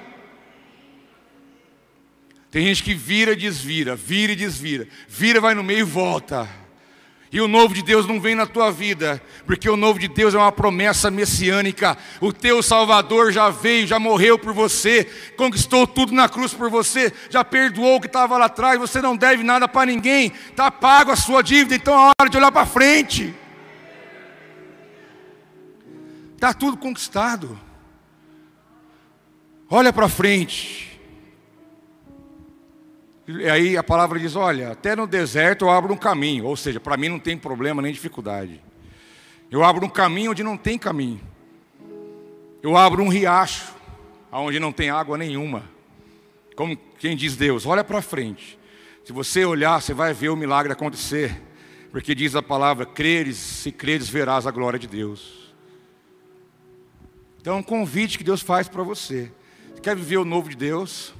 Tem 2.52 2.66
gente 2.66 2.82
que 2.82 2.92
vira 2.92 3.32
e 3.32 3.36
desvira, 3.36 3.96
vira 3.96 4.32
e 4.32 4.36
desvira, 4.36 4.86
vira, 5.08 5.40
vai 5.40 5.54
no 5.54 5.64
meio 5.64 5.80
e 5.80 5.82
volta. 5.82 6.46
E 7.32 7.40
o 7.40 7.48
novo 7.48 7.72
de 7.72 7.80
Deus 7.80 8.06
não 8.06 8.20
vem 8.20 8.34
na 8.34 8.44
tua 8.44 8.70
vida, 8.70 9.22
porque 9.46 9.70
o 9.70 9.76
novo 9.76 9.98
de 9.98 10.06
Deus 10.06 10.34
é 10.34 10.36
uma 10.36 10.52
promessa 10.52 11.10
messiânica. 11.10 11.96
O 12.20 12.30
teu 12.30 12.62
Salvador 12.62 13.32
já 13.32 13.48
veio, 13.48 13.86
já 13.86 13.98
morreu 13.98 14.38
por 14.38 14.52
você, 14.52 15.10
conquistou 15.34 15.86
tudo 15.86 16.12
na 16.12 16.28
cruz 16.28 16.52
por 16.52 16.68
você, 16.68 17.10
já 17.30 17.42
perdoou 17.42 17.96
o 17.96 18.00
que 18.02 18.06
estava 18.06 18.36
lá 18.36 18.44
atrás. 18.44 18.78
Você 18.78 19.00
não 19.00 19.16
deve 19.16 19.42
nada 19.42 19.66
para 19.66 19.86
ninguém, 19.86 20.30
está 20.50 20.70
pago 20.70 21.10
a 21.10 21.16
sua 21.16 21.40
dívida, 21.40 21.74
então 21.74 21.94
é 21.94 22.12
hora 22.20 22.28
de 22.28 22.36
olhar 22.36 22.52
para 22.52 22.66
frente. 22.66 23.34
Está 26.34 26.52
tudo 26.52 26.76
conquistado. 26.76 27.58
Olha 29.70 29.90
para 29.90 30.06
frente. 30.06 30.91
E 33.26 33.48
aí 33.48 33.76
a 33.76 33.82
palavra 33.82 34.18
diz: 34.18 34.36
olha, 34.36 34.72
até 34.72 34.96
no 34.96 35.06
deserto 35.06 35.64
eu 35.64 35.70
abro 35.70 35.92
um 35.92 35.96
caminho, 35.96 36.44
ou 36.44 36.56
seja, 36.56 36.80
para 36.80 36.96
mim 36.96 37.08
não 37.08 37.18
tem 37.18 37.36
problema 37.36 37.80
nem 37.80 37.92
dificuldade. 37.92 38.62
Eu 39.50 39.62
abro 39.62 39.84
um 39.84 39.88
caminho 39.88 40.30
onde 40.30 40.42
não 40.42 40.56
tem 40.56 40.78
caminho. 40.78 41.20
Eu 42.62 42.76
abro 42.76 43.02
um 43.02 43.08
riacho 43.08 43.74
onde 44.30 44.58
não 44.58 44.72
tem 44.72 44.88
água 44.88 45.18
nenhuma. 45.18 45.64
Como 46.56 46.76
quem 46.98 47.16
diz 47.16 47.36
Deus, 47.36 47.66
olha 47.66 47.84
para 47.84 48.00
frente. 48.00 48.58
Se 49.04 49.12
você 49.12 49.44
olhar, 49.44 49.80
você 49.80 49.92
vai 49.92 50.14
ver 50.14 50.28
o 50.28 50.36
milagre 50.36 50.72
acontecer. 50.72 51.40
Porque 51.90 52.14
diz 52.14 52.34
a 52.34 52.42
palavra: 52.42 52.86
creres, 52.86 53.36
se 53.36 53.70
creres, 53.70 54.08
verás 54.08 54.46
a 54.46 54.50
glória 54.50 54.78
de 54.78 54.86
Deus. 54.86 55.52
Então 57.40 57.56
é 57.56 57.58
um 57.58 57.62
convite 57.62 58.16
que 58.16 58.24
Deus 58.24 58.40
faz 58.40 58.68
para 58.68 58.82
você. 58.82 59.30
Você 59.74 59.80
quer 59.80 59.96
viver 59.96 60.16
o 60.16 60.24
novo 60.24 60.48
de 60.48 60.56
Deus? 60.56 61.12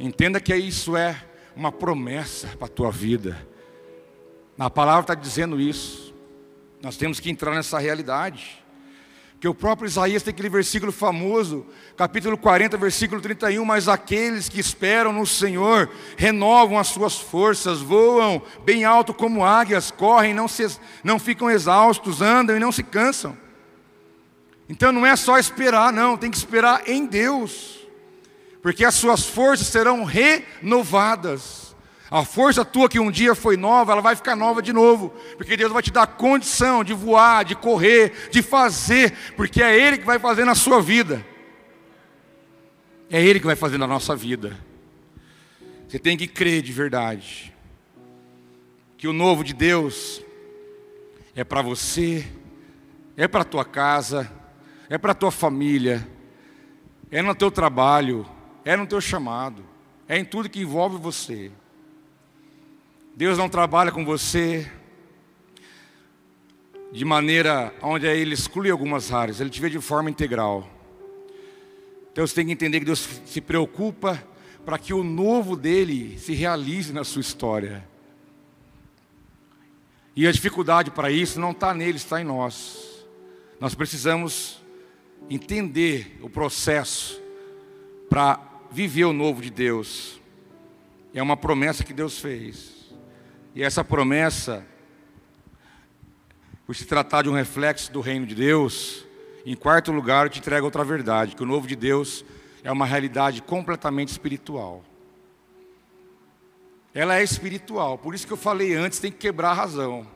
Entenda 0.00 0.40
que 0.40 0.56
isso 0.56 0.96
é 0.96 1.14
uma 1.54 1.70
promessa 1.70 2.48
para 2.56 2.64
a 2.64 2.70
tua 2.70 2.90
vida. 2.90 3.46
A 4.58 4.70
palavra 4.70 5.02
está 5.02 5.14
dizendo 5.14 5.60
isso. 5.60 6.14
Nós 6.82 6.96
temos 6.96 7.20
que 7.20 7.30
entrar 7.30 7.54
nessa 7.54 7.78
realidade. 7.78 8.64
Que 9.38 9.46
o 9.46 9.54
próprio 9.54 9.86
Isaías 9.86 10.22
tem 10.22 10.32
aquele 10.32 10.48
versículo 10.48 10.90
famoso, 10.90 11.66
capítulo 11.98 12.38
40, 12.38 12.78
versículo 12.78 13.20
31, 13.20 13.62
mas 13.62 13.88
aqueles 13.88 14.48
que 14.48 14.58
esperam 14.58 15.12
no 15.12 15.26
Senhor 15.26 15.90
renovam 16.16 16.78
as 16.78 16.88
suas 16.88 17.18
forças, 17.18 17.80
voam 17.80 18.40
bem 18.64 18.84
alto 18.84 19.12
como 19.12 19.44
águias, 19.44 19.90
correm, 19.90 20.32
não, 20.32 20.48
se, 20.48 20.78
não 21.04 21.18
ficam 21.18 21.50
exaustos, 21.50 22.22
andam 22.22 22.56
e 22.56 22.60
não 22.60 22.72
se 22.72 22.82
cansam. 22.82 23.36
Então 24.66 24.92
não 24.92 25.04
é 25.04 25.14
só 25.14 25.38
esperar, 25.38 25.92
não, 25.92 26.16
tem 26.16 26.30
que 26.30 26.38
esperar 26.38 26.88
em 26.88 27.04
Deus 27.04 27.79
porque 28.62 28.84
as 28.84 28.94
suas 28.94 29.24
forças 29.24 29.66
serão 29.66 30.04
renovadas. 30.04 31.74
A 32.10 32.24
força 32.24 32.64
tua 32.64 32.88
que 32.88 32.98
um 32.98 33.10
dia 33.10 33.34
foi 33.36 33.56
nova, 33.56 33.92
ela 33.92 34.00
vai 34.00 34.16
ficar 34.16 34.34
nova 34.34 34.60
de 34.60 34.72
novo, 34.72 35.10
porque 35.36 35.56
Deus 35.56 35.72
vai 35.72 35.82
te 35.82 35.92
dar 35.92 36.08
condição 36.08 36.82
de 36.82 36.92
voar, 36.92 37.44
de 37.44 37.54
correr, 37.54 38.28
de 38.30 38.42
fazer, 38.42 39.12
porque 39.36 39.62
é 39.62 39.78
Ele 39.78 39.98
que 39.98 40.04
vai 40.04 40.18
fazer 40.18 40.44
na 40.44 40.56
sua 40.56 40.82
vida. 40.82 41.24
É 43.08 43.22
Ele 43.22 43.38
que 43.38 43.46
vai 43.46 43.54
fazer 43.54 43.78
na 43.78 43.86
nossa 43.86 44.16
vida. 44.16 44.58
Você 45.88 45.98
tem 45.98 46.16
que 46.16 46.26
crer 46.26 46.62
de 46.62 46.72
verdade 46.72 47.54
que 48.98 49.08
o 49.08 49.12
novo 49.12 49.42
de 49.42 49.54
Deus 49.54 50.20
é 51.34 51.42
para 51.42 51.62
você, 51.62 52.26
é 53.16 53.26
para 53.26 53.44
tua 53.44 53.64
casa, 53.64 54.30
é 54.88 54.98
para 54.98 55.14
tua 55.14 55.30
família, 55.30 56.06
é 57.10 57.22
no 57.22 57.34
teu 57.34 57.50
trabalho, 57.50 58.26
é 58.64 58.76
no 58.76 58.86
teu 58.86 59.00
chamado, 59.00 59.64
é 60.08 60.18
em 60.18 60.24
tudo 60.24 60.48
que 60.48 60.60
envolve 60.60 60.96
você. 60.96 61.50
Deus 63.16 63.38
não 63.38 63.48
trabalha 63.48 63.92
com 63.92 64.04
você 64.04 64.70
de 66.92 67.04
maneira 67.04 67.74
onde 67.82 68.06
Ele 68.06 68.34
exclui 68.34 68.70
algumas 68.70 69.12
áreas, 69.12 69.40
Ele 69.40 69.50
te 69.50 69.60
vê 69.60 69.70
de 69.70 69.80
forma 69.80 70.10
integral. 70.10 70.68
Então 72.12 72.26
você 72.26 72.34
tem 72.34 72.46
que 72.46 72.52
entender 72.52 72.80
que 72.80 72.86
Deus 72.86 73.08
se 73.24 73.40
preocupa 73.40 74.22
para 74.64 74.78
que 74.78 74.92
o 74.92 75.02
novo 75.02 75.56
dele 75.56 76.18
se 76.18 76.34
realize 76.34 76.92
na 76.92 77.04
sua 77.04 77.20
história. 77.20 77.88
E 80.14 80.26
a 80.26 80.32
dificuldade 80.32 80.90
para 80.90 81.10
isso 81.10 81.40
não 81.40 81.52
está 81.52 81.72
nele, 81.72 81.96
está 81.96 82.20
em 82.20 82.24
nós. 82.24 83.06
Nós 83.60 83.74
precisamos 83.74 84.60
entender 85.28 86.18
o 86.20 86.28
processo 86.28 87.20
para 88.08 88.49
viver 88.70 89.04
o 89.04 89.12
novo 89.12 89.42
de 89.42 89.50
Deus. 89.50 90.20
É 91.12 91.22
uma 91.22 91.36
promessa 91.36 91.84
que 91.84 91.92
Deus 91.92 92.18
fez. 92.18 92.94
E 93.54 93.62
essa 93.62 93.82
promessa, 93.82 94.64
por 96.66 96.76
se 96.76 96.84
tratar 96.84 97.22
de 97.22 97.28
um 97.28 97.34
reflexo 97.34 97.92
do 97.92 98.00
reino 98.00 98.24
de 98.24 98.34
Deus, 98.34 99.04
em 99.44 99.56
quarto 99.56 99.90
lugar, 99.90 100.26
eu 100.26 100.30
te 100.30 100.38
entrego 100.38 100.66
outra 100.66 100.84
verdade: 100.84 101.34
que 101.34 101.42
o 101.42 101.46
novo 101.46 101.66
de 101.66 101.74
Deus 101.74 102.24
é 102.62 102.70
uma 102.70 102.86
realidade 102.86 103.42
completamente 103.42 104.08
espiritual. 104.08 104.84
Ela 106.94 107.18
é 107.18 107.22
espiritual, 107.22 107.98
por 107.98 108.14
isso 108.14 108.26
que 108.26 108.32
eu 108.32 108.36
falei 108.36 108.74
antes, 108.74 108.98
tem 108.98 109.12
que 109.12 109.18
quebrar 109.18 109.50
a 109.50 109.54
razão. 109.54 110.06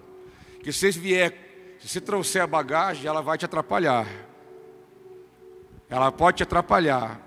Que 0.63 0.73
se 0.73 0.93
você 0.93 0.99
vier, 0.99 1.77
se 1.81 1.89
você 1.89 2.01
trouxer 2.01 2.43
a 2.43 2.47
bagagem, 2.47 3.07
ela 3.07 3.21
vai 3.21 3.39
te 3.39 3.45
atrapalhar. 3.45 4.09
Ela 5.89 6.11
pode 6.11 6.39
te 6.39 6.43
atrapalhar 6.43 7.21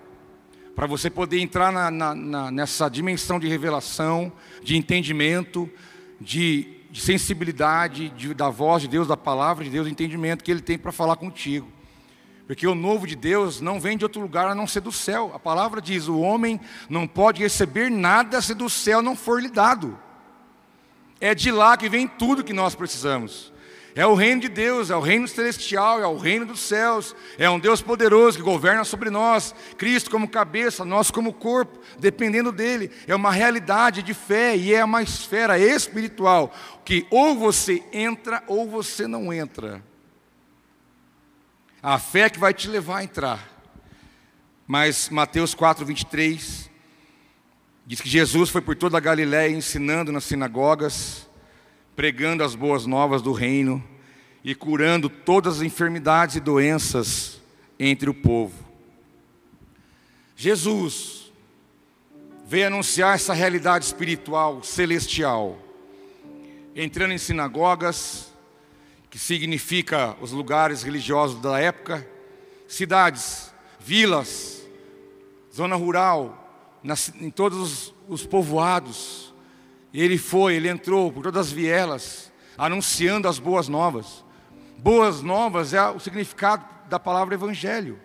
para 0.77 0.85
você 0.85 1.09
poder 1.09 1.39
entrar 1.39 1.71
na, 1.71 1.89
na, 1.89 2.13
na, 2.13 2.51
nessa 2.51 2.87
dimensão 2.87 3.39
de 3.39 3.47
revelação, 3.47 4.31
de 4.61 4.77
entendimento, 4.77 5.67
de, 6.21 6.67
de 6.91 7.01
sensibilidade 7.01 8.09
de, 8.09 8.31
da 8.31 8.47
voz 8.49 8.83
de 8.83 8.87
Deus, 8.87 9.07
da 9.07 9.17
palavra 9.17 9.63
de 9.63 9.71
Deus, 9.71 9.87
entendimento 9.87 10.43
que 10.43 10.51
Ele 10.51 10.61
tem 10.61 10.77
para 10.77 10.91
falar 10.91 11.15
contigo. 11.15 11.67
Porque 12.45 12.67
o 12.67 12.75
novo 12.75 13.07
de 13.07 13.15
Deus 13.15 13.59
não 13.59 13.79
vem 13.79 13.97
de 13.97 14.05
outro 14.05 14.21
lugar 14.21 14.47
a 14.47 14.53
não 14.53 14.67
ser 14.67 14.81
do 14.81 14.91
céu. 14.91 15.31
A 15.33 15.39
palavra 15.39 15.81
diz: 15.81 16.07
o 16.07 16.19
homem 16.19 16.61
não 16.87 17.07
pode 17.07 17.41
receber 17.41 17.89
nada 17.89 18.39
se 18.39 18.53
do 18.53 18.69
céu 18.69 19.01
não 19.01 19.15
for 19.15 19.41
lhe 19.41 19.49
dado. 19.49 19.97
É 21.19 21.33
de 21.33 21.49
lá 21.49 21.75
que 21.75 21.89
vem 21.89 22.07
tudo 22.07 22.43
que 22.43 22.53
nós 22.53 22.75
precisamos. 22.75 23.51
É 23.97 24.05
o 24.05 24.13
reino 24.13 24.41
de 24.41 24.47
Deus, 24.47 24.91
é 24.91 24.95
o 24.95 24.99
reino 24.99 25.27
celestial, 25.27 25.99
é 25.99 26.05
o 26.05 26.19
reino 26.19 26.45
dos 26.45 26.59
céus, 26.59 27.15
é 27.35 27.49
um 27.49 27.59
Deus 27.59 27.81
poderoso 27.81 28.37
que 28.37 28.43
governa 28.43 28.83
sobre 28.83 29.09
nós, 29.09 29.55
Cristo 29.75 30.11
como 30.11 30.27
cabeça, 30.29 30.85
nós 30.85 31.09
como 31.09 31.33
corpo, 31.33 31.79
dependendo 31.97 32.51
dele. 32.51 32.91
É 33.07 33.15
uma 33.15 33.31
realidade 33.31 34.03
de 34.03 34.13
fé 34.13 34.55
e 34.55 34.71
é 34.71 34.85
uma 34.85 35.01
esfera 35.01 35.57
espiritual 35.57 36.53
que 36.85 37.07
ou 37.09 37.35
você 37.35 37.83
entra 37.91 38.43
ou 38.45 38.69
você 38.69 39.07
não 39.07 39.33
entra. 39.33 39.83
A 41.81 41.97
fé 41.97 42.29
que 42.29 42.37
vai 42.37 42.53
te 42.53 42.67
levar 42.67 42.97
a 42.97 43.03
entrar. 43.03 43.49
Mas 44.67 45.09
Mateus 45.09 45.55
4, 45.55 45.83
23 45.83 46.69
diz 47.83 47.99
que 47.99 48.09
Jesus 48.09 48.51
foi 48.51 48.61
por 48.61 48.75
toda 48.75 48.95
a 48.95 49.01
Galiléia 49.01 49.49
ensinando 49.49 50.11
nas 50.11 50.25
sinagogas 50.25 51.26
pregando 51.97 52.43
as 52.43 52.53
boas 52.53 52.85
novas 52.85 53.23
do 53.23 53.31
reino 53.31 53.83
e 54.43 54.53
curando 54.53 55.09
todas 55.09 55.57
as 55.57 55.61
enfermidades 55.63 56.35
e 56.35 56.39
doenças 56.39 57.41
entre 57.79 58.07
o 58.07 58.13
povo. 58.13 58.53
Jesus 60.35 61.33
veio 62.45 62.67
anunciar 62.67 63.15
essa 63.15 63.33
realidade 63.33 63.85
espiritual, 63.85 64.61
celestial, 64.61 65.57
entrando 66.75 67.13
em 67.13 67.17
sinagogas, 67.17 68.31
que 69.09 69.17
significa 69.17 70.15
os 70.21 70.31
lugares 70.31 70.83
religiosos 70.83 71.41
da 71.41 71.59
época, 71.59 72.07
cidades, 72.67 73.51
vilas, 73.79 74.61
zona 75.51 75.75
rural, 75.75 76.77
nas, 76.83 77.11
em 77.19 77.31
todos 77.31 77.57
os, 77.57 77.93
os 78.07 78.23
povoados. 78.23 79.26
Ele 79.97 80.15
foi, 80.19 80.53
ele 80.53 80.69
entrou 80.69 81.11
por 81.11 81.23
todas 81.23 81.47
as 81.47 81.51
vielas, 81.51 82.31
anunciando 82.55 83.27
as 83.27 83.39
boas 83.39 83.67
novas. 83.67 84.23
Boas 84.77 85.23
novas 85.23 85.73
é 85.73 85.89
o 85.89 85.99
significado 85.99 86.63
da 86.87 86.99
palavra 86.99 87.33
evangelho. 87.33 87.99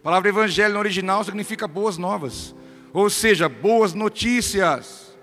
A 0.00 0.02
palavra 0.02 0.28
evangelho 0.30 0.74
no 0.74 0.80
original 0.80 1.22
significa 1.22 1.68
boas 1.68 1.96
novas, 1.96 2.52
ou 2.92 3.08
seja, 3.08 3.48
boas 3.48 3.94
notícias. 3.94 5.16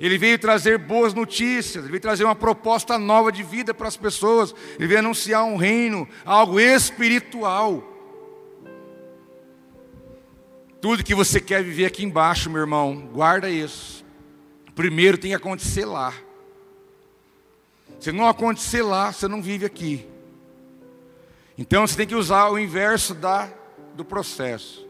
Ele 0.00 0.16
veio 0.18 0.38
trazer 0.38 0.78
boas 0.78 1.12
notícias, 1.12 1.82
ele 1.82 1.90
veio 1.90 2.00
trazer 2.00 2.22
uma 2.22 2.36
proposta 2.36 2.96
nova 2.96 3.32
de 3.32 3.42
vida 3.42 3.74
para 3.74 3.88
as 3.88 3.96
pessoas, 3.96 4.54
ele 4.78 4.86
veio 4.86 5.00
anunciar 5.00 5.42
um 5.42 5.56
reino, 5.56 6.08
algo 6.24 6.60
espiritual. 6.60 7.82
Tudo 10.80 11.02
que 11.02 11.12
você 11.12 11.40
quer 11.40 11.64
viver 11.64 11.86
aqui 11.86 12.04
embaixo, 12.04 12.48
meu 12.48 12.60
irmão, 12.60 13.08
guarda 13.12 13.50
isso. 13.50 13.97
Primeiro 14.78 15.18
tem 15.18 15.32
que 15.32 15.34
acontecer 15.34 15.84
lá. 15.84 16.14
Se 17.98 18.12
não 18.12 18.28
acontecer 18.28 18.80
lá, 18.80 19.12
você 19.12 19.26
não 19.26 19.42
vive 19.42 19.66
aqui. 19.66 20.06
Então 21.58 21.84
você 21.84 21.96
tem 21.96 22.06
que 22.06 22.14
usar 22.14 22.48
o 22.48 22.56
inverso 22.56 23.12
da, 23.12 23.50
do 23.96 24.04
processo. 24.04 24.86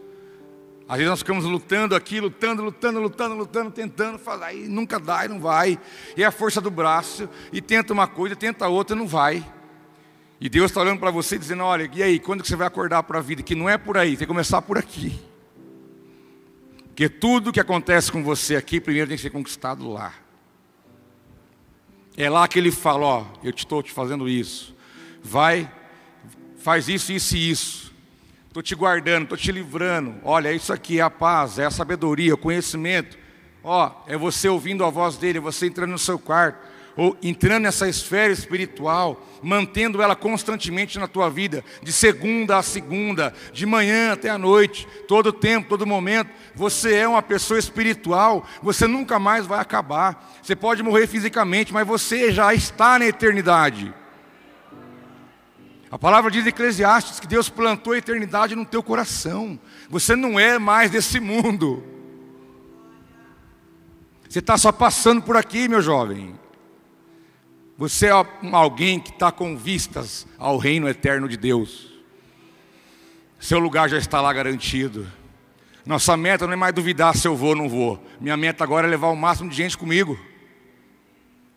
Às 0.87 0.99
vezes 0.99 1.09
nós 1.09 1.21
ficamos 1.21 1.47
lutando 1.47 1.97
aqui, 1.97 2.21
lutando, 2.21 2.63
lutando, 2.63 3.01
lutando, 3.01 3.35
lutando, 3.35 3.71
tentando 3.71 4.19
falar, 4.19 4.53
e 4.53 4.69
nunca 4.69 5.01
dá 5.01 5.25
e 5.25 5.29
não 5.29 5.41
vai. 5.41 5.81
E 6.15 6.23
a 6.23 6.31
força 6.31 6.61
do 6.61 6.71
braço, 6.71 7.27
e 7.51 7.63
tenta 7.63 7.91
uma 7.91 8.07
coisa, 8.07 8.37
tenta 8.37 8.69
outra, 8.69 8.95
não 8.95 9.07
vai. 9.07 9.43
E 10.39 10.51
Deus 10.51 10.71
está 10.71 10.83
olhando 10.83 11.01
para 11.01 11.11
você 11.11 11.39
dizendo: 11.39 11.63
olha, 11.63 11.91
e 11.95 12.03
aí, 12.03 12.19
quando 12.19 12.43
que 12.43 12.49
você 12.49 12.57
vai 12.57 12.67
acordar 12.67 13.05
para 13.05 13.21
a 13.21 13.23
vida? 13.23 13.43
Que 13.43 13.55
não 13.55 13.67
é 13.67 13.79
por 13.79 13.97
aí, 13.97 14.11
tem 14.11 14.19
que 14.19 14.27
começar 14.27 14.61
por 14.61 14.77
aqui. 14.77 15.19
Porque 16.99 17.09
tudo 17.09 17.53
que 17.53 17.61
acontece 17.61 18.11
com 18.11 18.25
você 18.25 18.57
aqui, 18.57 18.81
primeiro 18.81 19.07
tem 19.07 19.17
que 19.17 19.23
ser 19.23 19.31
conquistado 19.31 19.89
lá. 19.89 20.13
É 22.17 22.29
lá 22.29 22.49
que 22.49 22.59
ele 22.59 22.73
fala: 22.73 23.07
Ó, 23.07 23.27
eu 23.41 23.51
estou 23.51 23.85
te 23.85 23.93
fazendo 23.93 24.29
isso. 24.29 24.75
Vai, 25.23 25.71
faz 26.59 26.89
isso, 26.89 27.13
isso 27.13 27.37
e 27.37 27.51
isso. 27.51 27.95
Estou 28.49 28.65
te 28.65 28.75
guardando, 28.75 29.23
estou 29.23 29.39
te 29.39 29.53
livrando. 29.53 30.17
Olha, 30.25 30.53
isso 30.53 30.73
aqui 30.73 30.99
é 30.99 31.03
a 31.03 31.09
paz, 31.09 31.61
é 31.61 31.67
a 31.67 31.71
sabedoria, 31.71 32.35
o 32.35 32.37
conhecimento. 32.37 33.17
Ó, 33.63 33.93
é 34.09 34.17
você 34.17 34.49
ouvindo 34.49 34.85
a 34.85 34.91
voz 34.91 35.17
dele, 35.17 35.39
é 35.39 35.41
você 35.41 35.69
entrando 35.69 35.93
no 35.93 36.01
seu 36.01 36.19
quarto, 36.19 36.68
ou 36.99 37.17
entrando 37.23 37.63
nessa 37.63 37.89
esfera 37.89 38.33
espiritual, 38.33 39.25
mantendo 39.41 40.03
ela 40.03 40.17
constantemente 40.17 40.99
na 40.99 41.07
tua 41.07 41.31
vida, 41.31 41.65
de 41.81 41.93
segunda 41.93 42.59
a 42.59 42.63
segunda, 42.63 43.33
de 43.53 43.65
manhã 43.65 44.13
até 44.13 44.29
a 44.29 44.37
noite, 44.37 44.85
todo 45.07 45.33
tempo, 45.33 45.69
todo 45.69 45.87
momento. 45.87 46.29
Você 46.57 46.97
é 46.97 47.07
uma 47.07 47.23
pessoa 47.23 47.57
espiritual, 47.57 48.45
você 48.61 48.89
nunca 48.89 49.17
mais 49.21 49.47
vai 49.47 49.61
acabar. 49.61 50.29
Você 50.43 50.57
pode 50.57 50.83
morrer 50.83 51.07
fisicamente, 51.07 51.73
mas 51.73 51.87
você 51.87 52.33
já 52.33 52.53
está 52.53 52.99
na 52.99 53.07
eternidade. 53.07 53.95
A 55.93 55.99
palavra 55.99 56.33
diz 56.33 56.45
em 56.45 56.49
Eclesiastes 56.49 57.21
que 57.21 57.29
Deus 57.29 57.49
plantou 57.49 57.93
a 57.93 57.99
eternidade 57.99 58.57
no 58.57 58.65
teu 58.65 58.83
coração. 58.83 59.57
Você 59.89 60.17
não 60.17 60.39
é 60.39 60.59
mais 60.59 60.91
desse 60.91 61.21
mundo. 61.21 61.81
Você 64.29 64.41
está 64.41 64.59
só 64.59 64.73
passando 64.73 65.23
por 65.23 65.37
aqui, 65.37 65.69
meu 65.69 65.81
jovem. 65.81 66.37
Você 67.79 68.07
é 68.07 68.13
alguém 68.51 68.99
que 68.99 69.11
está 69.11 69.31
com 69.31 69.57
vistas 69.57 70.27
ao 70.37 70.59
reino 70.59 70.89
eterno 70.89 71.29
de 71.29 71.37
Deus. 71.37 71.87
Seu 73.39 73.61
lugar 73.61 73.89
já 73.89 73.97
está 73.97 74.21
lá 74.21 74.33
garantido. 74.33 75.07
Nossa 75.87 76.17
meta 76.17 76.45
não 76.45 76.55
é 76.55 76.57
mais 76.57 76.75
duvidar 76.75 77.17
se 77.17 77.29
eu 77.29 77.37
vou 77.37 77.51
ou 77.51 77.55
não 77.55 77.69
vou. 77.69 78.05
Minha 78.21 78.37
meta 78.37 78.65
agora 78.65 78.89
é 78.89 78.91
levar 78.91 79.11
o 79.11 79.17
máximo 79.17 79.49
de 79.49 79.55
gente 79.55 79.79
comigo. 79.79 80.19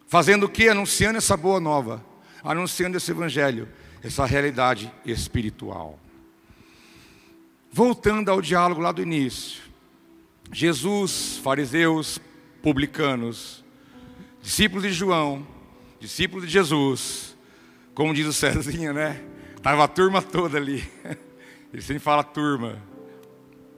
Fazendo 0.06 0.44
o 0.44 0.50
que? 0.50 0.70
Anunciando 0.70 1.18
essa 1.18 1.36
boa 1.36 1.60
nova. 1.60 2.06
Anunciando 2.44 2.98
esse 2.98 3.10
evangelho. 3.10 3.68
Essa 4.04 4.24
realidade 4.24 4.94
espiritual. 5.04 6.00
Voltando 7.72 8.30
ao 8.30 8.44
diálogo 8.44 8.80
lá 8.80 8.92
do 8.92 9.02
início. 9.02 9.64
Jesus, 10.54 11.40
fariseus, 11.44 12.20
publicanos, 12.62 13.66
discípulos 14.40 14.84
de 14.84 14.94
João, 14.94 15.48
discípulo 16.02 16.44
de 16.44 16.52
Jesus, 16.52 17.38
como 17.94 18.12
diz 18.12 18.26
o 18.26 18.34
Cezinha, 18.34 18.92
né? 18.92 19.24
Estava 19.56 19.84
a 19.84 19.88
turma 19.88 20.20
toda 20.20 20.58
ali. 20.58 20.84
Ele 21.72 21.82
sempre 21.82 22.00
fala 22.00 22.24
turma. 22.24 22.82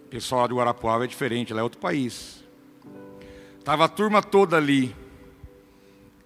O 0.06 0.08
pessoal 0.08 0.48
de 0.48 0.54
Guarapuava 0.54 1.04
é 1.04 1.08
diferente, 1.08 1.54
lá 1.54 1.60
é 1.60 1.64
outro 1.64 1.82
país. 1.82 2.42
Estava 3.60 3.84
a 3.84 3.88
turma 3.90 4.24
toda 4.24 4.56
ali. 4.56 4.96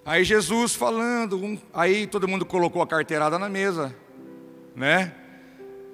Aí 0.06 0.24
Jesus 0.24 0.76
falando, 0.76 1.44
um, 1.44 1.60
aí 1.74 2.06
todo 2.06 2.28
mundo 2.28 2.46
colocou 2.46 2.82
a 2.84 2.88
carteirada 2.88 3.40
na 3.40 3.50
mesa, 3.50 3.94
né? 4.76 5.14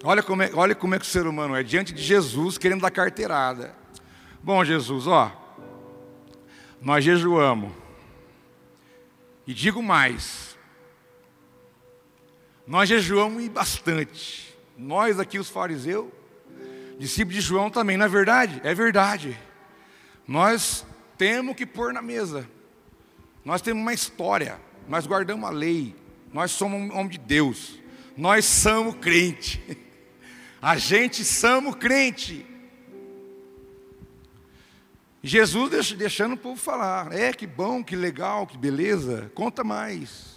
Olha 0.03 0.21
como, 0.21 0.43
é, 0.43 0.51
olha 0.53 0.75
como 0.75 0.95
é 0.95 0.99
que 0.99 1.05
o 1.05 1.07
ser 1.07 1.25
humano 1.25 1.55
é, 1.55 1.63
diante 1.63 1.93
de 1.93 2.01
Jesus 2.01 2.57
querendo 2.57 2.81
dar 2.81 2.91
carteirada. 2.91 3.73
Bom, 4.43 4.63
Jesus, 4.65 5.07
ó, 5.07 5.31
nós 6.81 7.05
jejuamos, 7.05 7.71
e 9.45 9.53
digo 9.53 9.81
mais: 9.81 10.57
nós 12.65 12.87
jejuamos 12.87 13.47
bastante. 13.49 14.55
Nós 14.77 15.19
aqui, 15.19 15.37
os 15.37 15.49
fariseus, 15.49 16.07
discípulos 16.97 17.35
de 17.35 17.41
João 17.41 17.69
também, 17.69 17.97
não 17.97 18.05
é 18.05 18.09
verdade? 18.09 18.61
É 18.63 18.73
verdade. 18.73 19.37
Nós 20.27 20.85
temos 21.17 21.55
que 21.55 21.65
pôr 21.65 21.93
na 21.93 22.01
mesa. 22.01 22.49
Nós 23.43 23.61
temos 23.61 23.81
uma 23.81 23.93
história. 23.93 24.59
Nós 24.87 25.05
guardamos 25.05 25.47
a 25.47 25.51
lei. 25.51 25.95
Nós 26.31 26.51
somos 26.51 26.89
homem 26.91 27.09
de 27.09 27.17
Deus. 27.17 27.79
Nós 28.17 28.45
somos 28.45 28.95
crente. 28.95 29.61
A 30.61 30.77
gente 30.77 31.25
somos 31.25 31.75
crente. 31.75 32.45
Jesus 35.25 35.93
deixando 35.93 36.33
o 36.33 36.37
povo 36.37 36.59
falar. 36.59 37.13
É, 37.13 37.31
que 37.31 37.47
bom, 37.47 37.81
que 37.81 37.95
legal, 37.95 38.45
que 38.45 38.57
beleza. 38.57 39.31
Conta 39.33 39.63
mais. 39.63 40.33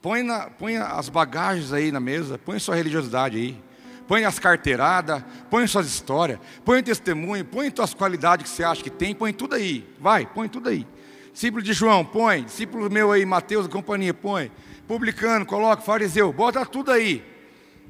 Põe, 0.00 0.22
na, 0.22 0.48
põe 0.48 0.76
as 0.76 1.08
bagagens 1.08 1.72
aí 1.72 1.90
na 1.90 1.98
mesa, 1.98 2.38
põe 2.38 2.60
sua 2.60 2.76
religiosidade 2.76 3.36
aí. 3.36 3.60
Põe 4.06 4.24
as 4.24 4.38
carteiradas, 4.38 5.24
põe 5.50 5.66
suas 5.66 5.86
histórias, 5.86 6.38
põe 6.62 6.82
testemunho, 6.82 7.42
põe 7.42 7.72
suas 7.74 7.94
qualidades 7.94 8.50
que 8.50 8.54
você 8.54 8.62
acha 8.62 8.82
que 8.82 8.90
tem, 8.90 9.14
põe 9.14 9.32
tudo 9.32 9.54
aí. 9.54 9.88
Vai, 9.98 10.26
põe 10.26 10.46
tudo 10.46 10.68
aí. 10.68 10.86
Discípulo 11.32 11.62
de 11.62 11.72
João, 11.72 12.04
põe. 12.04 12.44
Discípulo 12.44 12.88
meu 12.90 13.10
aí, 13.10 13.24
Mateus, 13.24 13.66
companhia, 13.66 14.14
põe. 14.14 14.52
Publicano, 14.86 15.44
coloca, 15.46 15.82
fariseu, 15.82 16.32
bota 16.32 16.64
tudo 16.66 16.92
aí. 16.92 17.24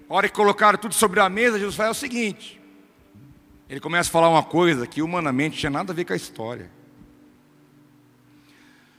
A 0.09 0.15
hora 0.15 0.29
que 0.29 0.35
colocaram 0.35 0.79
tudo 0.79 0.95
sobre 0.95 1.19
a 1.19 1.29
mesa, 1.29 1.59
Jesus 1.59 1.75
faz 1.75 1.91
o 1.91 2.01
seguinte: 2.01 2.63
ele 3.69 3.81
começa 3.81 4.09
a 4.09 4.13
falar 4.13 4.29
uma 4.29 4.43
coisa 4.43 4.87
que 4.87 5.01
humanamente 5.01 5.59
tinha 5.59 5.71
nada 5.71 5.93
a 5.93 5.95
ver 5.95 6.05
com 6.05 6.13
a 6.13 6.17
história. 6.17 6.71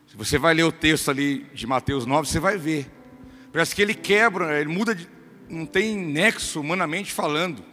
Se 0.07 0.17
você 0.17 0.37
vai 0.37 0.53
ler 0.53 0.63
o 0.63 0.71
texto 0.71 1.11
ali 1.11 1.45
de 1.53 1.67
Mateus 1.67 2.05
9, 2.05 2.27
você 2.27 2.39
vai 2.39 2.57
ver. 2.57 2.89
Parece 3.51 3.75
que 3.75 3.81
ele 3.81 3.93
quebra, 3.93 4.59
ele 4.59 4.69
muda, 4.69 4.95
de, 4.95 5.07
não 5.49 5.65
tem 5.65 5.97
nexo 5.97 6.59
humanamente 6.59 7.11
falando. 7.11 7.63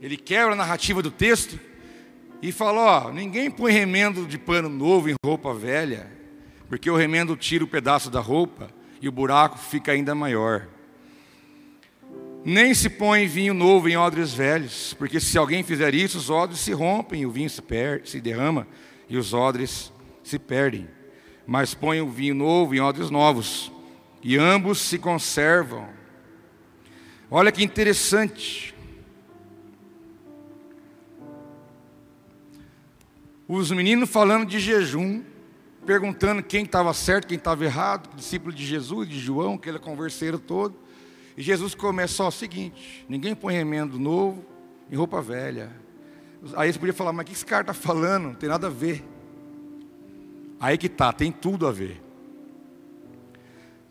Ele 0.00 0.16
quebra 0.16 0.52
a 0.52 0.56
narrativa 0.56 1.02
do 1.02 1.10
texto 1.10 1.58
e 2.42 2.52
fala: 2.52 3.06
Ó, 3.06 3.12
ninguém 3.12 3.50
põe 3.50 3.72
remendo 3.72 4.26
de 4.26 4.36
pano 4.36 4.68
novo 4.68 5.08
em 5.08 5.14
roupa 5.24 5.54
velha, 5.54 6.10
porque 6.68 6.90
o 6.90 6.96
remendo 6.96 7.36
tira 7.36 7.64
o 7.64 7.68
pedaço 7.68 8.10
da 8.10 8.20
roupa 8.20 8.68
e 9.00 9.08
o 9.08 9.12
buraco 9.12 9.58
fica 9.58 9.92
ainda 9.92 10.14
maior. 10.14 10.68
Nem 12.44 12.74
se 12.74 12.90
põe 12.90 13.26
vinho 13.26 13.54
novo 13.54 13.88
em 13.88 13.96
odres 13.96 14.34
velhos, 14.34 14.92
porque 14.98 15.18
se 15.18 15.38
alguém 15.38 15.62
fizer 15.62 15.94
isso, 15.94 16.18
os 16.18 16.28
odres 16.28 16.60
se 16.60 16.72
rompem, 16.72 17.24
o 17.24 17.30
vinho 17.30 17.48
se, 17.48 17.62
perde, 17.62 18.10
se 18.10 18.20
derrama 18.20 18.68
e 19.08 19.16
os 19.16 19.32
odres 19.32 19.90
se 20.22 20.38
perdem. 20.38 20.86
Mas 21.46 21.72
põe 21.72 22.02
o 22.02 22.10
vinho 22.10 22.34
novo 22.34 22.74
em 22.74 22.80
odres 22.80 23.08
novos, 23.08 23.72
e 24.22 24.36
ambos 24.36 24.78
se 24.78 24.98
conservam. 24.98 25.88
Olha 27.30 27.50
que 27.50 27.64
interessante. 27.64 28.74
Os 33.48 33.70
meninos 33.70 34.10
falando 34.10 34.44
de 34.44 34.60
jejum, 34.60 35.22
perguntando 35.86 36.42
quem 36.42 36.64
estava 36.64 36.92
certo, 36.92 37.26
quem 37.26 37.38
estava 37.38 37.64
errado, 37.64 38.14
discípulo 38.14 38.52
de 38.52 38.66
Jesus, 38.66 39.08
de 39.08 39.18
João, 39.18 39.54
aquele 39.54 39.78
converseiro 39.78 40.38
todo. 40.38 40.83
E 41.36 41.42
Jesus 41.42 41.74
começou 41.74 42.28
o 42.28 42.32
seguinte: 42.32 43.04
ninguém 43.08 43.34
põe 43.34 43.54
remendo 43.54 43.98
novo 43.98 44.44
em 44.90 44.96
roupa 44.96 45.20
velha. 45.20 45.70
Aí 46.56 46.72
você 46.72 46.78
podia 46.78 46.94
falar, 46.94 47.12
mas 47.12 47.24
o 47.24 47.26
que 47.26 47.32
esse 47.32 47.46
cara 47.46 47.62
está 47.62 47.74
falando? 47.74 48.24
Não 48.24 48.34
tem 48.34 48.48
nada 48.48 48.66
a 48.66 48.70
ver. 48.70 49.04
Aí 50.60 50.76
que 50.76 50.88
tá, 50.88 51.12
tem 51.12 51.32
tudo 51.32 51.66
a 51.66 51.72
ver. 51.72 52.02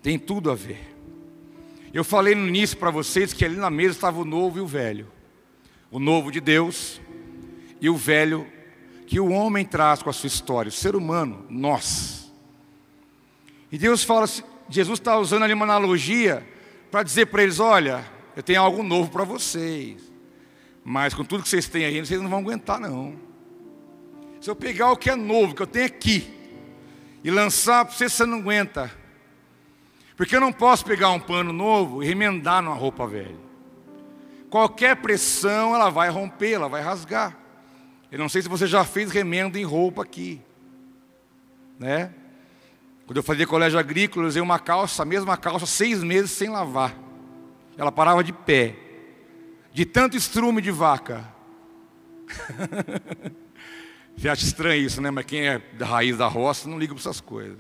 Tem 0.02 0.20
tudo 0.20 0.52
a 0.52 0.56
ver. 0.56 0.94
Eu 1.94 2.04
falei 2.04 2.36
no 2.36 2.48
início 2.48 2.78
para 2.78 2.92
vocês 2.92 3.34
que 3.34 3.46
ali 3.46 3.56
na 3.56 3.70
mesa 3.70 3.96
estava 3.96 4.20
o 4.20 4.26
novo 4.26 4.58
e 4.58 4.62
o 4.62 4.68
velho. 4.68 5.12
O 5.92 6.00
novo 6.00 6.32
de 6.32 6.40
Deus 6.40 7.00
e 7.80 7.90
o 7.90 7.96
velho 7.96 8.48
que 9.06 9.20
o 9.20 9.30
homem 9.30 9.66
traz 9.66 10.02
com 10.02 10.10
a 10.10 10.14
sua 10.14 10.28
história, 10.28 10.70
o 10.70 10.72
ser 10.72 10.96
humano, 10.96 11.46
nós. 11.50 12.32
E 13.72 13.78
Deus 13.78 14.04
fala, 14.04 14.28
Jesus 14.70 15.00
está 15.00 15.18
usando 15.18 15.44
ali 15.44 15.54
uma 15.54 15.66
analogia 15.66 16.44
para 16.94 17.02
dizer 17.02 17.26
para 17.26 17.42
eles: 17.42 17.60
olha, 17.60 18.06
eu 18.36 18.44
tenho 18.44 18.62
algo 18.62 18.84
novo 18.84 19.10
para 19.10 19.24
vocês, 19.24 20.00
mas 20.86 21.12
com 21.16 21.26
tudo 21.26 21.42
que 21.42 21.50
vocês 21.50 21.68
têm 21.68 21.86
aí, 21.86 22.00
vocês 22.00 22.22
não 22.22 22.30
vão 22.30 22.38
aguentar, 22.38 22.80
não. 22.80 23.16
Se 24.40 24.48
eu 24.48 24.56
pegar 24.56 24.92
o 24.92 24.96
que 24.96 25.10
é 25.10 25.16
novo, 25.16 25.56
que 25.56 25.64
eu 25.64 25.68
tenho 25.68 25.88
aqui, 25.88 26.32
e 27.24 27.32
lançar 27.32 27.84
para 27.84 27.96
você, 27.96 28.08
você 28.08 28.28
não 28.28 28.38
aguenta. 28.38 28.92
Porque 30.16 30.36
eu 30.36 30.40
não 30.40 30.54
posso 30.54 30.86
pegar 30.86 31.10
um 31.10 31.20
pano 31.20 31.52
novo 31.52 32.04
e 32.04 32.06
remendar 32.06 32.62
numa 32.62 32.76
roupa 32.76 33.08
velha. 33.08 33.42
Qualquer 34.48 34.98
pressão, 34.98 35.74
ela 35.74 35.90
vai 35.90 36.10
romper, 36.12 36.52
ela 36.52 36.70
vai 36.70 36.84
rasgar. 36.84 37.36
Eu 38.12 38.20
não 38.20 38.30
sei 38.30 38.44
se 38.44 38.48
você 38.48 38.68
já 38.68 38.86
fez 38.86 39.10
remendo 39.10 39.58
em 39.58 39.64
roupa 39.64 40.04
aqui. 40.04 40.40
Né? 41.80 42.14
Quando 43.06 43.18
eu 43.18 43.24
fazia 43.24 43.46
colégio 43.46 43.78
agrícola, 43.78 44.26
eu 44.26 44.30
usei 44.30 44.42
uma 44.42 44.60
calça, 44.60 45.04
a 45.04 45.06
mesma 45.06 45.36
calça, 45.36 45.66
seis 45.66 46.04
meses 46.04 46.32
sem 46.32 46.50
lavar. 46.50 46.96
Ela 47.78 47.92
parava 47.92 48.24
de 48.24 48.32
pé. 48.32 48.76
De 49.74 49.86
tanto 49.86 50.16
estrume 50.16 50.62
de 50.62 50.72
vaca. 50.72 51.28
Você 54.16 54.30
acha 54.30 54.46
estranho 54.46 54.86
isso, 54.86 55.02
né? 55.02 55.10
Mas 55.12 55.26
quem 55.26 55.48
é 55.48 55.60
da 55.74 55.86
raiz 55.86 56.18
da 56.18 56.28
roça 56.28 56.70
não 56.70 56.78
liga 56.78 56.94
para 56.94 57.02
essas 57.02 57.20
coisas. 57.20 57.58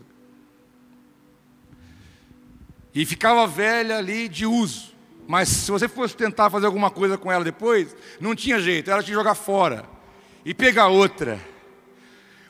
E 2.93 3.05
ficava 3.05 3.47
velha 3.47 3.97
ali 3.97 4.29
de 4.29 4.45
uso. 4.45 4.93
Mas 5.27 5.49
se 5.49 5.71
você 5.71 5.87
fosse 5.87 6.15
tentar 6.15 6.49
fazer 6.49 6.65
alguma 6.65 6.91
coisa 6.91 7.17
com 7.17 7.31
ela 7.31 7.43
depois, 7.43 7.95
não 8.19 8.35
tinha 8.35 8.59
jeito, 8.59 8.91
ela 8.91 9.01
tinha 9.01 9.15
que 9.15 9.19
jogar 9.19 9.35
fora 9.35 9.85
e 10.45 10.53
pegar 10.53 10.87
outra. 10.87 11.39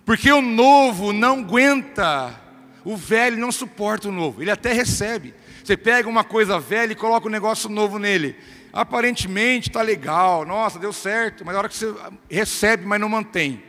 Porque 0.06 0.32
o 0.32 0.42
novo 0.42 1.14
não 1.14 1.40
aguenta, 1.40 2.42
o 2.84 2.98
velho 2.98 3.38
não 3.38 3.52
suporta 3.52 4.10
o 4.10 4.12
novo, 4.12 4.42
ele 4.42 4.52
até 4.52 4.74
recebe. 4.74 5.34
Você 5.64 5.78
pega 5.78 6.10
uma 6.10 6.24
coisa 6.24 6.60
velha 6.60 6.92
e 6.92 6.96
coloca 6.96 7.28
um 7.28 7.32
negócio 7.32 7.70
novo 7.70 7.98
nele. 7.98 8.36
Aparentemente 8.72 9.70
está 9.70 9.82
legal, 9.82 10.46
nossa, 10.46 10.80
deu 10.80 10.92
certo, 10.92 11.46
mas 11.46 11.54
na 11.54 11.60
hora 11.60 11.70
que 11.70 11.78
você 11.78 11.94
recebe, 12.30 12.86
mas 12.86 13.00
não 13.00 13.08
mantém. 13.08 13.62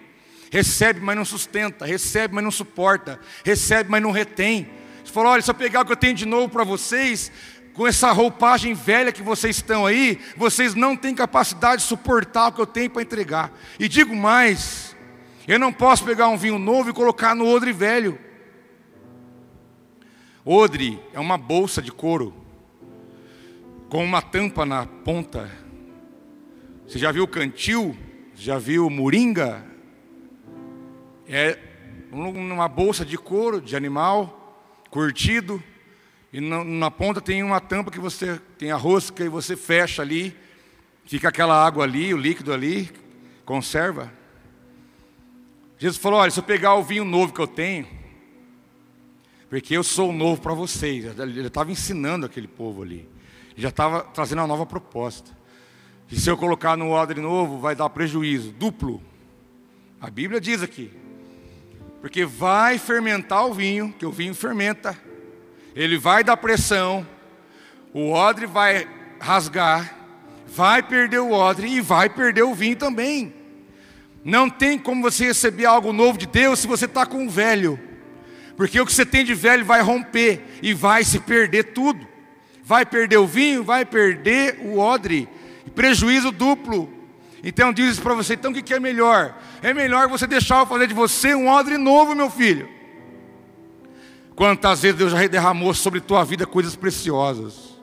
Recebe, 0.55 1.01
mas 1.01 1.17
não 1.17 1.25
sustenta. 1.25 1.85
Recebe, 1.85 2.33
mas 2.33 2.45
não 2.45 2.51
suporta. 2.53 3.19
Recebe, 3.45 3.91
mas 3.91 4.01
não 4.01 4.13
retém. 4.13 4.71
Você 5.05 5.13
falou: 5.13 5.33
olha, 5.33 5.43
se 5.43 5.51
eu 5.51 5.55
pegar 5.55 5.81
o 5.81 5.85
que 5.85 5.91
eu 5.91 5.97
tenho 5.97 6.15
de 6.15 6.25
novo 6.25 6.49
para 6.49 6.63
vocês, 6.63 7.33
com 7.73 7.89
essa 7.89 8.13
roupagem 8.13 8.73
velha 8.73 9.11
que 9.11 9.21
vocês 9.21 9.57
estão 9.57 9.85
aí, 9.85 10.21
vocês 10.37 10.77
não 10.77 10.97
têm 10.97 11.13
capacidade 11.13 11.83
de 11.83 11.89
suportar 11.89 12.49
o 12.49 12.53
que 12.53 12.61
eu 12.61 12.67
tenho 12.67 12.89
para 12.89 13.03
entregar. 13.03 13.53
E 13.81 13.89
digo 13.89 14.15
mais: 14.15 14.95
eu 15.49 15.59
não 15.59 15.73
posso 15.73 16.05
pegar 16.05 16.29
um 16.29 16.37
vinho 16.37 16.57
novo 16.57 16.91
e 16.91 16.93
colocar 16.93 17.35
no 17.35 17.49
odre 17.49 17.73
velho. 17.73 18.17
Odre 20.45 21.01
é 21.15 21.19
uma 21.19 21.39
bolsa 21.39 21.81
de 21.81 21.91
couro 21.91 22.35
com 23.89 24.05
uma 24.05 24.21
tampa 24.21 24.67
na 24.67 24.85
ponta. 24.85 25.51
Você 26.87 26.99
já 26.99 27.11
viu 27.11 27.27
cantil? 27.27 27.97
Já 28.35 28.59
viu 28.59 28.91
moringa? 28.91 29.65
É 31.27 31.59
uma 32.13 32.69
bolsa 32.69 33.07
de 33.07 33.17
couro 33.17 33.59
de 33.59 33.75
animal 33.75 34.63
curtido 34.91 35.63
e 36.31 36.41
na 36.41 36.91
ponta 36.91 37.21
tem 37.21 37.43
uma 37.43 37.61
tampa 37.61 37.91
que 37.91 37.99
você 37.99 38.39
tem 38.59 38.71
a 38.71 38.77
rosca 38.77 39.25
e 39.25 39.29
você 39.29 39.57
fecha 39.57 40.03
ali, 40.03 40.37
fica 41.07 41.29
aquela 41.29 41.65
água 41.65 41.85
ali, 41.85 42.13
o 42.13 42.19
líquido 42.19 42.53
ali, 42.53 42.91
conserva. 43.47 44.13
Jesus 45.79 45.97
falou: 45.97 46.19
olha, 46.19 46.31
se 46.31 46.39
eu 46.39 46.45
pegar 46.45 46.75
o 46.75 46.83
vinho 46.83 47.05
novo 47.05 47.33
que 47.33 47.41
eu 47.41 47.47
tenho, 47.47 47.87
porque 49.61 49.77
eu 49.77 49.85
sou 49.85 50.13
novo 50.13 50.43
para 50.43 50.53
vocês. 50.53 51.17
Ele 51.17 51.47
estava 51.47 51.71
ensinando 51.71 52.27
aquele 52.27 52.49
povo 52.49 52.83
ali. 52.83 53.09
já 53.57 53.69
estava 53.69 54.01
trazendo 54.03 54.41
uma 54.41 54.49
nova 54.49 54.67
proposta. 54.67 55.31
E 56.11 56.19
se 56.19 56.29
eu 56.29 56.37
colocar 56.37 56.77
no 56.77 56.91
odre 56.91 57.21
novo, 57.21 57.61
vai 57.61 57.77
dar 57.77 57.89
prejuízo 57.89 58.51
duplo. 58.51 59.01
A 60.01 60.11
Bíblia 60.11 60.41
diz 60.41 60.61
aqui. 60.61 60.91
Porque 62.01 62.25
vai 62.25 62.79
fermentar 62.79 63.47
o 63.47 63.55
vinho, 63.55 63.95
que 63.97 64.05
o 64.05 64.11
vinho 64.11 64.35
fermenta. 64.35 64.99
Ele 65.73 65.99
vai 65.99 66.25
dar 66.25 66.37
pressão. 66.37 67.07
O 67.93 68.11
odre 68.11 68.47
vai 68.47 68.89
rasgar. 69.21 69.97
Vai 70.49 70.83
perder 70.83 71.21
o 71.21 71.31
odre 71.31 71.69
e 71.69 71.81
vai 71.81 72.09
perder 72.09 72.43
o 72.43 72.57
vinho 72.57 72.75
também. 72.75 73.33
Não 74.25 74.51
tem 74.51 74.81
como 74.81 75.01
você 75.01 75.27
receber 75.27 75.67
algo 75.67 75.93
novo 75.93 76.19
de 76.19 76.27
Deus 76.27 76.59
se 76.59 76.67
você 76.67 76.87
está 76.87 77.07
com 77.07 77.25
o 77.25 77.31
velho. 77.31 77.79
Porque 78.57 78.81
o 78.81 78.87
que 78.87 78.93
você 78.93 79.05
tem 79.05 79.25
de 79.25 79.35
velho 79.35 79.65
vai 79.65 79.83
romper 79.83 80.59
e 80.63 80.73
vai 80.73 81.05
se 81.05 81.19
perder 81.19 81.73
tudo. 81.73 82.07
Vai 82.63 82.87
perder 82.87 83.19
o 83.19 83.27
vinho, 83.27 83.65
vai 83.65 83.85
perder 83.85 84.61
o 84.63 84.79
odre. 84.79 85.29
Prejuízo 85.75 86.31
duplo. 86.31 86.93
Então 87.43 87.73
diz 87.73 88.01
para 88.01 88.15
você, 88.15 88.35
então 88.35 88.51
o 88.51 88.55
que 88.55 88.73
é 88.73 88.81
melhor? 88.81 89.37
É 89.63 89.75
melhor 89.75 90.09
você 90.09 90.27
deixar 90.27 90.61
eu 90.61 90.67
fazer 90.67 90.87
de 90.87 90.95
você 90.95 91.35
um 91.35 91.49
odre 91.49 91.77
novo, 91.77 92.15
meu 92.15 92.31
filho. 92.31 92.69
Quantas 94.35 94.83
vezes 94.83 94.97
Deus 94.97 95.13
já 95.13 95.27
derramou 95.27 95.75
sobre 95.75 96.01
tua 96.01 96.25
vida 96.25 96.47
coisas 96.47 96.75
preciosas. 96.75 97.75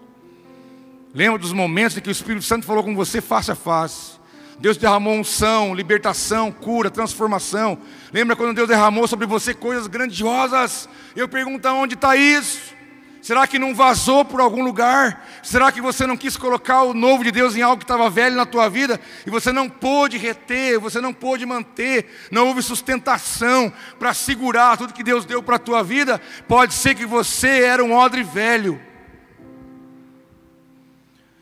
Lembra 1.14 1.38
dos 1.38 1.54
momentos 1.54 1.98
em 1.98 2.02
que 2.02 2.10
o 2.10 2.12
Espírito 2.12 2.44
Santo 2.44 2.66
falou 2.66 2.84
com 2.84 2.96
você 2.96 3.22
face 3.22 3.52
a 3.52 3.56
face. 3.56 4.21
Deus 4.62 4.78
derramou 4.78 5.16
unção, 5.16 5.74
libertação, 5.74 6.52
cura, 6.52 6.92
transformação. 6.92 7.80
Lembra 8.14 8.36
quando 8.36 8.54
Deus 8.54 8.68
derramou 8.68 9.08
sobre 9.08 9.26
você 9.26 9.56
coisas 9.56 9.88
grandiosas? 9.88 10.88
Eu 11.16 11.28
pergunto 11.28 11.68
onde 11.70 11.96
está 11.96 12.16
isso? 12.16 12.76
Será 13.24 13.48
que 13.48 13.58
não 13.58 13.74
vazou 13.74 14.24
por 14.24 14.40
algum 14.40 14.64
lugar? 14.64 15.28
Será 15.42 15.72
que 15.72 15.82
você 15.82 16.06
não 16.06 16.16
quis 16.16 16.38
colocar 16.38 16.84
o 16.84 16.94
novo 16.94 17.24
de 17.24 17.32
Deus 17.32 17.56
em 17.56 17.64
algo 17.64 17.78
que 17.78 17.84
estava 17.86 18.08
velho 18.08 18.36
na 18.36 18.46
tua 18.46 18.70
vida 18.70 19.02
e 19.26 19.32
você 19.32 19.52
não 19.52 19.68
pôde 19.68 20.20
reter, 20.20 20.80
você 20.80 21.02
não 21.02 21.12
pôde 21.12 21.44
manter, 21.44 22.28
não 22.30 22.48
houve 22.48 22.62
sustentação 22.62 23.74
para 23.98 24.14
segurar 24.14 24.78
tudo 24.78 24.94
que 24.94 25.04
Deus 25.04 25.26
deu 25.26 25.42
para 25.42 25.56
a 25.56 25.60
tua 25.60 25.84
vida? 25.84 26.22
Pode 26.48 26.76
ser 26.76 26.94
que 26.94 27.06
você 27.06 27.64
era 27.64 27.84
um 27.84 27.94
odre 27.94 28.22
velho. 28.22 28.80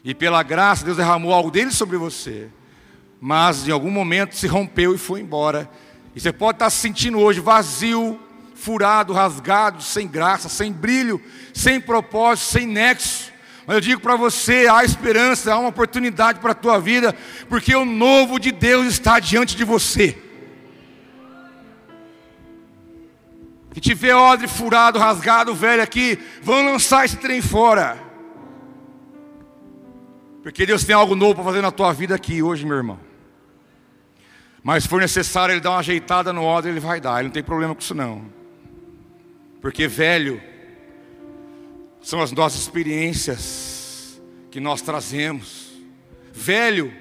E 0.06 0.16
pela 0.16 0.42
graça 0.42 0.86
Deus 0.86 0.96
derramou 0.96 1.34
algo 1.34 1.52
dele 1.52 1.72
sobre 1.72 1.98
você 1.98 2.50
mas 3.20 3.68
em 3.68 3.72
algum 3.72 3.92
momento 3.92 4.36
se 4.36 4.48
rompeu 4.48 4.96
e 4.96 4.98
foi 4.98 5.22
embora. 5.22 5.70
E 6.16 6.20
você 6.20 6.32
pode 6.32 6.56
estar 6.56 6.70
se 6.70 6.78
sentindo 6.78 7.20
hoje 7.20 7.40
vazio, 7.40 8.20
furado, 8.56 9.14
rasgado, 9.14 9.82
sem 9.82 10.08
graça, 10.08 10.50
sem 10.50 10.72
brilho, 10.72 11.22
sem 11.54 11.80
propósito, 11.80 12.52
sem 12.52 12.66
nexo. 12.68 13.32
Mas 13.66 13.76
eu 13.76 13.82
digo 13.82 14.02
para 14.02 14.16
você, 14.16 14.68
há 14.68 14.84
esperança, 14.84 15.54
há 15.54 15.60
uma 15.60 15.70
oportunidade 15.70 16.40
para 16.40 16.52
a 16.52 16.56
tua 16.56 16.80
vida, 16.80 17.16
porque 17.48 17.76
o 17.76 17.86
novo 17.86 18.40
de 18.40 18.52
Deus 18.52 18.88
está 18.88 19.20
diante 19.20 19.56
de 19.56 19.64
você. 19.64 20.18
Que 23.72 23.80
tiver 23.80 24.16
odre 24.16 24.48
furado, 24.48 24.98
rasgado, 24.98 25.54
velho 25.54 25.84
aqui, 25.84 26.18
vão 26.42 26.66
lançar 26.66 27.06
esse 27.06 27.18
trem 27.18 27.42
fora. 27.42 27.98
Porque 30.42 30.66
Deus 30.66 30.84
tem 30.84 30.96
algo 30.96 31.16
novo 31.16 31.36
para 31.36 31.44
fazer 31.44 31.62
na 31.62 31.70
tua 31.70 31.94
vida 31.94 32.16
aqui 32.16 32.42
hoje, 32.42 32.66
meu 32.66 32.78
irmão. 32.78 33.09
Mas 34.64 34.84
se 34.84 34.90
for 34.90 35.02
necessário 35.02 35.54
ele 35.54 35.62
dar 35.62 35.72
uma 35.72 35.80
ajeitada 35.80 36.34
no 36.34 36.44
odre, 36.44 36.72
ele 36.72 36.80
vai 36.80 37.00
dar. 37.00 37.20
Ele 37.20 37.30
não 37.30 37.34
tem 37.34 37.44
problema 37.44 37.74
com 37.74 37.82
isso 37.82 37.96
não. 37.96 38.26
Porque 39.62 39.88
velho 39.88 40.42
são 42.02 42.22
as 42.22 42.32
nossas 42.32 42.62
experiências 42.62 44.22
que 44.52 44.60
nós 44.60 44.82
trazemos. 44.82 45.70
Velho 46.34 46.94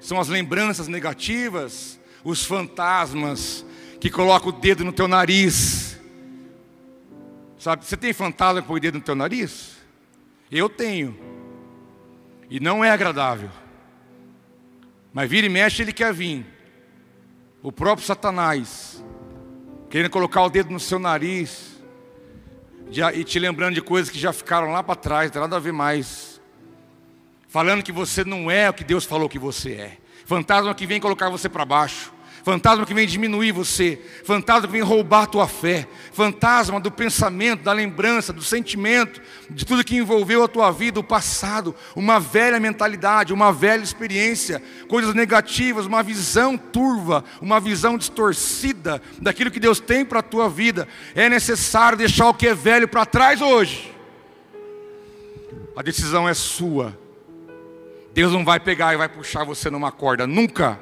são 0.00 0.18
as 0.18 0.28
lembranças 0.28 0.88
negativas, 0.88 1.98
os 2.22 2.44
fantasmas 2.44 3.64
que 4.00 4.10
colocam 4.10 4.48
o 4.48 4.52
dedo 4.52 4.84
no 4.84 4.92
teu 4.92 5.08
nariz. 5.08 5.98
Sabe, 7.58 7.84
você 7.84 7.96
tem 7.96 8.12
fantasma 8.12 8.60
que 8.60 8.68
põe 8.68 8.76
o 8.78 8.80
dedo 8.80 8.98
no 8.98 9.04
teu 9.04 9.14
nariz? 9.14 9.76
Eu 10.50 10.68
tenho. 10.68 11.18
E 12.50 12.60
não 12.60 12.84
é 12.84 12.90
agradável. 12.90 13.50
Mas 15.12 15.30
vira 15.30 15.46
e 15.46 15.50
mexe, 15.50 15.82
ele 15.82 15.92
quer 15.92 16.12
vir 16.12 16.53
o 17.64 17.72
próprio 17.72 18.06
Satanás, 18.06 19.02
querendo 19.88 20.10
colocar 20.10 20.42
o 20.42 20.50
dedo 20.50 20.70
no 20.70 20.78
seu 20.78 20.98
nariz 20.98 21.82
e 23.14 23.24
te 23.24 23.38
lembrando 23.38 23.74
de 23.74 23.80
coisas 23.80 24.10
que 24.10 24.18
já 24.18 24.34
ficaram 24.34 24.70
lá 24.70 24.82
para 24.82 24.94
trás, 24.94 25.28
não 25.28 25.32
tem 25.32 25.40
nada 25.40 25.56
a 25.56 25.60
ver 25.60 25.72
mais. 25.72 26.42
Falando 27.48 27.82
que 27.82 27.90
você 27.90 28.22
não 28.22 28.50
é 28.50 28.68
o 28.68 28.74
que 28.74 28.84
Deus 28.84 29.06
falou 29.06 29.30
que 29.30 29.38
você 29.38 29.72
é. 29.72 29.98
fantasma 30.26 30.74
que 30.74 30.86
vem 30.86 31.00
colocar 31.00 31.30
você 31.30 31.48
para 31.48 31.64
baixo, 31.64 32.12
fantasma 32.44 32.84
que 32.84 32.92
vem 32.92 33.06
diminuir 33.06 33.52
você, 33.52 33.98
fantasma 34.22 34.68
que 34.68 34.72
vem 34.72 34.82
roubar 34.82 35.22
a 35.22 35.26
tua 35.26 35.48
fé, 35.48 35.88
fantasma 36.12 36.78
do 36.78 36.90
pensamento, 36.90 37.62
da 37.62 37.72
lembrança, 37.72 38.34
do 38.34 38.42
sentimento, 38.42 39.20
de 39.48 39.64
tudo 39.64 39.82
que 39.82 39.96
envolveu 39.96 40.44
a 40.44 40.48
tua 40.48 40.70
vida, 40.70 41.00
o 41.00 41.04
passado, 41.04 41.74
uma 41.96 42.20
velha 42.20 42.60
mentalidade, 42.60 43.32
uma 43.32 43.50
velha 43.50 43.82
experiência, 43.82 44.62
coisas 44.88 45.14
negativas, 45.14 45.86
uma 45.86 46.02
visão 46.02 46.58
turva, 46.58 47.24
uma 47.40 47.58
visão 47.58 47.96
distorcida 47.96 49.00
daquilo 49.22 49.50
que 49.50 49.58
Deus 49.58 49.80
tem 49.80 50.04
para 50.04 50.18
a 50.18 50.22
tua 50.22 50.46
vida. 50.46 50.86
É 51.14 51.30
necessário 51.30 51.96
deixar 51.96 52.28
o 52.28 52.34
que 52.34 52.46
é 52.46 52.54
velho 52.54 52.86
para 52.86 53.06
trás 53.06 53.40
hoje. 53.40 53.90
A 55.74 55.80
decisão 55.80 56.28
é 56.28 56.34
sua. 56.34 56.96
Deus 58.12 58.34
não 58.34 58.44
vai 58.44 58.60
pegar 58.60 58.92
e 58.92 58.98
vai 58.98 59.08
puxar 59.08 59.44
você 59.44 59.70
numa 59.70 59.90
corda, 59.90 60.26
nunca. 60.26 60.78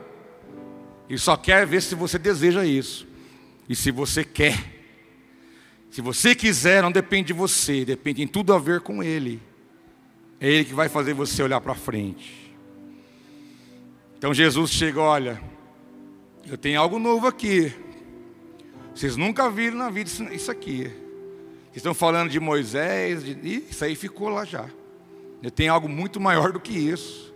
Ele 1.13 1.19
só 1.19 1.37
quer 1.37 1.67
ver 1.67 1.83
se 1.83 1.95
você 1.95 2.19
deseja 2.19 2.65
isso. 2.65 3.07
E 3.69 3.77
se 3.77 3.91
você 3.91 4.25
quer. 4.25 4.59
Se 5.91 6.01
você 6.01 6.35
quiser, 6.35 6.83
não 6.83 6.91
depende 6.91 7.27
de 7.27 7.33
você, 7.35 7.85
depende 7.85 8.23
em 8.23 8.27
tudo 8.27 8.55
a 8.55 8.59
ver 8.59 8.81
com 8.81 9.03
Ele. 9.03 9.39
É 10.41 10.49
Ele 10.49 10.65
que 10.65 10.73
vai 10.73 10.89
fazer 10.89 11.13
você 11.13 11.43
olhar 11.43 11.61
para 11.61 11.75
frente. 11.75 12.57
Então 14.17 14.33
Jesus 14.33 14.71
chega, 14.71 15.03
olha, 15.03 15.39
eu 16.47 16.57
tenho 16.57 16.81
algo 16.81 16.99
novo 16.99 17.27
aqui. 17.27 17.71
Vocês 18.95 19.15
nunca 19.15 19.51
viram 19.51 19.77
na 19.77 19.91
vida 19.91 20.09
isso 20.33 20.51
aqui. 20.51 20.85
Vocês 20.85 21.77
estão 21.77 21.93
falando 21.93 22.31
de 22.31 22.41
Moisés, 22.41 23.23
de... 23.23 23.65
isso 23.71 23.85
aí 23.85 23.95
ficou 23.95 24.31
lá 24.31 24.47
já. 24.47 24.67
Eu 25.43 25.51
tenho 25.51 25.75
algo 25.75 25.91
muito 25.91 26.19
maior 26.19 26.53
do 26.53 26.59
que 26.59 26.73
isso. 26.73 27.32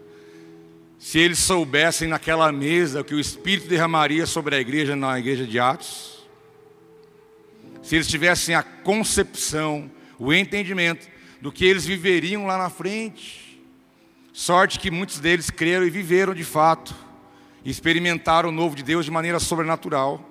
Se 0.98 1.18
eles 1.18 1.38
soubessem 1.38 2.08
naquela 2.08 2.50
mesa 2.50 3.04
que 3.04 3.14
o 3.14 3.20
Espírito 3.20 3.68
derramaria 3.68 4.26
sobre 4.26 4.56
a 4.56 4.60
igreja 4.60 4.96
na 4.96 5.18
igreja 5.18 5.46
de 5.46 5.58
Atos, 5.58 6.26
se 7.82 7.94
eles 7.94 8.08
tivessem 8.08 8.54
a 8.54 8.62
concepção, 8.62 9.90
o 10.18 10.32
entendimento 10.32 11.06
do 11.40 11.52
que 11.52 11.64
eles 11.64 11.86
viveriam 11.86 12.46
lá 12.46 12.58
na 12.58 12.70
frente, 12.70 13.62
sorte 14.32 14.80
que 14.80 14.90
muitos 14.90 15.20
deles 15.20 15.50
creram 15.50 15.86
e 15.86 15.90
viveram 15.90 16.34
de 16.34 16.44
fato, 16.44 16.94
e 17.64 17.70
experimentaram 17.70 18.48
o 18.48 18.52
novo 18.52 18.74
de 18.74 18.82
Deus 18.82 19.04
de 19.04 19.10
maneira 19.10 19.38
sobrenatural. 19.38 20.24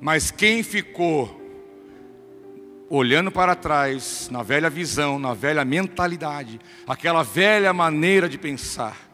Mas 0.00 0.30
quem 0.30 0.62
ficou 0.62 1.38
olhando 2.90 3.30
para 3.30 3.54
trás, 3.54 4.28
na 4.30 4.42
velha 4.42 4.68
visão, 4.68 5.18
na 5.18 5.34
velha 5.34 5.64
mentalidade, 5.64 6.60
aquela 6.86 7.22
velha 7.22 7.72
maneira 7.72 8.28
de 8.28 8.38
pensar, 8.38 9.07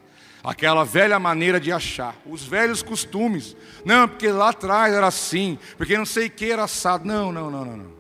aquela 0.44 0.84
velha 0.84 1.18
maneira 1.18 1.58
de 1.58 1.72
achar, 1.72 2.14
os 2.26 2.44
velhos 2.44 2.82
costumes. 2.82 3.56
Não, 3.84 4.06
porque 4.06 4.28
lá 4.28 4.50
atrás 4.50 4.92
era 4.92 5.06
assim, 5.06 5.58
porque 5.78 5.96
não 5.96 6.04
sei 6.04 6.26
o 6.26 6.30
que 6.30 6.50
era 6.50 6.64
assado. 6.64 7.06
Não, 7.06 7.32
não, 7.32 7.50
não, 7.50 7.64
não, 7.64 7.76
não. 7.78 7.94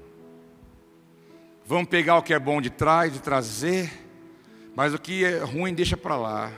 Vamos 1.64 1.88
pegar 1.88 2.18
o 2.18 2.22
que 2.22 2.34
é 2.34 2.38
bom 2.38 2.60
de 2.60 2.68
trás 2.68 3.16
e 3.16 3.20
trazer, 3.20 3.90
mas 4.76 4.92
o 4.92 4.98
que 4.98 5.24
é 5.24 5.38
ruim 5.38 5.72
deixa 5.72 5.96
para 5.96 6.16
lá. 6.16 6.52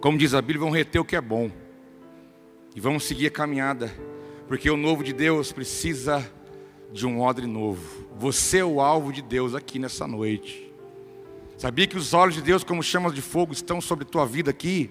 Como 0.00 0.18
diz 0.18 0.34
a 0.34 0.42
Bíblia, 0.42 0.60
vamos 0.60 0.76
reter 0.76 0.98
o 0.98 1.04
que 1.04 1.16
é 1.16 1.20
bom. 1.20 1.50
E 2.74 2.80
vamos 2.80 3.04
seguir 3.04 3.28
a 3.28 3.30
caminhada, 3.30 3.90
porque 4.46 4.68
o 4.68 4.76
novo 4.76 5.02
de 5.02 5.14
Deus 5.14 5.50
precisa 5.50 6.30
de 6.92 7.06
um 7.06 7.22
odre 7.22 7.46
novo. 7.46 8.06
Você 8.18 8.58
é 8.58 8.64
o 8.64 8.82
alvo 8.82 9.10
de 9.10 9.22
Deus 9.22 9.54
aqui 9.54 9.78
nessa 9.78 10.06
noite. 10.06 10.65
Sabia 11.58 11.86
que 11.86 11.96
os 11.96 12.12
olhos 12.12 12.34
de 12.34 12.42
Deus, 12.42 12.62
como 12.62 12.82
chamas 12.82 13.14
de 13.14 13.22
fogo, 13.22 13.52
estão 13.52 13.80
sobre 13.80 14.04
tua 14.04 14.26
vida 14.26 14.50
aqui? 14.50 14.90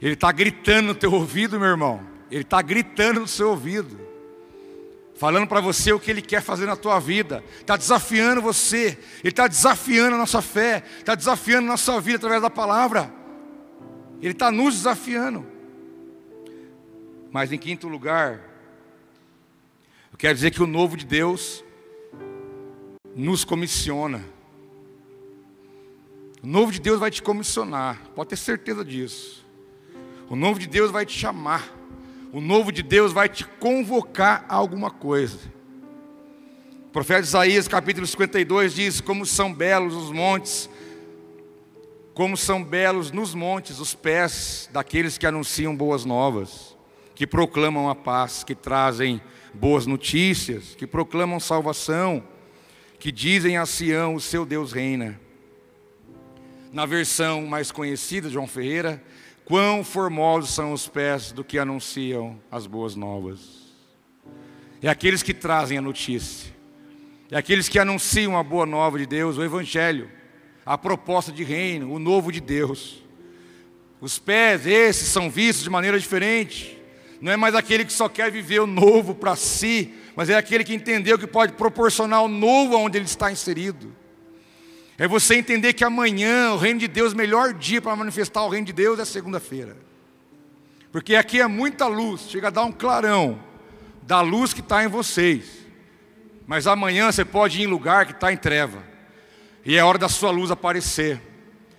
Ele 0.00 0.14
está 0.14 0.30
gritando 0.30 0.88
no 0.88 0.94
teu 0.94 1.12
ouvido, 1.12 1.58
meu 1.58 1.68
irmão. 1.68 2.00
Ele 2.30 2.42
está 2.42 2.60
gritando 2.60 3.20
no 3.20 3.26
seu 3.26 3.50
ouvido. 3.50 3.98
Falando 5.16 5.48
para 5.48 5.60
você 5.60 5.92
o 5.92 5.98
que 5.98 6.10
Ele 6.10 6.22
quer 6.22 6.42
fazer 6.42 6.66
na 6.66 6.76
tua 6.76 7.00
vida. 7.00 7.42
Está 7.58 7.76
desafiando 7.76 8.40
você. 8.40 8.98
Ele 9.20 9.30
está 9.30 9.48
desafiando 9.48 10.14
a 10.14 10.18
nossa 10.18 10.40
fé. 10.40 10.84
Está 10.98 11.14
desafiando 11.14 11.66
a 11.66 11.70
nossa 11.72 12.00
vida 12.00 12.18
através 12.18 12.42
da 12.42 12.50
palavra. 12.50 13.12
Ele 14.20 14.32
está 14.32 14.50
nos 14.50 14.74
desafiando. 14.74 15.44
Mas 17.32 17.50
em 17.50 17.58
quinto 17.58 17.88
lugar, 17.88 18.40
eu 20.12 20.18
quero 20.18 20.34
dizer 20.34 20.50
que 20.50 20.62
o 20.62 20.66
novo 20.66 20.96
de 20.96 21.04
Deus 21.04 21.64
nos 23.16 23.44
comissiona. 23.44 24.37
O 26.42 26.46
novo 26.46 26.70
de 26.70 26.80
Deus 26.80 27.00
vai 27.00 27.10
te 27.10 27.20
comissionar, 27.20 28.00
pode 28.14 28.30
ter 28.30 28.36
certeza 28.36 28.84
disso. 28.84 29.44
O 30.30 30.36
novo 30.36 30.58
de 30.58 30.68
Deus 30.68 30.90
vai 30.90 31.04
te 31.04 31.18
chamar. 31.18 31.68
O 32.32 32.40
novo 32.40 32.70
de 32.70 32.82
Deus 32.82 33.12
vai 33.12 33.28
te 33.28 33.44
convocar 33.44 34.44
a 34.48 34.54
alguma 34.54 34.90
coisa. 34.90 35.38
O 36.86 36.90
profeta 36.90 37.20
Isaías, 37.20 37.66
capítulo 37.66 38.06
52, 38.06 38.74
diz: 38.74 39.00
Como 39.00 39.26
são 39.26 39.52
belos 39.52 39.94
os 39.94 40.12
montes, 40.12 40.70
como 42.14 42.36
são 42.36 42.62
belos 42.62 43.10
nos 43.10 43.34
montes 43.34 43.80
os 43.80 43.94
pés 43.94 44.68
daqueles 44.72 45.18
que 45.18 45.26
anunciam 45.26 45.74
boas 45.74 46.04
novas, 46.04 46.76
que 47.14 47.26
proclamam 47.26 47.88
a 47.88 47.94
paz, 47.94 48.44
que 48.44 48.54
trazem 48.54 49.20
boas 49.54 49.86
notícias, 49.86 50.74
que 50.76 50.86
proclamam 50.86 51.40
salvação, 51.40 52.22
que 52.98 53.10
dizem 53.10 53.56
a 53.56 53.66
Sião: 53.66 54.14
O 54.14 54.20
seu 54.20 54.46
Deus 54.46 54.72
reina. 54.72 55.27
Na 56.72 56.84
versão 56.84 57.46
mais 57.46 57.72
conhecida, 57.72 58.28
João 58.28 58.46
Ferreira, 58.46 59.02
quão 59.44 59.82
formosos 59.82 60.50
são 60.50 60.72
os 60.72 60.86
pés 60.86 61.32
do 61.32 61.42
que 61.42 61.58
anunciam 61.58 62.38
as 62.50 62.66
boas 62.66 62.94
novas. 62.94 63.68
É 64.82 64.88
aqueles 64.88 65.22
que 65.22 65.32
trazem 65.32 65.78
a 65.78 65.82
notícia. 65.82 66.52
É 67.30 67.38
aqueles 67.38 67.68
que 67.68 67.78
anunciam 67.78 68.36
a 68.36 68.42
boa 68.42 68.66
nova 68.66 68.98
de 68.98 69.06
Deus, 69.06 69.38
o 69.38 69.42
Evangelho, 69.42 70.10
a 70.64 70.76
proposta 70.76 71.32
de 71.32 71.42
reino, 71.42 71.92
o 71.92 71.98
novo 71.98 72.30
de 72.30 72.40
Deus. 72.40 73.02
Os 74.00 74.18
pés, 74.18 74.66
esses, 74.66 75.08
são 75.08 75.30
vistos 75.30 75.64
de 75.64 75.70
maneira 75.70 75.98
diferente. 75.98 76.78
Não 77.20 77.32
é 77.32 77.36
mais 77.36 77.54
aquele 77.54 77.84
que 77.84 77.92
só 77.92 78.08
quer 78.08 78.30
viver 78.30 78.60
o 78.60 78.66
novo 78.66 79.14
para 79.14 79.34
si, 79.34 79.94
mas 80.14 80.28
é 80.28 80.36
aquele 80.36 80.62
que 80.62 80.74
entendeu 80.74 81.18
que 81.18 81.26
pode 81.26 81.54
proporcionar 81.54 82.22
o 82.22 82.28
novo 82.28 82.76
onde 82.76 82.98
ele 82.98 83.06
está 83.06 83.32
inserido. 83.32 83.94
É 84.98 85.06
você 85.06 85.36
entender 85.36 85.74
que 85.74 85.84
amanhã, 85.84 86.52
o 86.52 86.56
reino 86.56 86.80
de 86.80 86.88
Deus, 86.88 87.12
o 87.12 87.16
melhor 87.16 87.54
dia 87.54 87.80
para 87.80 87.94
manifestar 87.94 88.42
o 88.42 88.48
reino 88.48 88.66
de 88.66 88.72
Deus 88.72 88.98
é 88.98 89.04
segunda-feira. 89.04 89.76
Porque 90.90 91.14
aqui 91.14 91.40
é 91.40 91.46
muita 91.46 91.86
luz, 91.86 92.22
chega 92.22 92.48
a 92.48 92.50
dar 92.50 92.64
um 92.64 92.72
clarão 92.72 93.38
da 94.02 94.20
luz 94.20 94.52
que 94.52 94.58
está 94.58 94.82
em 94.82 94.88
vocês. 94.88 95.64
Mas 96.48 96.66
amanhã 96.66 97.12
você 97.12 97.24
pode 97.24 97.60
ir 97.60 97.64
em 97.64 97.68
lugar 97.68 98.06
que 98.06 98.12
está 98.12 98.32
em 98.32 98.36
treva. 98.36 98.82
E 99.64 99.76
é 99.76 99.84
hora 99.84 99.98
da 99.98 100.08
sua 100.08 100.32
luz 100.32 100.50
aparecer. 100.50 101.22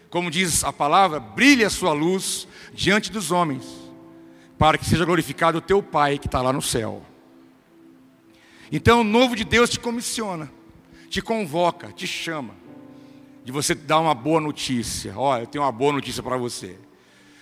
Como 0.09 0.32
diz 0.32 0.63
a 0.63 0.72
palavra, 0.72 1.20
brilhe 1.20 1.65
a 1.65 1.70
sua 1.70 1.91
luz 1.91 2.47
diante 2.74 3.11
dos 3.11 3.32
homens, 3.32 3.65
para 4.57 4.78
que 4.78 4.86
seja 4.86 5.03
glorificado 5.03 5.57
o 5.57 5.61
teu 5.61 5.84
Pai 5.84 6.17
que 6.17 6.28
está 6.28 6.41
lá 6.41 6.53
no 6.53 6.61
céu. 6.61 7.05
Então 8.72 9.01
o 9.01 9.03
novo 9.03 9.36
de 9.36 9.43
Deus 9.43 9.70
te 9.70 9.80
comissiona, 9.80 10.49
te 11.09 11.22
convoca, 11.22 11.91
te 11.91 12.07
chama 12.07 12.68
de 13.50 13.52
você 13.52 13.74
dar 13.74 14.00
uma 14.00 14.14
boa 14.14 14.39
notícia. 14.39 15.12
Olha, 15.18 15.41
eu 15.41 15.47
tenho 15.47 15.64
uma 15.64 15.72
boa 15.72 15.93
notícia 15.93 16.22
para 16.22 16.38
você. 16.38 16.78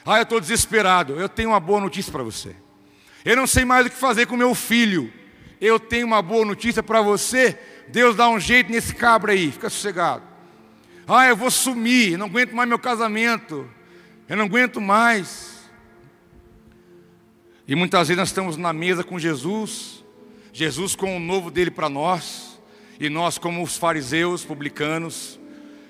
Ah, 0.06 0.20
eu 0.20 0.24
estou 0.24 0.40
desesperado. 0.40 1.20
Eu 1.20 1.28
tenho 1.28 1.50
uma 1.50 1.60
boa 1.60 1.82
notícia 1.82 2.10
para 2.10 2.24
você. 2.24 2.56
Eu 3.26 3.36
não 3.36 3.46
sei 3.46 3.66
mais 3.66 3.86
o 3.86 3.90
que 3.90 3.96
fazer 3.98 4.26
com 4.26 4.38
meu 4.38 4.56
filho. 4.56 5.12
Eu 5.60 5.78
tenho 5.78 6.08
uma 6.08 6.22
boa 6.22 6.46
notícia 6.46 6.82
para 6.82 7.02
você. 7.02 7.60
Deus 7.90 8.16
dá 8.16 8.30
um 8.30 8.40
jeito 8.40 8.72
nesse 8.72 8.96
cabra 8.96 9.34
aí, 9.34 9.52
fica 9.52 9.70
sossegado. 9.70 10.24
Ah, 11.06 11.28
eu 11.28 11.36
vou 11.36 11.52
sumir, 11.52 12.14
eu 12.14 12.20
não 12.20 12.28
aguento 12.28 12.56
mais 12.56 12.70
meu 12.70 12.80
casamento. 12.80 13.70
Eu 14.30 14.38
não 14.38 14.46
aguento 14.46 14.80
mais. 14.80 15.70
E 17.68 17.76
muitas 17.76 18.08
vezes 18.08 18.18
nós 18.18 18.30
estamos 18.30 18.56
na 18.56 18.72
mesa 18.72 19.04
com 19.04 19.20
Jesus, 19.20 20.06
Jesus 20.54 20.96
com 20.96 21.18
o 21.18 21.20
novo 21.20 21.52
dele 21.52 21.70
para 21.70 21.90
nós, 21.90 22.58
e 22.98 23.10
nós, 23.10 23.38
como 23.38 23.62
os 23.62 23.76
fariseus, 23.76 24.46
publicanos, 24.46 25.37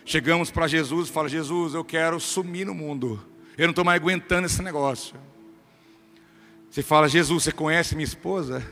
Chegamos 0.07 0.49
para 0.49 0.69
Jesus 0.69 1.09
e 1.09 1.11
fala: 1.11 1.27
Jesus, 1.27 1.73
eu 1.73 1.83
quero 1.83 2.17
sumir 2.17 2.65
no 2.65 2.73
mundo. 2.73 3.21
Eu 3.57 3.65
não 3.65 3.71
estou 3.71 3.83
mais 3.83 4.01
aguentando 4.01 4.45
esse 4.45 4.63
negócio. 4.63 5.17
Você 6.71 6.81
fala: 6.81 7.09
Jesus, 7.09 7.43
você 7.43 7.51
conhece 7.51 7.93
minha 7.93 8.05
esposa? 8.05 8.65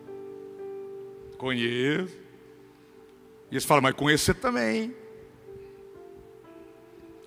Conheço. 1.36 2.16
E 3.50 3.54
eles 3.54 3.66
falam: 3.66 3.82
Mas 3.82 3.94
conheço 3.94 4.24
você 4.24 4.32
também. 4.32 4.94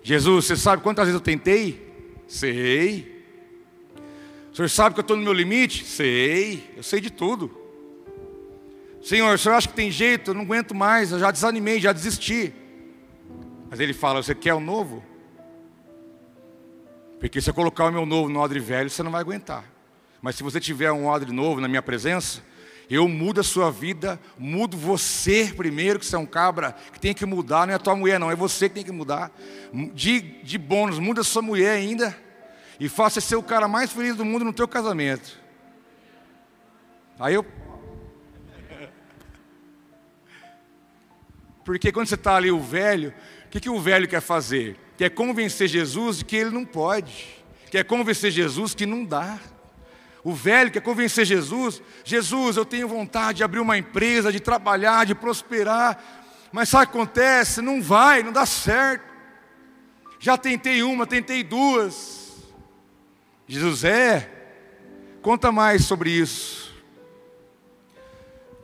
Jesus, 0.02 0.46
você 0.46 0.56
sabe 0.56 0.82
quantas 0.82 1.06
vezes 1.06 1.20
eu 1.20 1.24
tentei? 1.24 1.94
Sei. 2.26 3.22
O 4.52 4.56
senhor 4.56 4.68
sabe 4.68 4.94
que 4.94 5.00
eu 5.00 5.02
estou 5.02 5.16
no 5.16 5.22
meu 5.22 5.32
limite? 5.32 5.84
Sei. 5.84 6.68
Eu 6.76 6.82
sei 6.82 7.00
de 7.00 7.10
tudo. 7.10 7.48
Senhor, 9.00 9.36
o 9.36 9.38
senhor 9.38 9.54
acha 9.54 9.68
que 9.68 9.74
tem 9.74 9.92
jeito? 9.92 10.32
Eu 10.32 10.34
não 10.34 10.42
aguento 10.42 10.74
mais. 10.74 11.12
Eu 11.12 11.20
já 11.20 11.30
desanimei, 11.30 11.78
já 11.78 11.92
desisti. 11.92 12.52
Mas 13.70 13.80
ele 13.80 13.92
fala: 13.92 14.22
Você 14.22 14.34
quer 14.34 14.54
o 14.54 14.60
novo? 14.60 15.02
Porque 17.18 17.40
se 17.40 17.48
eu 17.48 17.54
colocar 17.54 17.86
o 17.86 17.92
meu 17.92 18.04
novo 18.04 18.28
no 18.28 18.38
odre 18.38 18.60
velho, 18.60 18.90
você 18.90 19.02
não 19.02 19.10
vai 19.10 19.20
aguentar. 19.20 19.64
Mas 20.20 20.36
se 20.36 20.42
você 20.42 20.60
tiver 20.60 20.92
um 20.92 21.06
odre 21.06 21.32
novo 21.32 21.60
na 21.60 21.68
minha 21.68 21.82
presença, 21.82 22.42
eu 22.88 23.08
mudo 23.08 23.40
a 23.40 23.44
sua 23.44 23.70
vida, 23.70 24.20
mudo 24.38 24.76
você 24.76 25.52
primeiro, 25.56 25.98
que 25.98 26.04
você 26.04 26.16
é 26.16 26.18
um 26.18 26.26
cabra, 26.26 26.74
que 26.92 27.00
tem 27.00 27.14
que 27.14 27.24
mudar, 27.24 27.66
não 27.66 27.72
é 27.72 27.76
a 27.76 27.78
tua 27.78 27.96
mulher, 27.96 28.20
não, 28.20 28.30
é 28.30 28.36
você 28.36 28.68
que 28.68 28.74
tem 28.74 28.84
que 28.84 28.92
mudar. 28.92 29.30
De, 29.94 30.20
de 30.20 30.58
bônus, 30.58 30.98
muda 30.98 31.22
a 31.22 31.24
sua 31.24 31.40
mulher 31.42 31.76
ainda, 31.76 32.16
e 32.78 32.88
faça 32.88 33.20
ser 33.20 33.36
o 33.36 33.42
cara 33.42 33.66
mais 33.68 33.92
feliz 33.92 34.16
do 34.16 34.24
mundo 34.24 34.44
no 34.44 34.52
teu 34.52 34.68
casamento. 34.68 35.40
Aí 37.18 37.34
eu. 37.34 37.44
Porque 41.64 41.90
quando 41.92 42.08
você 42.08 42.16
está 42.16 42.36
ali, 42.36 42.50
o 42.50 42.60
velho, 42.60 43.14
que, 43.54 43.60
que 43.60 43.70
o 43.70 43.80
velho 43.80 44.08
quer 44.08 44.20
fazer? 44.20 44.76
Quer 44.96 45.10
convencer 45.10 45.68
Jesus 45.68 46.18
de 46.18 46.24
que 46.24 46.34
ele 46.34 46.50
não 46.50 46.64
pode, 46.64 47.44
quer 47.70 47.84
convencer 47.84 48.32
Jesus 48.32 48.74
que 48.74 48.84
não 48.84 49.04
dá. 49.04 49.38
O 50.24 50.32
velho 50.32 50.72
quer 50.72 50.80
convencer 50.80 51.24
Jesus: 51.24 51.80
Jesus, 52.04 52.56
eu 52.56 52.64
tenho 52.64 52.88
vontade 52.88 53.38
de 53.38 53.44
abrir 53.44 53.60
uma 53.60 53.78
empresa, 53.78 54.32
de 54.32 54.40
trabalhar, 54.40 55.06
de 55.06 55.14
prosperar, 55.14 56.48
mas 56.50 56.68
sabe 56.68 56.84
o 56.84 56.86
que 56.88 56.96
acontece? 56.96 57.62
Não 57.62 57.80
vai, 57.80 58.24
não 58.24 58.32
dá 58.32 58.44
certo. 58.44 59.04
Já 60.18 60.36
tentei 60.36 60.82
uma, 60.82 61.06
tentei 61.06 61.44
duas. 61.44 62.32
Jesus 63.46 63.84
é, 63.84 64.28
conta 65.22 65.52
mais 65.52 65.84
sobre 65.84 66.10
isso. 66.10 66.74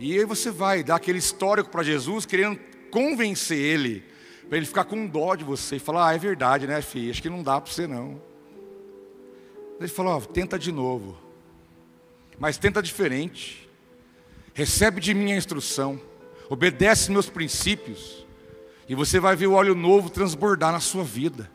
E 0.01 0.18
aí 0.18 0.24
você 0.24 0.51
vai 0.51 0.82
dar 0.82 0.97
aquele 0.97 1.18
histórico 1.18 1.70
para 1.70 1.84
Jesus, 1.84 2.26
querendo 2.26 2.59
convencer 2.91 3.59
ele, 3.59 4.10
para 4.51 4.59
ele 4.59 4.66
ficar 4.66 4.84
com 4.84 5.07
dó 5.07 5.34
de 5.34 5.44
você 5.44 5.76
e 5.76 5.78
falar: 5.78 6.11
Ah, 6.11 6.14
é 6.14 6.18
verdade, 6.18 6.66
né, 6.66 6.82
filho? 6.82 7.11
Acho 7.11 7.22
que 7.22 7.30
não 7.30 7.42
dá 7.42 7.59
para 7.59 7.72
você 7.72 7.86
não. 7.86 8.20
Ele 9.78 9.88
falou: 9.88 10.18
oh, 10.18 10.20
tenta 10.20 10.59
de 10.59 10.70
novo 10.70 11.30
mas 12.40 12.57
tenta 12.57 12.82
diferente. 12.82 13.68
Recebe 14.55 14.98
de 14.98 15.12
mim 15.12 15.32
a 15.32 15.36
instrução, 15.36 16.01
obedece 16.48 17.12
meus 17.12 17.28
princípios, 17.28 18.26
e 18.88 18.94
você 18.94 19.20
vai 19.20 19.36
ver 19.36 19.46
o 19.46 19.53
óleo 19.53 19.74
novo 19.74 20.09
transbordar 20.09 20.72
na 20.72 20.80
sua 20.80 21.05
vida. 21.05 21.48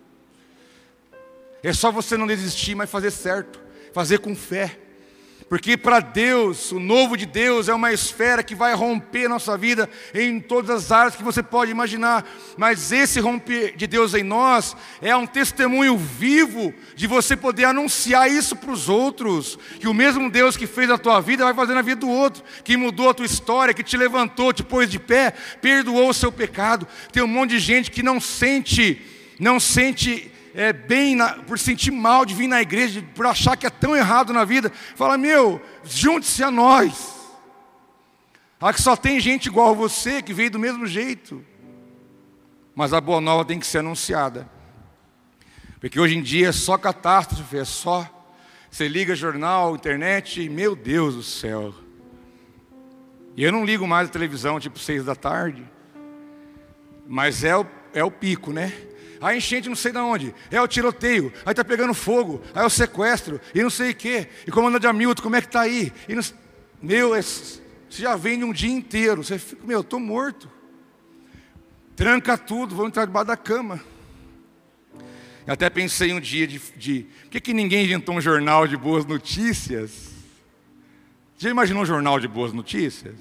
É 1.63 1.73
só 1.73 1.91
você 1.91 2.15
não 2.15 2.27
desistir, 2.27 2.75
mas 2.75 2.89
fazer 2.89 3.09
certo, 3.09 3.59
fazer 3.91 4.19
com 4.19 4.35
fé. 4.35 4.79
Porque 5.47 5.77
para 5.77 5.99
Deus, 5.99 6.71
o 6.71 6.79
novo 6.79 7.15
de 7.15 7.25
Deus 7.25 7.69
é 7.69 7.73
uma 7.73 7.93
esfera 7.93 8.43
que 8.43 8.55
vai 8.55 8.73
romper 8.73 9.27
nossa 9.27 9.55
vida 9.55 9.87
em 10.11 10.39
todas 10.39 10.71
as 10.71 10.91
áreas 10.91 11.15
que 11.15 11.23
você 11.23 11.43
pode 11.43 11.69
imaginar. 11.69 12.27
Mas 12.57 12.91
esse 12.91 13.19
romper 13.19 13.75
de 13.75 13.85
Deus 13.85 14.15
em 14.15 14.23
nós 14.23 14.75
é 15.03 15.15
um 15.15 15.27
testemunho 15.27 15.95
vivo 15.97 16.73
de 16.95 17.05
você 17.05 17.37
poder 17.37 17.65
anunciar 17.65 18.29
isso 18.29 18.55
para 18.55 18.71
os 18.71 18.89
outros. 18.89 19.59
Que 19.79 19.87
o 19.87 19.93
mesmo 19.93 20.31
Deus 20.31 20.57
que 20.57 20.65
fez 20.65 20.89
a 20.89 20.97
tua 20.97 21.21
vida 21.21 21.43
vai 21.43 21.53
fazer 21.53 21.75
na 21.75 21.83
vida 21.83 22.01
do 22.01 22.09
outro, 22.09 22.43
que 22.63 22.75
mudou 22.75 23.11
a 23.11 23.13
tua 23.13 23.25
história, 23.27 23.73
que 23.73 23.83
te 23.83 23.95
levantou, 23.95 24.51
te 24.51 24.63
pôs 24.63 24.89
de 24.89 24.97
pé, 24.97 25.31
perdoou 25.61 26.09
o 26.09 26.13
seu 26.13 26.31
pecado. 26.31 26.87
Tem 27.11 27.21
um 27.21 27.27
monte 27.27 27.51
de 27.51 27.59
gente 27.59 27.91
que 27.91 28.01
não 28.01 28.19
sente, 28.19 28.99
não 29.39 29.59
sente 29.59 30.31
é, 30.55 30.71
bem, 30.71 31.15
na, 31.15 31.33
por 31.33 31.59
sentir 31.59 31.91
mal 31.91 32.25
de 32.25 32.33
vir 32.33 32.47
na 32.47 32.61
igreja, 32.61 33.03
por 33.13 33.25
achar 33.25 33.57
que 33.57 33.67
é 33.67 33.69
tão 33.69 33.93
errado 33.93 34.31
na 34.31 34.45
vida, 34.45 34.71
fala: 34.95 35.17
meu, 35.17 35.61
junte-se 35.83 36.41
a 36.41 36.49
nós. 36.49 37.13
Aqui 38.59 38.81
só 38.81 38.95
tem 38.95 39.19
gente 39.19 39.47
igual 39.47 39.71
a 39.71 39.73
você 39.73 40.21
que 40.21 40.33
veio 40.33 40.49
do 40.49 40.57
mesmo 40.57 40.87
jeito. 40.87 41.45
Mas 42.73 42.93
a 42.93 43.01
boa 43.01 43.19
nova 43.19 43.43
tem 43.43 43.59
que 43.59 43.67
ser 43.67 43.79
anunciada. 43.79 44.49
Porque 45.79 45.99
hoje 45.99 46.17
em 46.17 46.21
dia 46.21 46.47
é 46.47 46.51
só 46.53 46.77
catástrofe, 46.77 47.57
é 47.57 47.65
só. 47.65 48.09
Você 48.71 48.87
liga 48.87 49.13
jornal, 49.13 49.75
internet, 49.75 50.41
e 50.41 50.49
meu 50.49 50.73
Deus 50.73 51.15
do 51.15 51.23
céu. 51.23 51.75
E 53.35 53.43
eu 53.43 53.51
não 53.51 53.65
ligo 53.65 53.85
mais 53.85 54.07
a 54.07 54.11
televisão 54.11 54.59
tipo 54.59 54.79
seis 54.79 55.03
da 55.03 55.15
tarde. 55.15 55.63
Mas 57.05 57.43
é 57.43 57.55
o, 57.55 57.65
é 57.93 58.03
o 58.03 58.09
pico, 58.09 58.51
né? 58.51 58.73
A 59.25 59.35
enchente 59.35 59.67
não 59.67 59.75
sei 59.75 59.91
de 59.91 59.97
onde, 59.97 60.35
é 60.51 60.61
o 60.61 60.67
tiroteio, 60.67 61.33
aí 61.43 61.51
está 61.51 61.63
pegando 61.63 61.95
fogo, 61.95 62.43
aí 62.53 62.61
é 62.61 62.65
o 62.65 62.69
sequestro, 62.69 63.41
e 63.55 63.63
não 63.63 63.71
sei 63.71 63.89
o 63.89 63.95
quê, 63.95 64.27
e 64.45 64.51
comandante 64.51 64.85
Hamilton, 64.85 65.23
como 65.23 65.35
é 65.35 65.41
que 65.41 65.47
está 65.47 65.61
aí? 65.61 65.91
Não, 66.07 66.21
meu, 66.79 67.15
é, 67.15 67.23
você 67.23 67.59
já 67.89 68.15
vem 68.15 68.37
de 68.37 68.45
um 68.45 68.53
dia 68.53 68.69
inteiro, 68.69 69.23
você 69.23 69.39
fica, 69.39 69.65
meu, 69.65 69.81
estou 69.81 69.99
morto. 69.99 70.47
Tranca 71.95 72.37
tudo, 72.37 72.75
vou 72.75 72.85
entrar 72.85 73.05
debaixo 73.05 73.25
da 73.25 73.35
cama. 73.35 73.81
Eu 75.47 75.53
até 75.53 75.71
pensei 75.71 76.13
um 76.13 76.19
dia 76.19 76.45
de, 76.45 76.59
de 76.77 77.07
por 77.23 77.29
que, 77.31 77.41
que 77.41 77.53
ninguém 77.53 77.83
inventou 77.83 78.15
um 78.15 78.21
jornal 78.21 78.67
de 78.67 78.77
boas 78.77 79.05
notícias? 79.05 80.11
Já 81.35 81.49
imaginou 81.49 81.81
um 81.81 81.85
jornal 81.85 82.19
de 82.19 82.27
boas 82.27 82.53
notícias? 82.53 83.15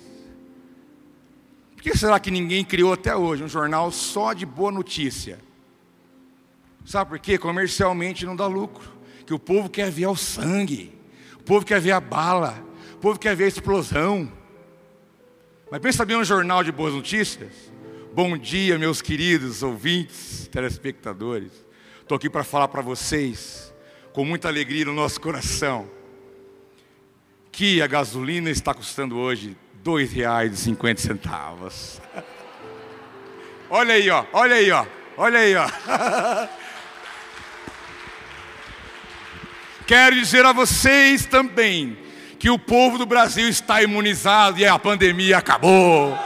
Por 1.76 1.82
que 1.82 1.96
será 1.96 2.20
que 2.20 2.30
ninguém 2.30 2.62
criou 2.62 2.92
até 2.92 3.16
hoje 3.16 3.42
um 3.42 3.48
jornal 3.48 3.90
só 3.90 4.34
de 4.34 4.44
boa 4.44 4.70
notícia? 4.70 5.38
Sabe 6.85 7.11
por 7.11 7.18
quê? 7.18 7.39
Comercialmente 7.39 8.26
não 8.26 8.37
dá 8.37 8.47
lucro. 8.47 8.93
Que 9.26 9.32
o 9.32 9.39
povo 9.39 9.70
quer 9.70 9.91
ver 9.91 10.07
o 10.07 10.14
sangue, 10.14 10.93
o 11.35 11.43
povo 11.43 11.64
quer 11.64 11.80
ver 11.80 11.93
a 11.93 12.01
bala, 12.01 12.62
o 12.95 12.99
povo 12.99 13.18
quer 13.18 13.35
ver 13.35 13.45
a 13.45 13.49
explosão. 13.49 14.30
Mas 15.70 15.80
pensa 15.80 16.05
bem 16.05 16.16
um 16.16 16.24
jornal 16.24 16.62
de 16.62 16.70
boas 16.70 16.93
notícias. 16.93 17.72
Bom 18.12 18.37
dia, 18.37 18.78
meus 18.78 19.01
queridos 19.01 19.62
ouvintes, 19.62 20.47
telespectadores. 20.53 21.53
Estou 22.03 22.16
aqui 22.16 22.28
para 22.28 22.45
falar 22.45 22.68
para 22.68 22.82
vocês, 22.82 23.72
com 24.12 24.26
muita 24.26 24.49
alegria 24.49 24.85
no 24.85 24.93
nosso 24.93 25.18
coração, 25.18 25.89
que 27.51 27.80
a 27.80 27.87
gasolina 27.87 28.51
está 28.51 28.74
custando 28.74 29.16
hoje 29.16 29.57
R$ 29.85 29.91
2,50. 29.91 32.01
olha 33.70 33.95
aí, 33.95 34.11
ó, 34.11 34.26
olha 34.35 34.57
aí, 34.57 34.70
ó, 34.70 34.87
olha 35.16 35.39
aí, 35.39 35.55
ó. 35.57 35.66
Quero 39.87 40.16
dizer 40.16 40.47
a 40.47 40.53
vocês 40.53 41.26
também 41.26 41.99
que 42.39 42.49
o 42.49 42.59
povo 42.59 42.97
do 42.97 43.05
Brasil 43.05 43.49
está 43.49 43.82
imunizado 43.82 44.59
e 44.59 44.66
a 44.66 44.78
pandemia 44.78 45.37
acabou. 45.39 46.16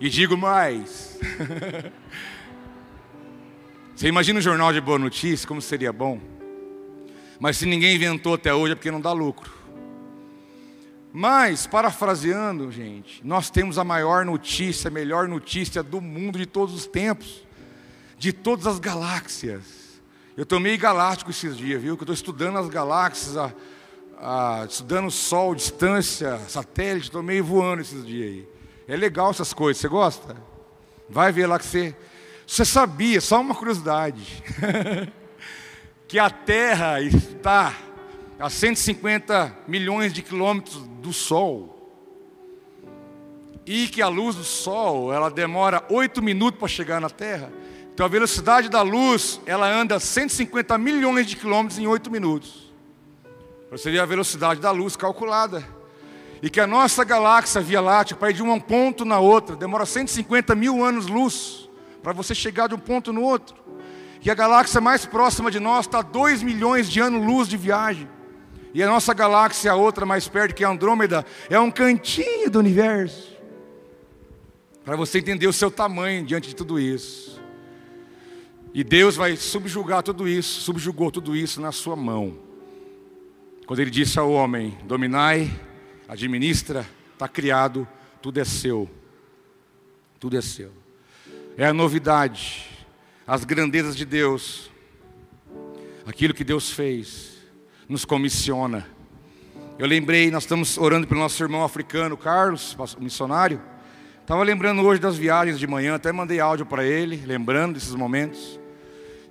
E 0.00 0.08
digo 0.08 0.36
mais. 0.36 1.18
Você 3.94 4.06
imagina 4.06 4.38
um 4.38 4.42
jornal 4.42 4.72
de 4.72 4.80
boa 4.80 4.98
notícia, 4.98 5.46
como 5.46 5.60
seria 5.60 5.92
bom? 5.92 6.20
Mas 7.38 7.56
se 7.56 7.66
ninguém 7.66 7.96
inventou 7.96 8.34
até 8.34 8.54
hoje 8.54 8.72
é 8.72 8.74
porque 8.76 8.90
não 8.90 9.00
dá 9.00 9.12
lucro. 9.12 9.52
Mas, 11.12 11.66
parafraseando, 11.66 12.70
gente, 12.70 13.20
nós 13.26 13.50
temos 13.50 13.76
a 13.78 13.84
maior 13.84 14.24
notícia, 14.24 14.88
a 14.88 14.90
melhor 14.90 15.26
notícia 15.26 15.82
do 15.82 16.00
mundo 16.00 16.38
de 16.38 16.46
todos 16.46 16.74
os 16.74 16.86
tempos, 16.86 17.44
de 18.18 18.32
todas 18.32 18.66
as 18.66 18.78
galáxias. 18.78 19.77
Eu 20.38 20.44
estou 20.44 20.60
meio 20.60 20.78
galáctico 20.78 21.32
esses 21.32 21.56
dias, 21.56 21.82
viu? 21.82 21.96
Que 21.96 22.02
eu 22.02 22.04
estou 22.04 22.14
estudando 22.14 22.60
as 22.60 22.68
galáxias, 22.68 23.36
a, 23.36 23.52
a, 24.20 24.66
estudando 24.70 25.08
o 25.08 25.10
Sol, 25.10 25.52
distância, 25.52 26.38
satélite, 26.48 27.06
estou 27.06 27.24
meio 27.24 27.42
voando 27.42 27.82
esses 27.82 28.06
dias 28.06 28.30
aí. 28.30 28.48
É 28.86 28.96
legal 28.96 29.32
essas 29.32 29.52
coisas, 29.52 29.80
você 29.80 29.88
gosta? 29.88 30.36
Vai 31.08 31.32
ver 31.32 31.48
lá 31.48 31.58
que 31.58 31.66
você. 31.66 31.92
Você 32.46 32.64
sabia, 32.64 33.20
só 33.20 33.40
uma 33.40 33.52
curiosidade, 33.52 34.44
que 36.06 36.20
a 36.20 36.30
Terra 36.30 37.02
está 37.02 37.76
a 38.38 38.48
150 38.48 39.56
milhões 39.66 40.12
de 40.12 40.22
quilômetros 40.22 40.76
do 41.02 41.12
Sol. 41.12 41.74
E 43.66 43.88
que 43.88 44.00
a 44.00 44.06
luz 44.06 44.36
do 44.36 44.44
Sol, 44.44 45.12
ela 45.12 45.32
demora 45.32 45.84
oito 45.90 46.22
minutos 46.22 46.60
para 46.60 46.68
chegar 46.68 47.00
na 47.00 47.10
Terra. 47.10 47.50
Então 47.98 48.06
a 48.06 48.08
velocidade 48.08 48.68
da 48.68 48.80
luz, 48.80 49.40
ela 49.44 49.68
anda 49.68 49.98
150 49.98 50.78
milhões 50.78 51.26
de 51.26 51.34
quilômetros 51.34 51.80
em 51.80 51.86
8 51.88 52.08
minutos. 52.12 52.72
Você 53.72 53.98
a 53.98 54.06
velocidade 54.06 54.60
da 54.60 54.70
luz 54.70 54.94
calculada. 54.94 55.66
E 56.40 56.48
que 56.48 56.60
a 56.60 56.66
nossa 56.68 57.02
galáxia 57.02 57.60
Via 57.60 57.80
Láctea, 57.80 58.16
para 58.16 58.30
ir 58.30 58.34
de 58.34 58.42
um 58.44 58.60
ponto 58.60 59.04
na 59.04 59.18
outra, 59.18 59.56
demora 59.56 59.84
150 59.84 60.54
mil 60.54 60.84
anos-luz 60.84 61.68
para 62.00 62.12
você 62.12 62.36
chegar 62.36 62.68
de 62.68 62.76
um 62.76 62.78
ponto 62.78 63.12
no 63.12 63.20
outro. 63.20 63.56
E 64.24 64.30
a 64.30 64.34
galáxia 64.34 64.80
mais 64.80 65.04
próxima 65.04 65.50
de 65.50 65.58
nós 65.58 65.86
está 65.86 65.98
a 65.98 66.02
2 66.02 66.40
milhões 66.44 66.88
de 66.88 67.00
anos-luz 67.00 67.48
de 67.48 67.56
viagem. 67.56 68.08
E 68.72 68.80
a 68.80 68.86
nossa 68.86 69.12
galáxia, 69.12 69.72
a 69.72 69.74
outra 69.74 70.06
mais 70.06 70.28
perto, 70.28 70.54
que 70.54 70.62
é 70.62 70.68
a 70.68 70.70
Andrômeda, 70.70 71.26
é 71.50 71.58
um 71.58 71.68
cantinho 71.68 72.48
do 72.48 72.60
universo. 72.60 73.36
Para 74.84 74.94
você 74.94 75.18
entender 75.18 75.48
o 75.48 75.52
seu 75.52 75.68
tamanho 75.68 76.24
diante 76.24 76.50
de 76.50 76.54
tudo 76.54 76.78
isso. 76.78 77.37
E 78.74 78.84
Deus 78.84 79.16
vai 79.16 79.36
subjugar 79.36 80.02
tudo 80.02 80.28
isso, 80.28 80.60
subjugou 80.60 81.10
tudo 81.10 81.34
isso 81.34 81.60
na 81.60 81.72
sua 81.72 81.96
mão. 81.96 82.38
Quando 83.66 83.80
ele 83.80 83.90
disse 83.90 84.18
ao 84.18 84.30
homem: 84.30 84.76
dominai, 84.84 85.50
administra, 86.08 86.88
está 87.12 87.26
criado, 87.26 87.86
tudo 88.22 88.40
é 88.40 88.44
seu. 88.44 88.88
Tudo 90.20 90.36
é 90.36 90.40
seu. 90.40 90.72
É 91.56 91.66
a 91.66 91.72
novidade. 91.72 92.66
as 93.26 93.44
grandezas 93.44 93.94
de 93.94 94.06
Deus, 94.06 94.70
aquilo 96.06 96.32
que 96.32 96.42
Deus 96.42 96.70
fez, 96.70 97.36
nos 97.86 98.04
comissiona. 98.04 98.88
Eu 99.78 99.86
lembrei, 99.86 100.30
nós 100.30 100.44
estamos 100.44 100.78
orando 100.78 101.06
pelo 101.06 101.20
nosso 101.20 101.42
irmão 101.42 101.62
africano, 101.62 102.16
Carlos, 102.16 102.76
missionário. 102.98 103.60
Estava 104.28 104.42
lembrando 104.42 104.82
hoje 104.82 105.00
das 105.00 105.16
viagens 105.16 105.58
de 105.58 105.66
manhã, 105.66 105.94
até 105.94 106.12
mandei 106.12 106.38
áudio 106.38 106.66
para 106.66 106.84
ele, 106.84 107.16
lembrando 107.24 107.72
desses 107.72 107.94
momentos. 107.94 108.60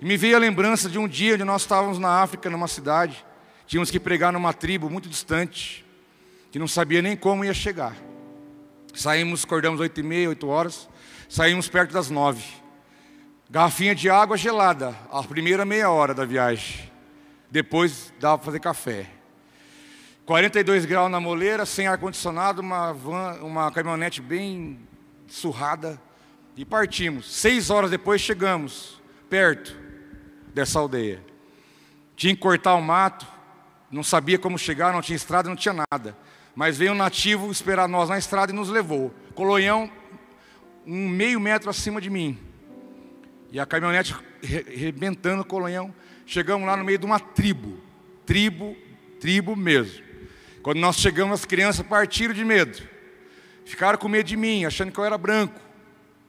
E 0.00 0.04
me 0.04 0.16
veio 0.16 0.34
a 0.34 0.40
lembrança 0.40 0.88
de 0.88 0.98
um 0.98 1.06
dia 1.06 1.34
onde 1.34 1.44
nós 1.44 1.62
estávamos 1.62 2.00
na 2.00 2.20
África, 2.20 2.50
numa 2.50 2.66
cidade. 2.66 3.24
Tínhamos 3.64 3.92
que 3.92 4.00
pregar 4.00 4.32
numa 4.32 4.52
tribo 4.52 4.90
muito 4.90 5.08
distante, 5.08 5.86
que 6.50 6.58
não 6.58 6.66
sabia 6.66 7.00
nem 7.00 7.16
como 7.16 7.44
ia 7.44 7.54
chegar. 7.54 7.94
Saímos, 8.92 9.44
acordamos 9.44 9.78
oito 9.78 10.00
e 10.00 10.02
meia, 10.02 10.30
oito 10.30 10.48
horas, 10.48 10.88
saímos 11.28 11.68
perto 11.68 11.92
das 11.92 12.10
nove. 12.10 12.42
Garrafinha 13.48 13.94
de 13.94 14.10
água 14.10 14.36
gelada, 14.36 14.96
a 15.12 15.22
primeira 15.22 15.64
meia 15.64 15.90
hora 15.90 16.12
da 16.12 16.24
viagem. 16.24 16.90
Depois 17.48 18.12
dava 18.18 18.38
para 18.38 18.46
fazer 18.46 18.58
café. 18.58 19.17
42 20.28 20.84
graus 20.84 21.10
na 21.10 21.18
moleira, 21.18 21.64
sem 21.64 21.86
ar-condicionado, 21.86 22.60
uma, 22.60 22.92
van, 22.92 23.38
uma 23.40 23.72
caminhonete 23.72 24.20
bem 24.20 24.78
surrada. 25.26 25.98
E 26.54 26.66
partimos. 26.66 27.34
Seis 27.34 27.70
horas 27.70 27.90
depois 27.90 28.20
chegamos, 28.20 29.00
perto 29.30 29.74
dessa 30.52 30.78
aldeia. 30.78 31.24
Tinha 32.14 32.34
que 32.34 32.42
cortar 32.42 32.74
o 32.74 32.82
mato, 32.82 33.26
não 33.90 34.02
sabia 34.02 34.38
como 34.38 34.58
chegar, 34.58 34.92
não 34.92 35.00
tinha 35.00 35.16
estrada, 35.16 35.48
não 35.48 35.56
tinha 35.56 35.82
nada. 35.90 36.14
Mas 36.54 36.76
veio 36.76 36.92
um 36.92 36.96
nativo 36.96 37.50
esperar 37.50 37.88
nós 37.88 38.10
na 38.10 38.18
estrada 38.18 38.52
e 38.52 38.54
nos 38.54 38.68
levou. 38.68 39.14
Colonhão, 39.34 39.90
um 40.86 41.08
meio 41.08 41.40
metro 41.40 41.70
acima 41.70 42.02
de 42.02 42.10
mim. 42.10 42.38
E 43.50 43.58
a 43.58 43.64
caminhonete 43.64 44.14
rebentando 44.42 45.40
o 45.40 45.46
colonhão. 45.46 45.90
Chegamos 46.26 46.66
lá 46.66 46.76
no 46.76 46.84
meio 46.84 46.98
de 46.98 47.06
uma 47.06 47.18
tribo. 47.18 47.78
Tribo, 48.26 48.76
tribo 49.18 49.56
mesmo. 49.56 50.07
Quando 50.68 50.80
nós 50.80 50.96
chegamos, 50.96 51.40
as 51.40 51.46
crianças 51.46 51.86
partiram 51.86 52.34
de 52.34 52.44
medo. 52.44 52.78
Ficaram 53.64 53.96
com 53.96 54.06
medo 54.06 54.26
de 54.26 54.36
mim, 54.36 54.66
achando 54.66 54.92
que 54.92 55.00
eu 55.00 55.04
era 55.06 55.16
branco. 55.16 55.58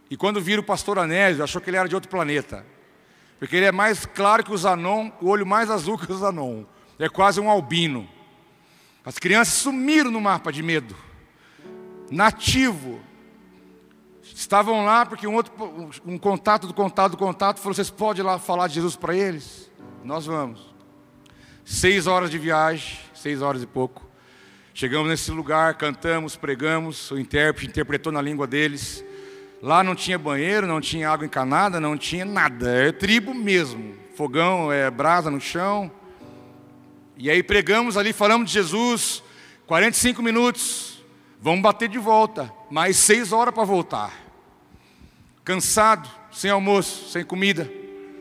E 0.09 0.15
quando 0.15 0.39
viram 0.39 0.63
o 0.63 0.65
pastor 0.65 0.97
Anésio, 0.97 1.43
achou 1.43 1.59
que 1.59 1.69
ele 1.69 1.75
era 1.75 1.89
de 1.89 1.93
outro 1.93 2.09
planeta. 2.09 2.65
Porque 3.37 3.57
ele 3.57 3.65
é 3.65 3.71
mais 3.73 4.05
claro 4.05 4.41
que 4.41 4.53
o 4.53 4.57
Zanon, 4.57 5.11
o 5.19 5.27
olho 5.27 5.45
mais 5.45 5.69
azul 5.69 5.97
que 5.97 6.09
o 6.09 6.17
Zanon. 6.17 6.63
É 6.97 7.09
quase 7.09 7.41
um 7.41 7.49
albino. 7.49 8.09
As 9.03 9.19
crianças 9.19 9.55
sumiram 9.55 10.09
no 10.09 10.21
mapa 10.21 10.53
de 10.53 10.63
medo. 10.63 10.95
Nativo. 12.09 13.01
Estavam 14.23 14.85
lá 14.85 15.05
porque 15.05 15.27
um 15.27 15.35
outro 15.35 15.51
um 16.05 16.17
contato 16.17 16.65
do 16.65 16.73
contato 16.73 17.11
do 17.11 17.17
contato 17.17 17.59
falou: 17.59 17.73
vocês 17.73 17.89
podem 17.89 18.23
ir 18.23 18.25
lá 18.25 18.39
falar 18.39 18.69
de 18.69 18.75
Jesus 18.75 18.95
para 18.95 19.13
eles? 19.13 19.69
Nós 20.01 20.25
vamos. 20.25 20.73
Seis 21.65 22.07
horas 22.07 22.31
de 22.31 22.37
viagem, 22.37 22.97
seis 23.13 23.41
horas 23.41 23.61
e 23.61 23.67
pouco. 23.67 24.07
Chegamos 24.79 25.09
nesse 25.09 25.29
lugar, 25.29 25.73
cantamos, 25.73 26.37
pregamos, 26.37 27.11
o 27.11 27.19
intérprete 27.19 27.69
interpretou 27.69 28.13
na 28.13 28.21
língua 28.21 28.47
deles. 28.47 29.03
Lá 29.61 29.83
não 29.83 29.93
tinha 29.93 30.17
banheiro, 30.17 30.65
não 30.65 30.79
tinha 30.79 31.09
água 31.09 31.25
encanada, 31.25 31.81
não 31.81 31.97
tinha 31.97 32.23
nada, 32.23 32.87
é 32.87 32.89
tribo 32.89 33.33
mesmo. 33.33 33.93
Fogão, 34.15 34.71
é 34.71 34.89
brasa 34.89 35.29
no 35.29 35.41
chão. 35.41 35.91
E 37.17 37.29
aí 37.29 37.43
pregamos 37.43 37.97
ali, 37.97 38.13
falamos 38.13 38.47
de 38.47 38.53
Jesus, 38.53 39.21
45 39.67 40.23
minutos. 40.23 41.03
Vamos 41.41 41.61
bater 41.61 41.89
de 41.89 41.99
volta, 41.99 42.49
mais 42.71 42.95
seis 42.95 43.33
horas 43.33 43.53
para 43.53 43.65
voltar. 43.65 44.13
Cansado, 45.43 46.09
sem 46.31 46.51
almoço, 46.51 47.09
sem 47.09 47.25
comida, 47.25 47.69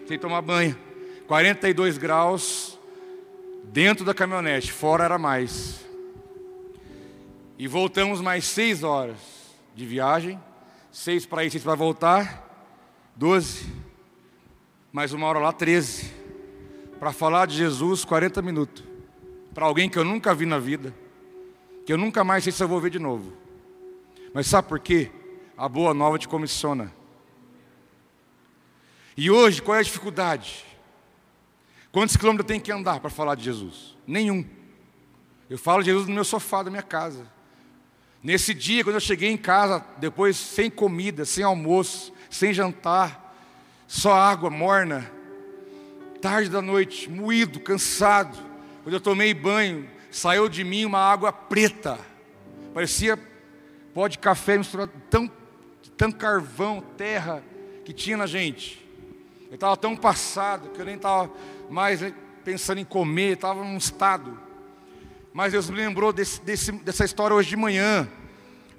sem 0.08 0.18
tomar 0.18 0.42
banho. 0.42 0.76
42 1.28 1.98
graus 1.98 2.76
dentro 3.62 4.04
da 4.04 4.12
caminhonete, 4.12 4.72
fora 4.72 5.04
era 5.04 5.18
mais. 5.18 5.86
E 7.58 7.66
voltamos 7.66 8.20
mais 8.20 8.44
seis 8.44 8.84
horas 8.84 9.18
de 9.74 9.84
viagem. 9.84 10.40
Seis 10.92 11.26
para 11.26 11.44
ir, 11.44 11.50
seis 11.50 11.64
para 11.64 11.74
voltar. 11.74 12.44
Doze. 13.16 13.66
Mais 14.92 15.12
uma 15.12 15.26
hora 15.26 15.40
lá, 15.40 15.52
treze. 15.52 16.14
Para 17.00 17.12
falar 17.12 17.46
de 17.46 17.56
Jesus, 17.56 18.04
40 18.04 18.40
minutos. 18.42 18.84
Para 19.52 19.66
alguém 19.66 19.90
que 19.90 19.98
eu 19.98 20.04
nunca 20.04 20.32
vi 20.32 20.46
na 20.46 20.60
vida. 20.60 20.94
Que 21.84 21.92
eu 21.92 21.98
nunca 21.98 22.22
mais 22.22 22.44
sei 22.44 22.52
se 22.52 22.62
eu 22.62 22.68
vou 22.68 22.80
ver 22.80 22.90
de 22.90 23.00
novo. 23.00 23.32
Mas 24.32 24.46
sabe 24.46 24.68
por 24.68 24.78
quê? 24.78 25.10
A 25.56 25.68
boa 25.68 25.92
nova 25.92 26.16
te 26.16 26.28
comissiona. 26.28 26.92
E 29.16 29.32
hoje, 29.32 29.60
qual 29.60 29.76
é 29.76 29.80
a 29.80 29.82
dificuldade? 29.82 30.64
Quantos 31.90 32.16
quilômetros 32.16 32.44
eu 32.44 32.48
tenho 32.48 32.60
que 32.60 32.70
andar 32.70 33.00
para 33.00 33.10
falar 33.10 33.34
de 33.34 33.42
Jesus? 33.42 33.96
Nenhum. 34.06 34.46
Eu 35.50 35.58
falo 35.58 35.82
de 35.82 35.86
Jesus 35.86 36.06
no 36.06 36.14
meu 36.14 36.22
sofá 36.22 36.62
da 36.62 36.70
minha 36.70 36.84
casa. 36.84 37.37
Nesse 38.22 38.52
dia, 38.52 38.82
quando 38.82 38.96
eu 38.96 39.00
cheguei 39.00 39.30
em 39.30 39.36
casa, 39.36 39.84
depois 39.98 40.36
sem 40.36 40.68
comida, 40.68 41.24
sem 41.24 41.44
almoço, 41.44 42.12
sem 42.28 42.52
jantar, 42.52 43.36
só 43.86 44.12
água 44.12 44.50
morna, 44.50 45.10
tarde 46.20 46.50
da 46.50 46.60
noite, 46.60 47.08
moído, 47.08 47.60
cansado. 47.60 48.36
Quando 48.82 48.94
eu 48.94 49.00
tomei 49.00 49.32
banho, 49.32 49.88
saiu 50.10 50.48
de 50.48 50.64
mim 50.64 50.84
uma 50.84 50.98
água 50.98 51.32
preta, 51.32 51.98
parecia 52.74 53.18
pó 53.94 54.08
de 54.08 54.18
café 54.18 54.58
misturado, 54.58 54.92
tão, 55.08 55.30
tão 55.96 56.10
carvão, 56.10 56.82
terra 56.96 57.42
que 57.84 57.92
tinha 57.92 58.16
na 58.16 58.26
gente. 58.26 58.84
Eu 59.48 59.54
estava 59.54 59.76
tão 59.76 59.96
passado 59.96 60.70
que 60.70 60.80
eu 60.80 60.84
nem 60.84 60.96
estava 60.96 61.30
mais 61.70 62.00
pensando 62.44 62.78
em 62.78 62.84
comer, 62.84 63.34
estava 63.34 63.64
num 63.64 63.76
estado. 63.76 64.47
Mas 65.38 65.52
Deus 65.52 65.70
me 65.70 65.76
lembrou 65.76 66.12
desse, 66.12 66.40
desse, 66.40 66.72
dessa 66.72 67.04
história 67.04 67.32
hoje 67.32 67.50
de 67.50 67.56
manhã. 67.56 68.08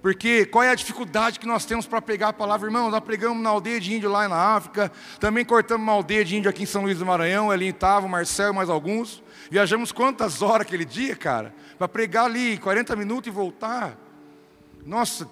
Porque 0.02 0.46
qual 0.46 0.62
é 0.62 0.70
a 0.70 0.76
dificuldade 0.76 1.40
que 1.40 1.48
nós 1.48 1.64
temos 1.64 1.88
para 1.88 2.02
pegar 2.02 2.28
a 2.28 2.34
palavra, 2.34 2.68
irmão? 2.68 2.92
Nós 2.92 3.00
pregamos 3.00 3.42
na 3.42 3.50
aldeia 3.50 3.80
de 3.80 3.96
índio 3.96 4.12
lá 4.12 4.28
na 4.28 4.36
África, 4.36 4.92
também 5.22 5.46
cortamos 5.46 5.82
uma 5.82 5.94
aldeia 5.94 6.26
de 6.26 6.36
índio 6.36 6.50
aqui 6.50 6.64
em 6.64 6.66
São 6.66 6.82
Luís 6.82 7.00
do 7.00 7.06
Maranhão, 7.06 7.50
ali 7.50 7.70
estava 7.70 8.06
o 8.06 8.10
Marcel 8.10 8.52
e 8.52 8.54
mais 8.54 8.70
alguns. 8.70 9.24
Viajamos 9.50 9.94
quantas 9.94 10.42
horas 10.42 10.68
aquele 10.68 10.84
dia, 10.84 11.16
cara? 11.16 11.56
Para 11.78 11.88
pregar 11.88 12.26
ali 12.26 12.58
40 12.58 12.94
minutos 12.98 13.30
e 13.30 13.32
voltar. 13.32 13.98
Nossa, 14.86 15.30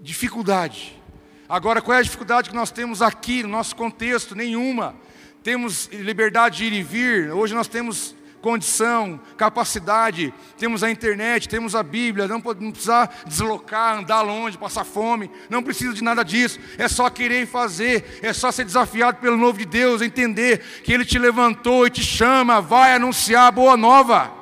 dificuldade. 0.00 1.00
Agora, 1.48 1.80
qual 1.80 1.96
é 1.96 2.00
a 2.00 2.02
dificuldade 2.02 2.50
que 2.50 2.56
nós 2.56 2.72
temos 2.72 3.00
aqui 3.00 3.44
no 3.44 3.50
nosso 3.50 3.76
contexto? 3.76 4.34
Nenhuma. 4.34 4.96
Temos 5.44 5.86
liberdade 5.92 6.56
de 6.56 6.64
ir 6.64 6.72
e 6.72 6.82
vir. 6.82 7.30
Hoje 7.30 7.54
nós 7.54 7.68
temos 7.68 8.16
condição, 8.40 9.20
capacidade, 9.36 10.32
temos 10.56 10.82
a 10.82 10.90
internet, 10.90 11.48
temos 11.48 11.74
a 11.74 11.82
Bíblia, 11.82 12.26
não, 12.26 12.40
precisa 12.40 13.08
deslocar, 13.26 13.98
andar 13.98 14.22
longe, 14.22 14.56
passar 14.56 14.84
fome, 14.84 15.30
não 15.48 15.62
precisa 15.62 15.92
de 15.92 16.02
nada 16.02 16.22
disso, 16.22 16.58
é 16.78 16.88
só 16.88 17.10
querer 17.10 17.46
fazer, 17.46 18.20
é 18.22 18.32
só 18.32 18.50
ser 18.50 18.64
desafiado 18.64 19.18
pelo 19.18 19.36
novo 19.36 19.58
de 19.58 19.66
Deus, 19.66 20.02
entender 20.02 20.58
que 20.82 20.92
Ele 20.92 21.04
te 21.04 21.18
levantou 21.18 21.86
e 21.86 21.90
te 21.90 22.02
chama, 22.02 22.60
vai 22.60 22.94
anunciar 22.94 23.48
a 23.48 23.52
boa 23.52 23.76
nova, 23.76 24.32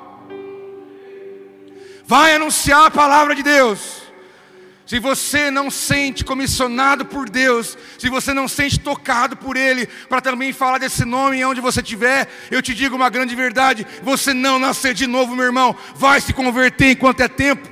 vai 2.05 2.35
anunciar 2.35 2.85
a 2.85 2.91
palavra 2.91 3.35
de 3.35 3.43
Deus. 3.43 3.98
Se 4.89 4.97
você 4.97 5.51
não 5.51 5.69
sente 5.69 6.25
comissionado 6.25 7.05
por 7.05 7.29
Deus, 7.29 7.77
se 7.99 8.09
você 8.09 8.33
não 8.33 8.47
sente 8.47 8.79
tocado 8.79 9.37
por 9.37 9.55
Ele, 9.55 9.85
para 9.85 10.19
também 10.19 10.51
falar 10.51 10.79
desse 10.79 11.05
nome 11.05 11.45
onde 11.45 11.61
você 11.61 11.79
estiver, 11.79 12.27
eu 12.49 12.59
te 12.59 12.73
digo 12.73 12.95
uma 12.95 13.07
grande 13.07 13.35
verdade: 13.35 13.85
você 14.01 14.33
não 14.33 14.57
nascer 14.57 14.95
de 14.95 15.05
novo, 15.05 15.35
meu 15.35 15.45
irmão, 15.45 15.75
vai 15.93 16.19
se 16.19 16.33
converter 16.33 16.89
enquanto 16.89 17.21
é 17.21 17.27
tempo. 17.27 17.69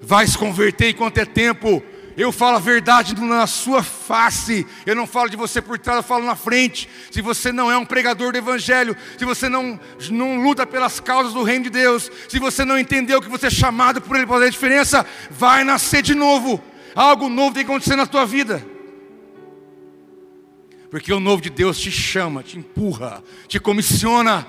Vai 0.00 0.26
se 0.26 0.38
converter 0.38 0.88
enquanto 0.88 1.18
é 1.18 1.26
tempo. 1.26 1.82
Eu 2.16 2.30
falo 2.30 2.56
a 2.56 2.60
verdade 2.60 3.20
na 3.20 3.46
sua 3.46 3.82
face. 3.82 4.66
Eu 4.86 4.94
não 4.94 5.06
falo 5.06 5.28
de 5.28 5.36
você 5.36 5.60
por 5.60 5.78
trás, 5.78 5.98
eu 5.98 6.02
falo 6.02 6.24
na 6.24 6.36
frente. 6.36 6.88
Se 7.10 7.20
você 7.20 7.50
não 7.50 7.70
é 7.70 7.76
um 7.76 7.84
pregador 7.84 8.32
do 8.32 8.38
Evangelho, 8.38 8.96
se 9.18 9.24
você 9.24 9.48
não, 9.48 9.78
não 10.10 10.42
luta 10.42 10.64
pelas 10.64 11.00
causas 11.00 11.32
do 11.32 11.42
reino 11.42 11.64
de 11.64 11.70
Deus, 11.70 12.10
se 12.28 12.38
você 12.38 12.64
não 12.64 12.78
entendeu 12.78 13.20
que 13.20 13.28
você 13.28 13.48
é 13.48 13.50
chamado 13.50 14.00
por 14.00 14.16
Ele 14.16 14.26
para 14.26 14.36
fazer 14.36 14.46
a 14.46 14.50
diferença, 14.50 15.06
vai 15.30 15.64
nascer 15.64 16.02
de 16.02 16.14
novo. 16.14 16.62
Algo 16.94 17.28
novo 17.28 17.54
tem 17.54 17.64
que 17.64 17.70
acontecer 17.70 17.96
na 17.96 18.06
tua 18.06 18.24
vida. 18.24 18.64
Porque 20.88 21.12
o 21.12 21.18
novo 21.18 21.42
de 21.42 21.50
Deus 21.50 21.80
te 21.80 21.90
chama, 21.90 22.44
te 22.44 22.56
empurra, 22.56 23.24
te 23.48 23.58
comissiona. 23.58 24.46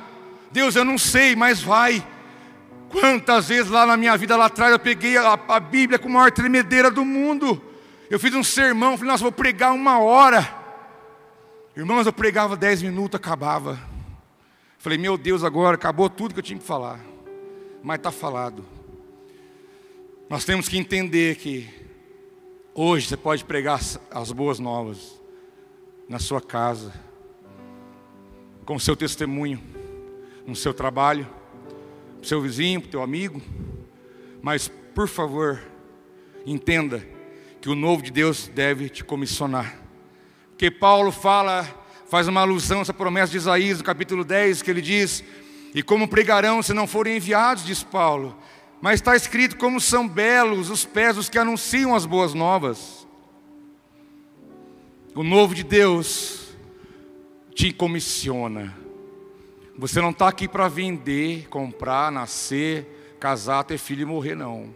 Deus, 0.51 0.75
eu 0.75 0.85
não 0.85 0.97
sei, 0.97 1.35
mas 1.35 1.59
vai. 1.59 2.05
Quantas 2.99 3.47
vezes 3.47 3.69
lá 3.69 3.85
na 3.85 3.97
minha 3.97 4.15
vida 4.17 4.35
lá 4.35 4.45
atrás 4.45 4.71
eu 4.71 4.79
peguei 4.79 5.17
a, 5.17 5.33
a 5.33 5.59
Bíblia 5.59 5.99
com 5.99 6.07
a 6.09 6.11
maior 6.11 6.31
tremedeira 6.31 6.89
do 6.89 7.03
mundo. 7.03 7.61
Eu 8.09 8.19
fiz 8.19 8.33
um 8.33 8.43
sermão, 8.43 8.97
falei, 8.97 9.11
nossa, 9.11 9.23
vou 9.23 9.31
pregar 9.31 9.73
uma 9.73 9.99
hora. 9.99 10.47
Irmãos, 11.75 12.05
eu 12.05 12.13
pregava 12.13 12.55
dez 12.55 12.81
minutos, 12.81 13.17
acabava. 13.17 13.79
Falei, 14.77 14.97
meu 14.97 15.17
Deus, 15.17 15.43
agora 15.43 15.75
acabou 15.75 16.09
tudo 16.09 16.33
que 16.33 16.39
eu 16.39 16.43
tinha 16.43 16.59
que 16.59 16.65
falar. 16.65 16.99
Mas 17.83 17.97
está 17.97 18.11
falado. 18.11 18.65
Nós 20.29 20.45
temos 20.45 20.69
que 20.69 20.77
entender 20.77 21.35
que 21.35 21.85
Hoje 22.77 23.07
você 23.07 23.15
pode 23.15 23.45
pregar 23.45 23.79
as 24.11 24.31
boas 24.33 24.59
novas 24.59 25.17
na 26.09 26.19
sua 26.19 26.41
casa, 26.41 26.93
com 28.65 28.75
o 28.75 28.79
seu 28.81 28.97
testemunho, 28.97 29.63
no 30.45 30.57
seu 30.57 30.73
trabalho, 30.73 31.25
pro 32.25 32.29
seu 32.29 32.41
vizinho, 32.41 32.81
pro 32.81 32.89
teu 32.89 33.03
amigo. 33.03 33.39
Mas, 34.41 34.67
por 34.67 35.07
favor, 35.07 35.61
entenda 36.43 37.07
que 37.61 37.69
o 37.69 37.75
novo 37.75 38.01
de 38.01 38.11
Deus 38.11 38.47
deve 38.47 38.89
te 38.89 39.03
comissionar. 39.03 39.79
Porque 40.49 40.71
Paulo 40.71 41.11
fala, 41.11 41.63
faz 42.09 42.27
uma 42.27 42.41
alusão 42.41 42.79
a 42.79 42.81
essa 42.81 42.93
promessa 42.93 43.31
de 43.31 43.37
Isaías, 43.37 43.77
no 43.77 43.83
capítulo 43.83 44.23
10, 44.25 44.63
que 44.63 44.71
ele 44.71 44.81
diz: 44.81 45.23
E 45.75 45.83
como 45.83 46.07
pregarão 46.07 46.63
se 46.63 46.73
não 46.73 46.87
forem 46.87 47.17
enviados, 47.17 47.63
diz 47.63 47.83
Paulo. 47.83 48.35
Mas 48.81 48.95
está 48.95 49.15
escrito 49.15 49.55
como 49.57 49.79
são 49.79 50.07
belos 50.07 50.69
os 50.69 50.83
pés 50.83 51.15
dos 51.15 51.29
que 51.29 51.37
anunciam 51.37 51.95
as 51.95 52.05
boas 52.05 52.33
novas. 52.33 53.07
O 55.13 55.23
novo 55.23 55.53
de 55.53 55.63
Deus 55.63 56.55
te 57.53 57.71
comissiona. 57.71 58.84
Você 59.77 59.99
não 59.99 60.11
está 60.11 60.29
aqui 60.29 60.47
para 60.47 60.69
vender, 60.69 61.49
comprar, 61.49 62.09
nascer, 62.09 63.17
casar, 63.19 63.63
ter 63.65 63.77
filho 63.77 64.03
e 64.03 64.05
morrer, 64.05 64.33
não. 64.33 64.73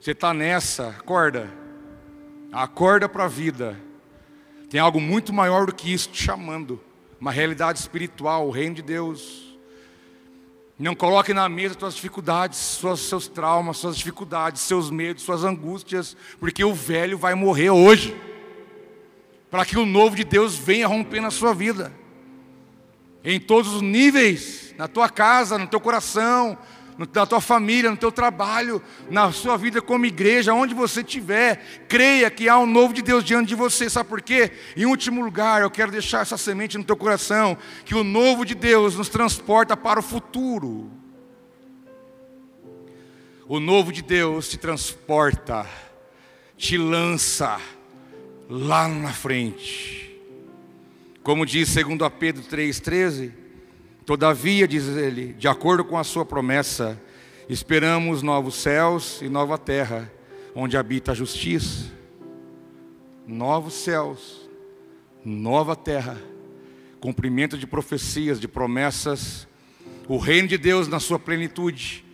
Você 0.00 0.12
está 0.12 0.32
nessa, 0.32 0.88
acorda. 0.88 1.52
Acorda 2.50 3.06
para 3.06 3.24
a 3.24 3.28
vida. 3.28 3.78
Tem 4.70 4.80
algo 4.80 4.98
muito 4.98 5.30
maior 5.30 5.66
do 5.66 5.74
que 5.74 5.92
isso 5.92 6.08
te 6.08 6.22
chamando. 6.22 6.80
Uma 7.20 7.30
realidade 7.30 7.78
espiritual, 7.78 8.48
o 8.48 8.50
reino 8.50 8.76
de 8.76 8.82
Deus. 8.82 9.58
Não 10.78 10.94
coloque 10.94 11.34
na 11.34 11.46
mesa 11.46 11.76
suas 11.78 11.94
dificuldades, 11.94 12.58
suas, 12.58 13.00
seus 13.00 13.28
traumas, 13.28 13.76
suas 13.76 13.96
dificuldades, 13.96 14.62
seus 14.62 14.90
medos, 14.90 15.22
suas 15.22 15.44
angústias, 15.44 16.16
porque 16.40 16.64
o 16.64 16.72
velho 16.72 17.18
vai 17.18 17.34
morrer 17.34 17.70
hoje. 17.70 18.16
Para 19.50 19.66
que 19.66 19.78
o 19.78 19.84
novo 19.84 20.16
de 20.16 20.24
Deus 20.24 20.56
venha 20.56 20.86
romper 20.86 21.20
na 21.20 21.30
sua 21.30 21.52
vida 21.52 22.03
em 23.24 23.40
todos 23.40 23.72
os 23.72 23.82
níveis, 23.82 24.74
na 24.76 24.86
tua 24.86 25.08
casa, 25.08 25.56
no 25.56 25.66
teu 25.66 25.80
coração, 25.80 26.58
na 26.96 27.26
tua 27.26 27.40
família, 27.40 27.90
no 27.90 27.96
teu 27.96 28.12
trabalho, 28.12 28.82
na 29.10 29.32
sua 29.32 29.56
vida 29.56 29.80
como 29.82 30.06
igreja, 30.06 30.54
onde 30.54 30.74
você 30.74 31.00
estiver, 31.00 31.84
creia 31.88 32.30
que 32.30 32.48
há 32.48 32.58
um 32.58 32.66
novo 32.66 32.92
de 32.92 33.02
Deus 33.02 33.24
diante 33.24 33.48
de 33.48 33.54
você, 33.54 33.90
sabe 33.90 34.08
por 34.08 34.22
quê? 34.22 34.52
Em 34.76 34.84
último 34.84 35.24
lugar, 35.24 35.62
eu 35.62 35.70
quero 35.70 35.90
deixar 35.90 36.20
essa 36.20 36.36
semente 36.36 36.78
no 36.78 36.84
teu 36.84 36.96
coração, 36.96 37.56
que 37.84 37.94
o 37.94 38.04
novo 38.04 38.44
de 38.44 38.54
Deus 38.54 38.94
nos 38.94 39.08
transporta 39.08 39.76
para 39.76 39.98
o 39.98 40.02
futuro. 40.02 40.90
O 43.48 43.58
novo 43.58 43.92
de 43.92 44.02
Deus 44.02 44.48
te 44.48 44.56
transporta, 44.56 45.66
te 46.56 46.78
lança 46.78 47.60
lá 48.48 48.86
na 48.86 49.12
frente. 49.12 50.03
Como 51.24 51.46
diz 51.46 51.70
segundo 51.70 52.04
a 52.04 52.10
Pedro 52.10 52.42
3,13, 52.42 53.32
todavia, 54.04 54.68
diz 54.68 54.86
ele, 54.88 55.32
de 55.32 55.48
acordo 55.48 55.82
com 55.82 55.96
a 55.96 56.04
sua 56.04 56.22
promessa, 56.22 57.00
esperamos 57.48 58.22
novos 58.22 58.56
céus 58.56 59.22
e 59.22 59.28
nova 59.30 59.56
terra, 59.56 60.12
onde 60.54 60.76
habita 60.76 61.12
a 61.12 61.14
justiça. 61.14 61.90
Novos 63.26 63.72
céus, 63.72 64.50
nova 65.24 65.74
terra, 65.74 66.20
cumprimento 67.00 67.56
de 67.56 67.66
profecias, 67.66 68.38
de 68.38 68.46
promessas, 68.46 69.48
o 70.06 70.18
reino 70.18 70.48
de 70.48 70.58
Deus 70.58 70.88
na 70.88 71.00
sua 71.00 71.18
plenitude. 71.18 72.04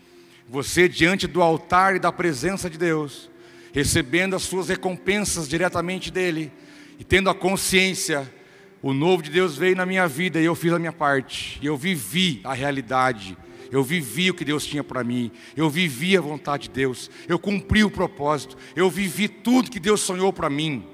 Você 0.48 0.88
diante 0.88 1.26
do 1.26 1.42
altar 1.42 1.96
e 1.96 1.98
da 1.98 2.12
presença 2.12 2.70
de 2.70 2.78
Deus, 2.78 3.28
recebendo 3.72 4.36
as 4.36 4.42
suas 4.42 4.68
recompensas 4.68 5.48
diretamente 5.48 6.12
dele 6.12 6.52
e 6.96 7.02
tendo 7.02 7.28
a 7.28 7.34
consciência 7.34 8.38
o 8.82 8.94
novo 8.94 9.22
de 9.22 9.30
Deus 9.30 9.56
veio 9.56 9.76
na 9.76 9.84
minha 9.84 10.08
vida 10.08 10.40
e 10.40 10.44
eu 10.44 10.54
fiz 10.54 10.72
a 10.72 10.78
minha 10.78 10.92
parte. 10.92 11.58
Eu 11.62 11.76
vivi 11.76 12.40
a 12.44 12.54
realidade. 12.54 13.36
Eu 13.70 13.84
vivi 13.84 14.30
o 14.30 14.34
que 14.34 14.44
Deus 14.44 14.64
tinha 14.64 14.82
para 14.82 15.04
mim. 15.04 15.30
Eu 15.54 15.68
vivi 15.68 16.16
a 16.16 16.20
vontade 16.20 16.64
de 16.64 16.70
Deus. 16.70 17.10
Eu 17.28 17.38
cumpri 17.38 17.84
o 17.84 17.90
propósito. 17.90 18.56
Eu 18.74 18.90
vivi 18.90 19.28
tudo 19.28 19.70
que 19.70 19.78
Deus 19.78 20.00
sonhou 20.00 20.32
para 20.32 20.48
mim. 20.48 20.84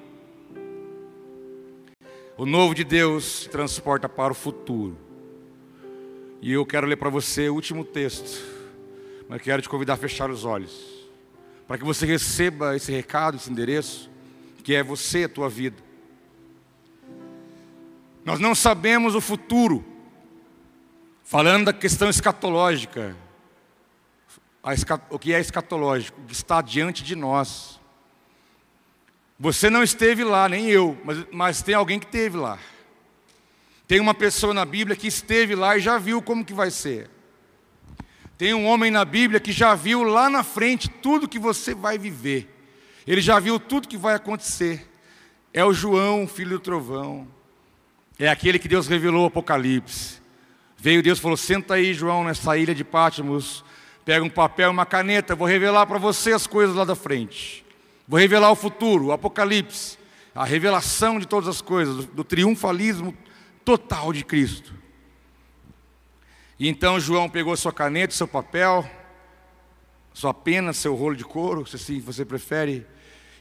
O 2.37 2.45
novo 2.45 2.75
de 2.75 2.85
Deus 2.85 3.49
transporta 3.51 4.09
para 4.09 4.33
o 4.33 4.37
futuro. 4.37 4.99
E 6.43 6.53
eu 6.53 6.67
quero 6.67 6.87
ler 6.87 6.97
para 6.97 7.09
você 7.09 7.49
o 7.49 7.55
último 7.55 7.85
texto. 7.85 8.45
Mas 9.29 9.41
quero 9.41 9.63
te 9.63 9.69
convidar 9.69 9.95
a 9.95 9.97
fechar 9.97 10.29
os 10.29 10.45
olhos. 10.45 11.07
Para 11.67 11.79
que 11.79 11.85
você 11.85 12.05
receba 12.05 12.77
esse 12.77 12.93
recado, 12.93 13.37
esse 13.37 13.51
endereço, 13.51 14.11
que 14.63 14.75
é 14.75 14.83
você, 14.83 15.25
a 15.25 15.29
tua 15.29 15.49
vida. 15.49 15.86
Nós 18.27 18.41
não 18.41 18.57
sabemos 18.57 19.15
o 19.15 19.21
futuro. 19.21 19.85
Falando 21.23 21.67
da 21.67 21.73
questão 21.73 22.11
escatológica, 22.11 23.17
o 25.11 25.17
que 25.17 25.33
é 25.33 25.39
escatológico, 25.39 26.21
o 26.21 26.25
que 26.25 26.33
está 26.33 26.61
diante 26.61 27.05
de 27.05 27.15
nós. 27.15 27.79
Você 29.39 29.71
não 29.71 29.81
esteve 29.81 30.25
lá, 30.25 30.49
nem 30.49 30.69
eu, 30.69 30.99
mas, 31.05 31.25
mas 31.31 31.63
tem 31.63 31.77
alguém 31.77 32.01
que 32.01 32.07
esteve 32.07 32.37
lá. 32.37 32.59
Tem 33.87 34.01
uma 34.01 34.13
pessoa 34.13 34.53
na 34.53 34.65
Bíblia 34.65 34.97
que 34.97 35.07
esteve 35.07 35.55
lá 35.55 35.77
e 35.77 35.81
já 35.81 35.97
viu 35.97 36.21
como 36.21 36.45
que 36.45 36.53
vai 36.53 36.73
ser. 36.73 37.09
Tem 38.37 38.53
um 38.53 38.67
homem 38.67 38.91
na 38.91 39.05
Bíblia 39.05 39.39
que 39.39 39.53
já 39.53 39.77
viu 39.77 40.03
lá 40.03 40.29
na 40.29 40.43
frente 40.43 40.89
tudo 40.89 41.29
que 41.29 41.39
você 41.39 41.77
vai 41.77 41.97
viver. 41.97 42.53
Ele 43.07 43.21
já 43.21 43.39
viu 43.39 43.61
tudo 43.61 43.87
que 43.87 43.97
vai 43.97 44.17
acontecer. 44.17 44.91
É 45.55 45.65
o 45.65 45.73
João, 45.73 46.27
filho 46.27 46.59
do 46.59 46.61
trovão. 46.61 47.36
É 48.19 48.29
aquele 48.29 48.59
que 48.59 48.69
Deus 48.69 48.87
revelou 48.87 49.25
o 49.25 49.27
Apocalipse. 49.27 50.21
Veio 50.79 51.03
Deus 51.03 51.19
e 51.19 51.23
falou: 51.23 51.37
Senta 51.37 51.75
aí, 51.75 51.93
João, 51.93 52.25
nessa 52.25 52.57
ilha 52.57 52.75
de 52.75 52.85
Pátimos. 52.85 53.65
Pega 54.05 54.25
um 54.25 54.31
papel 54.31 54.69
e 54.69 54.73
uma 54.73 54.87
caneta. 54.87 55.35
Vou 55.35 55.47
revelar 55.47 55.87
para 55.87 55.99
você 55.99 56.33
as 56.33 56.47
coisas 56.47 56.77
lá 56.77 56.85
da 56.85 56.95
frente. 56.95 57.65
Vou 58.07 58.19
revelar 58.19 58.51
o 58.51 58.55
futuro, 58.55 59.07
o 59.07 59.13
Apocalipse. 59.13 59.99
A 60.35 60.45
revelação 60.45 61.19
de 61.19 61.27
todas 61.27 61.49
as 61.49 61.61
coisas, 61.61 62.05
do, 62.07 62.23
triunfalismo 62.23 63.17
total 63.65 64.13
de 64.13 64.23
Cristo. 64.23 64.75
E 66.59 66.69
então 66.69 67.01
João 67.01 67.29
pegou 67.29 67.57
sua 67.57 67.73
caneta, 67.73 68.15
seu 68.15 68.29
papel, 68.29 68.89
sua 70.15 70.33
pena, 70.33 70.73
seu 70.73 70.95
rolo 70.95 71.17
de 71.17 71.25
couro, 71.25 71.67
se 71.67 71.77
assim 71.77 72.01
você 72.01 72.25
prefere. 72.25 72.87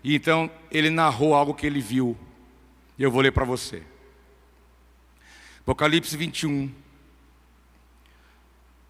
E 0.03 0.15
então 0.15 0.49
ele 0.71 0.89
narrou 0.89 1.33
algo 1.33 1.53
que 1.53 1.67
ele 1.67 1.79
viu. 1.79 2.17
E 2.97 3.03
eu 3.03 3.11
vou 3.11 3.21
ler 3.21 3.31
para 3.31 3.45
você. 3.45 3.83
Apocalipse 5.65 6.15
21, 6.15 6.71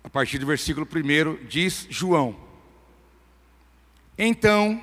a 0.03 0.09
partir 0.09 0.37
do 0.39 0.45
versículo 0.45 0.85
1, 0.85 1.45
diz 1.47 1.87
João: 1.89 2.35
Então 4.17 4.81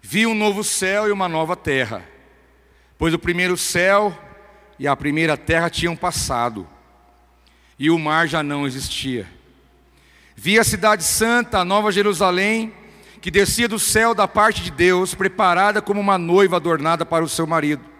vi 0.00 0.26
um 0.26 0.34
novo 0.34 0.64
céu 0.64 1.06
e 1.06 1.12
uma 1.12 1.28
nova 1.28 1.54
terra, 1.54 2.02
pois 2.96 3.12
o 3.12 3.18
primeiro 3.18 3.54
céu 3.54 4.18
e 4.78 4.88
a 4.88 4.96
primeira 4.96 5.36
terra 5.36 5.68
tinham 5.68 5.94
passado, 5.94 6.66
e 7.78 7.90
o 7.90 7.98
mar 7.98 8.26
já 8.26 8.42
não 8.42 8.66
existia. 8.66 9.28
Vi 10.34 10.58
a 10.58 10.64
cidade 10.64 11.04
santa, 11.04 11.58
a 11.58 11.66
nova 11.66 11.92
Jerusalém, 11.92 12.72
que 13.20 13.30
descia 13.30 13.68
do 13.68 13.78
céu 13.78 14.14
da 14.14 14.26
parte 14.26 14.62
de 14.62 14.70
Deus, 14.70 15.14
preparada 15.14 15.82
como 15.82 16.00
uma 16.00 16.16
noiva 16.16 16.56
adornada 16.56 17.04
para 17.04 17.22
o 17.22 17.28
seu 17.28 17.46
marido. 17.46 17.95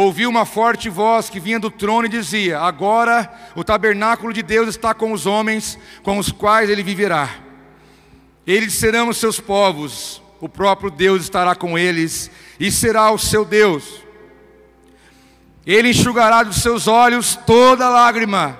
Ouvi 0.00 0.28
uma 0.28 0.44
forte 0.44 0.88
voz 0.88 1.28
que 1.28 1.40
vinha 1.40 1.58
do 1.58 1.72
trono 1.72 2.06
e 2.06 2.08
dizia: 2.08 2.60
Agora 2.60 3.28
o 3.56 3.64
tabernáculo 3.64 4.32
de 4.32 4.44
Deus 4.44 4.68
está 4.68 4.94
com 4.94 5.10
os 5.10 5.26
homens, 5.26 5.76
com 6.04 6.18
os 6.18 6.30
quais 6.30 6.70
ele 6.70 6.84
viverá. 6.84 7.28
Eles 8.46 8.74
serão 8.74 9.08
os 9.08 9.16
seus 9.16 9.40
povos, 9.40 10.22
o 10.40 10.48
próprio 10.48 10.88
Deus 10.88 11.22
estará 11.22 11.56
com 11.56 11.76
eles 11.76 12.30
e 12.60 12.70
será 12.70 13.10
o 13.10 13.18
seu 13.18 13.44
Deus. 13.44 14.04
Ele 15.66 15.88
enxugará 15.90 16.44
dos 16.44 16.62
seus 16.62 16.86
olhos 16.86 17.34
toda 17.34 17.88
lágrima. 17.88 18.56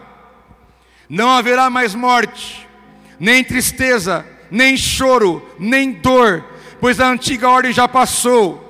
Não 1.08 1.30
haverá 1.30 1.70
mais 1.70 1.94
morte, 1.94 2.68
nem 3.16 3.44
tristeza, 3.44 4.26
nem 4.50 4.76
choro, 4.76 5.48
nem 5.56 5.92
dor, 5.92 6.44
pois 6.80 6.98
a 6.98 7.08
antiga 7.08 7.48
ordem 7.48 7.72
já 7.72 7.86
passou 7.86 8.67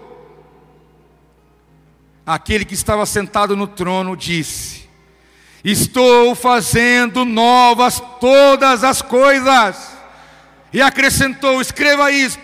aquele 2.28 2.66
que 2.66 2.74
estava 2.74 3.06
sentado 3.06 3.56
no 3.56 3.66
trono 3.66 4.14
disse: 4.14 4.86
Estou 5.64 6.34
fazendo 6.34 7.24
novas 7.24 8.02
todas 8.20 8.84
as 8.84 9.00
coisas. 9.00 9.96
E 10.70 10.82
acrescentou: 10.82 11.58
Escreva 11.58 12.12
isto, 12.12 12.42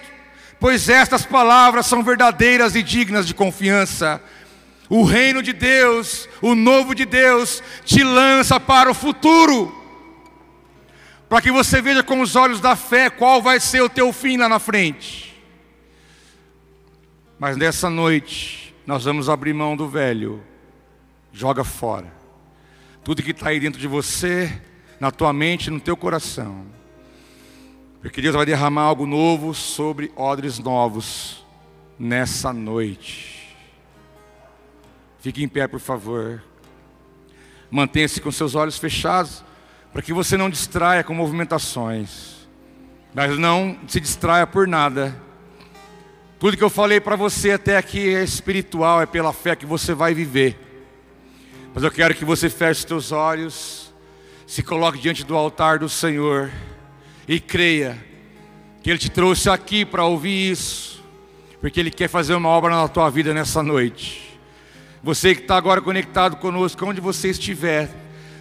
pois 0.58 0.88
estas 0.88 1.26
palavras 1.26 1.84
são 1.84 2.02
verdadeiras 2.02 2.74
e 2.74 2.82
dignas 2.82 3.26
de 3.26 3.34
confiança. 3.34 4.22
O 4.88 5.04
reino 5.04 5.42
de 5.42 5.52
Deus, 5.52 6.28
o 6.40 6.54
novo 6.54 6.94
de 6.94 7.04
Deus, 7.04 7.62
te 7.84 8.02
lança 8.02 8.58
para 8.58 8.90
o 8.90 8.94
futuro, 8.94 9.74
para 11.28 11.40
que 11.42 11.50
você 11.50 11.82
veja 11.82 12.02
com 12.02 12.20
os 12.20 12.36
olhos 12.36 12.60
da 12.60 12.76
fé 12.76 13.10
qual 13.10 13.42
vai 13.42 13.60
ser 13.60 13.82
o 13.82 13.88
teu 13.88 14.12
fim 14.12 14.36
lá 14.36 14.48
na 14.48 14.58
frente. 14.58 15.34
Mas 17.38 17.56
nessa 17.56 17.90
noite, 17.90 18.63
nós 18.86 19.04
vamos 19.04 19.28
abrir 19.28 19.52
mão 19.52 19.76
do 19.76 19.88
velho. 19.88 20.42
Joga 21.32 21.64
fora. 21.64 22.12
Tudo 23.02 23.22
que 23.22 23.30
está 23.30 23.48
aí 23.48 23.60
dentro 23.60 23.80
de 23.80 23.88
você, 23.88 24.60
na 25.00 25.10
tua 25.10 25.32
mente, 25.32 25.70
no 25.70 25.80
teu 25.80 25.96
coração. 25.96 26.66
Porque 28.00 28.20
Deus 28.20 28.34
vai 28.34 28.44
derramar 28.44 28.82
algo 28.82 29.06
novo 29.06 29.54
sobre 29.54 30.12
odres 30.14 30.58
novos 30.58 31.44
nessa 31.98 32.52
noite. 32.52 33.56
Fique 35.20 35.42
em 35.42 35.48
pé, 35.48 35.66
por 35.66 35.80
favor. 35.80 36.42
Mantenha-se 37.70 38.20
com 38.20 38.30
seus 38.30 38.54
olhos 38.54 38.76
fechados, 38.76 39.42
para 39.92 40.02
que 40.02 40.12
você 40.12 40.36
não 40.36 40.50
distraia 40.50 41.02
com 41.02 41.14
movimentações. 41.14 42.46
Mas 43.14 43.38
não 43.38 43.78
se 43.88 44.00
distraia 44.00 44.46
por 44.46 44.68
nada. 44.68 45.23
Tudo 46.44 46.58
que 46.58 46.62
eu 46.62 46.68
falei 46.68 47.00
para 47.00 47.16
você 47.16 47.52
até 47.52 47.74
aqui 47.74 48.14
é 48.14 48.22
espiritual, 48.22 49.00
é 49.00 49.06
pela 49.06 49.32
fé 49.32 49.56
que 49.56 49.64
você 49.64 49.94
vai 49.94 50.12
viver. 50.12 50.54
Mas 51.72 51.82
eu 51.82 51.90
quero 51.90 52.14
que 52.14 52.22
você 52.22 52.50
feche 52.50 52.92
os 52.92 53.12
olhos, 53.12 53.94
se 54.46 54.62
coloque 54.62 54.98
diante 54.98 55.24
do 55.24 55.34
altar 55.34 55.78
do 55.78 55.88
Senhor 55.88 56.50
e 57.26 57.40
creia 57.40 57.96
que 58.82 58.90
Ele 58.90 58.98
te 58.98 59.08
trouxe 59.08 59.48
aqui 59.48 59.86
para 59.86 60.04
ouvir 60.04 60.50
isso, 60.50 61.02
porque 61.62 61.80
Ele 61.80 61.90
quer 61.90 62.08
fazer 62.08 62.34
uma 62.34 62.50
obra 62.50 62.76
na 62.76 62.88
tua 62.88 63.08
vida 63.08 63.32
nessa 63.32 63.62
noite. 63.62 64.38
Você 65.02 65.34
que 65.34 65.40
está 65.40 65.56
agora 65.56 65.80
conectado 65.80 66.36
conosco, 66.36 66.84
onde 66.84 67.00
você 67.00 67.30
estiver, 67.30 67.88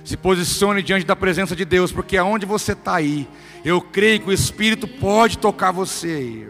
se 0.03 0.17
posicione 0.17 0.83
diante 0.83 1.05
da 1.05 1.15
presença 1.15 1.55
de 1.55 1.63
Deus, 1.63 1.93
porque 1.93 2.17
aonde 2.17 2.45
você 2.45 2.73
está 2.73 2.95
aí, 2.95 3.25
eu 3.63 3.79
creio 3.79 4.19
que 4.19 4.29
o 4.29 4.33
Espírito 4.33 4.89
pode 4.89 5.37
tocar 5.37 5.71
você. 5.71 6.49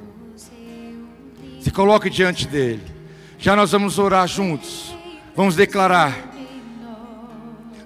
Se 1.64 1.72
coloque 1.72 2.10
diante 2.10 2.46
dele. 2.46 2.84
Já 3.40 3.56
nós 3.56 3.72
vamos 3.72 3.98
orar 3.98 4.28
juntos. 4.28 4.94
Vamos 5.34 5.56
declarar. 5.56 6.14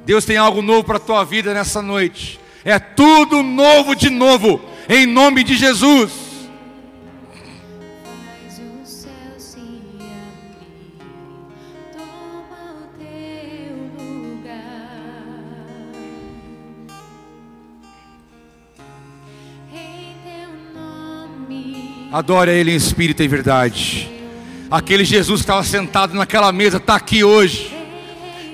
Deus 0.03 0.25
tem 0.25 0.35
algo 0.35 0.63
novo 0.63 0.83
para 0.83 0.97
a 0.97 0.99
tua 0.99 1.23
vida 1.23 1.53
nessa 1.53 1.79
noite. 1.79 2.39
É 2.65 2.79
tudo 2.79 3.43
novo 3.43 3.95
de 3.95 4.09
novo, 4.09 4.59
em 4.89 5.05
nome 5.05 5.43
de 5.43 5.55
Jesus. 5.55 6.11
Adore 22.17 22.49
a 22.49 22.53
Ele 22.55 22.71
em 22.71 22.75
espírito 22.75 23.21
e 23.21 23.27
verdade. 23.27 24.09
Aquele 24.71 25.05
Jesus 25.05 25.41
que 25.41 25.43
estava 25.43 25.63
sentado 25.63 26.15
naquela 26.15 26.51
mesa 26.51 26.77
está 26.77 26.95
aqui 26.95 27.23
hoje. 27.23 27.71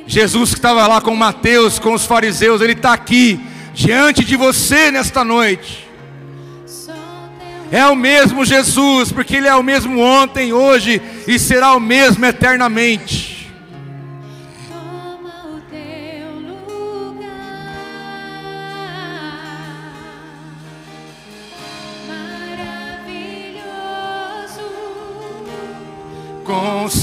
Jesus 0.06 0.50
que 0.50 0.58
estava 0.58 0.86
lá 0.86 1.00
com 1.00 1.16
Mateus, 1.16 1.80
com 1.80 1.94
os 1.94 2.06
fariseus, 2.06 2.60
Ele 2.60 2.74
está 2.74 2.92
aqui, 2.92 3.40
diante 3.74 4.26
de 4.26 4.36
você 4.36 4.92
nesta 4.92 5.24
noite. 5.24 5.88
É 7.72 7.86
o 7.88 7.96
mesmo 7.96 8.44
Jesus, 8.44 9.14
porque 9.14 9.38
Ele 9.38 9.48
é 9.48 9.56
o 9.56 9.64
mesmo 9.64 9.98
ontem, 9.98 10.52
hoje 10.52 11.02
e 11.26 11.40
será 11.40 11.74
o 11.74 11.80
mesmo 11.80 12.26
eternamente. 12.26 13.33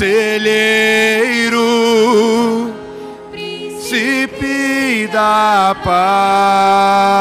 Conselheiro, 0.00 1.60
príncipe 3.30 5.06
da 5.12 5.76
paz. 5.84 7.19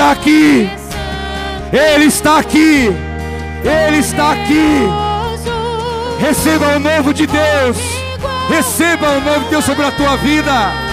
Está 0.00 0.12
aqui, 0.12 0.70
Ele 1.70 2.04
está 2.06 2.38
aqui, 2.38 2.90
Ele 3.62 3.98
está 3.98 4.32
aqui. 4.32 4.88
Receba 6.18 6.76
o 6.76 6.80
novo 6.80 7.12
de 7.12 7.26
Deus, 7.26 7.76
receba 8.48 9.10
o 9.10 9.20
novo 9.20 9.40
de 9.40 9.50
Deus 9.50 9.64
sobre 9.64 9.84
a 9.84 9.90
tua 9.90 10.16
vida. 10.16 10.89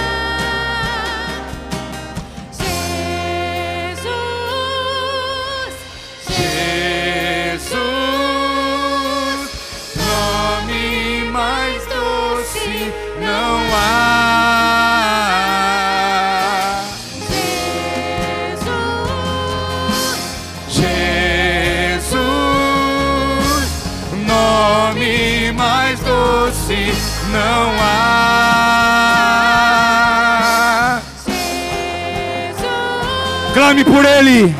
Clame 33.67 33.83
por 33.83 34.05
Ele, 34.05 34.55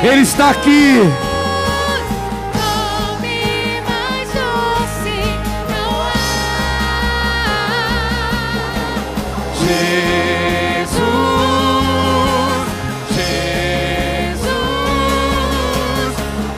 Ele 0.00 0.22
está 0.22 0.50
aqui. 0.50 1.00
nome 2.54 3.82
mais 3.84 4.28
doce 4.28 5.18
não 5.68 6.00
há. 6.00 6.12
Jesus, 10.86 11.00
Jesus, 14.38 14.54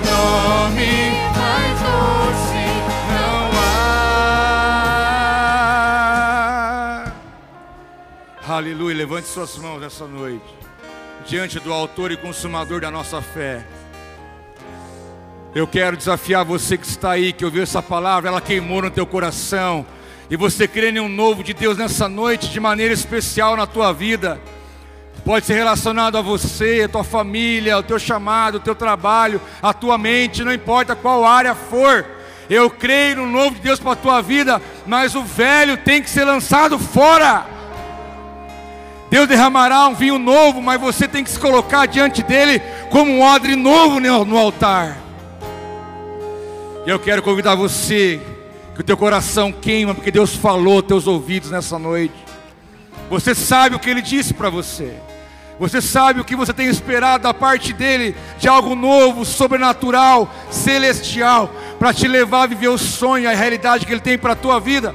nome 0.04 0.94
mais 1.34 1.80
doce 1.80 2.64
não 3.08 3.42
há. 8.46 8.54
Aleluia, 8.58 8.94
levante 8.96 9.28
suas 9.28 9.56
mãos 9.56 9.80
nessa 9.80 10.06
noite, 10.06 10.44
diante 11.32 11.58
do 11.58 11.72
Autor 11.72 12.12
e 12.12 12.16
Consumador 12.18 12.82
da 12.82 12.90
nossa 12.90 13.22
fé. 13.22 13.64
Eu 15.54 15.66
quero 15.66 15.96
desafiar 15.96 16.44
você 16.44 16.76
que 16.76 16.84
está 16.84 17.12
aí, 17.12 17.32
que 17.32 17.42
ouviu 17.42 17.62
essa 17.62 17.80
palavra, 17.80 18.28
ela 18.28 18.38
queimou 18.38 18.82
no 18.82 18.90
teu 18.90 19.06
coração, 19.06 19.86
e 20.28 20.36
você 20.36 20.68
crê 20.68 20.90
em 20.90 21.00
um 21.00 21.08
novo 21.08 21.42
de 21.42 21.54
Deus 21.54 21.78
nessa 21.78 22.06
noite, 22.06 22.50
de 22.50 22.60
maneira 22.60 22.92
especial 22.92 23.56
na 23.56 23.66
tua 23.66 23.94
vida. 23.94 24.38
Pode 25.24 25.46
ser 25.46 25.54
relacionado 25.54 26.18
a 26.18 26.20
você, 26.20 26.82
a 26.84 26.88
tua 26.90 27.02
família, 27.02 27.78
o 27.78 27.82
teu 27.82 27.98
chamado, 27.98 28.56
o 28.56 28.60
teu 28.60 28.74
trabalho, 28.74 29.40
a 29.62 29.72
tua 29.72 29.96
mente, 29.96 30.44
não 30.44 30.52
importa 30.52 30.94
qual 30.94 31.24
área 31.24 31.54
for. 31.54 32.04
Eu 32.50 32.68
creio 32.68 33.16
no 33.16 33.26
novo 33.26 33.54
de 33.54 33.62
Deus 33.62 33.80
para 33.80 33.92
a 33.92 33.96
tua 33.96 34.20
vida, 34.20 34.60
mas 34.86 35.14
o 35.14 35.22
velho 35.22 35.78
tem 35.78 36.02
que 36.02 36.10
ser 36.10 36.26
lançado 36.26 36.78
fora. 36.78 37.51
Deus 39.12 39.28
derramará 39.28 39.88
um 39.88 39.94
vinho 39.94 40.18
novo, 40.18 40.62
mas 40.62 40.80
você 40.80 41.06
tem 41.06 41.22
que 41.22 41.28
se 41.28 41.38
colocar 41.38 41.84
diante 41.84 42.22
dele 42.22 42.62
como 42.88 43.12
um 43.12 43.20
odre 43.20 43.54
novo 43.54 44.00
no 44.00 44.38
altar. 44.38 44.96
E 46.86 46.88
eu 46.88 46.98
quero 46.98 47.22
convidar 47.22 47.54
você, 47.54 48.18
que 48.74 48.80
o 48.80 48.82
teu 48.82 48.96
coração 48.96 49.52
queima, 49.52 49.94
porque 49.94 50.10
Deus 50.10 50.34
falou 50.34 50.82
teus 50.82 51.06
ouvidos 51.06 51.50
nessa 51.50 51.78
noite. 51.78 52.14
Você 53.10 53.34
sabe 53.34 53.76
o 53.76 53.78
que 53.78 53.90
Ele 53.90 54.00
disse 54.00 54.32
para 54.32 54.48
você. 54.48 54.94
Você 55.60 55.82
sabe 55.82 56.18
o 56.18 56.24
que 56.24 56.34
você 56.34 56.54
tem 56.54 56.68
esperado 56.68 57.24
da 57.24 57.34
parte 57.34 57.74
dele, 57.74 58.16
de 58.38 58.48
algo 58.48 58.74
novo, 58.74 59.26
sobrenatural, 59.26 60.26
celestial, 60.50 61.50
para 61.78 61.92
te 61.92 62.08
levar 62.08 62.44
a 62.44 62.46
viver 62.46 62.68
o 62.68 62.78
sonho, 62.78 63.28
a 63.28 63.34
realidade 63.34 63.84
que 63.84 63.92
Ele 63.92 64.00
tem 64.00 64.16
para 64.16 64.32
a 64.32 64.36
tua 64.36 64.58
vida. 64.58 64.94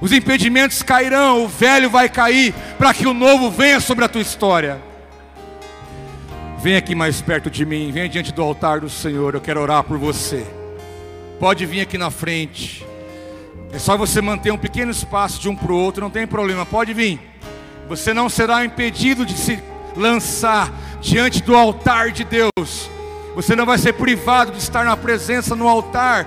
Os 0.00 0.12
impedimentos 0.12 0.82
cairão, 0.82 1.44
o 1.44 1.48
velho 1.48 1.88
vai 1.88 2.08
cair, 2.08 2.54
para 2.78 2.92
que 2.92 3.06
o 3.06 3.14
novo 3.14 3.50
venha 3.50 3.80
sobre 3.80 4.04
a 4.04 4.08
tua 4.08 4.20
história. 4.20 4.80
Vem 6.58 6.76
aqui 6.76 6.94
mais 6.94 7.20
perto 7.20 7.50
de 7.50 7.64
mim, 7.64 7.90
venha 7.92 8.08
diante 8.08 8.32
do 8.32 8.42
altar 8.42 8.80
do 8.80 8.90
Senhor, 8.90 9.34
eu 9.34 9.40
quero 9.40 9.60
orar 9.60 9.84
por 9.84 9.98
você. 9.98 10.44
Pode 11.38 11.64
vir 11.64 11.80
aqui 11.80 11.96
na 11.96 12.10
frente. 12.10 12.84
É 13.72 13.78
só 13.78 13.96
você 13.96 14.20
manter 14.20 14.50
um 14.50 14.58
pequeno 14.58 14.90
espaço 14.90 15.40
de 15.40 15.48
um 15.48 15.56
para 15.56 15.72
o 15.72 15.78
outro, 15.78 16.02
não 16.02 16.10
tem 16.10 16.26
problema, 16.26 16.64
pode 16.66 16.92
vir. 16.92 17.20
Você 17.88 18.12
não 18.12 18.28
será 18.28 18.64
impedido 18.64 19.24
de 19.24 19.34
se 19.34 19.62
lançar 19.96 20.72
diante 21.00 21.42
do 21.42 21.54
altar 21.54 22.10
de 22.10 22.24
Deus. 22.24 22.90
Você 23.34 23.54
não 23.54 23.66
vai 23.66 23.78
ser 23.78 23.92
privado 23.92 24.50
de 24.52 24.58
estar 24.58 24.84
na 24.84 24.96
presença 24.96 25.54
no 25.54 25.68
altar. 25.68 26.26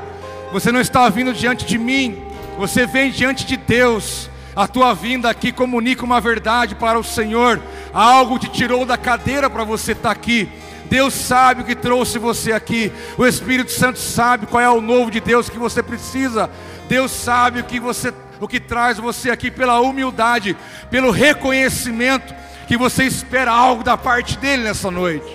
Você 0.52 0.72
não 0.72 0.80
está 0.80 1.10
vindo 1.10 1.34
diante 1.34 1.66
de 1.66 1.78
mim, 1.78 2.18
você 2.60 2.86
vem 2.86 3.10
diante 3.10 3.45
de 3.45 3.56
Deus. 3.56 4.30
A 4.53 4.68
tua 4.68 4.94
vinda 4.94 5.30
aqui 5.30 5.49
comunica 5.49 6.03
uma 6.03 6.19
verdade 6.19 6.76
para 6.76 6.99
o 6.99 7.03
Senhor. 7.03 7.61
Algo 7.94 8.38
te 8.38 8.49
tirou 8.49 8.86
da 8.86 8.98
cadeira 8.98 9.49
para 9.49 9.64
você 9.64 9.94
estar 9.94 10.11
aqui. 10.11 10.49
Deus 10.90 11.14
sabe 11.14 11.61
o 11.61 11.65
que 11.65 11.73
trouxe 11.73 12.19
você 12.19 12.52
aqui. 12.52 12.91
O 13.18 13.26
Espírito 13.26 13.72
Santo 13.72 13.98
sabe 13.98 14.45
qual 14.45 14.61
é 14.61 14.69
o 14.69 14.81
novo 14.81 15.10
de 15.10 15.22
Deus 15.22 15.49
que 15.49 15.57
você 15.57 15.81
precisa. 15.81 16.49
Deus 16.90 17.11
sabe 17.11 17.61
o 17.61 17.64
que 17.64 17.80
você 17.80 18.14
o 18.41 18.48
que 18.48 18.60
traz 18.60 18.98
você 18.98 19.30
aqui 19.30 19.52
pela 19.52 19.81
humildade, 19.81 20.56
pelo 20.90 21.11
reconhecimento 21.11 22.34
que 22.68 22.77
você 22.77 23.03
espera 23.03 23.52
algo 23.52 23.84
da 23.84 23.98
parte 23.98 24.38
dele 24.38 24.64
nessa 24.64 24.90
noite. 24.90 25.30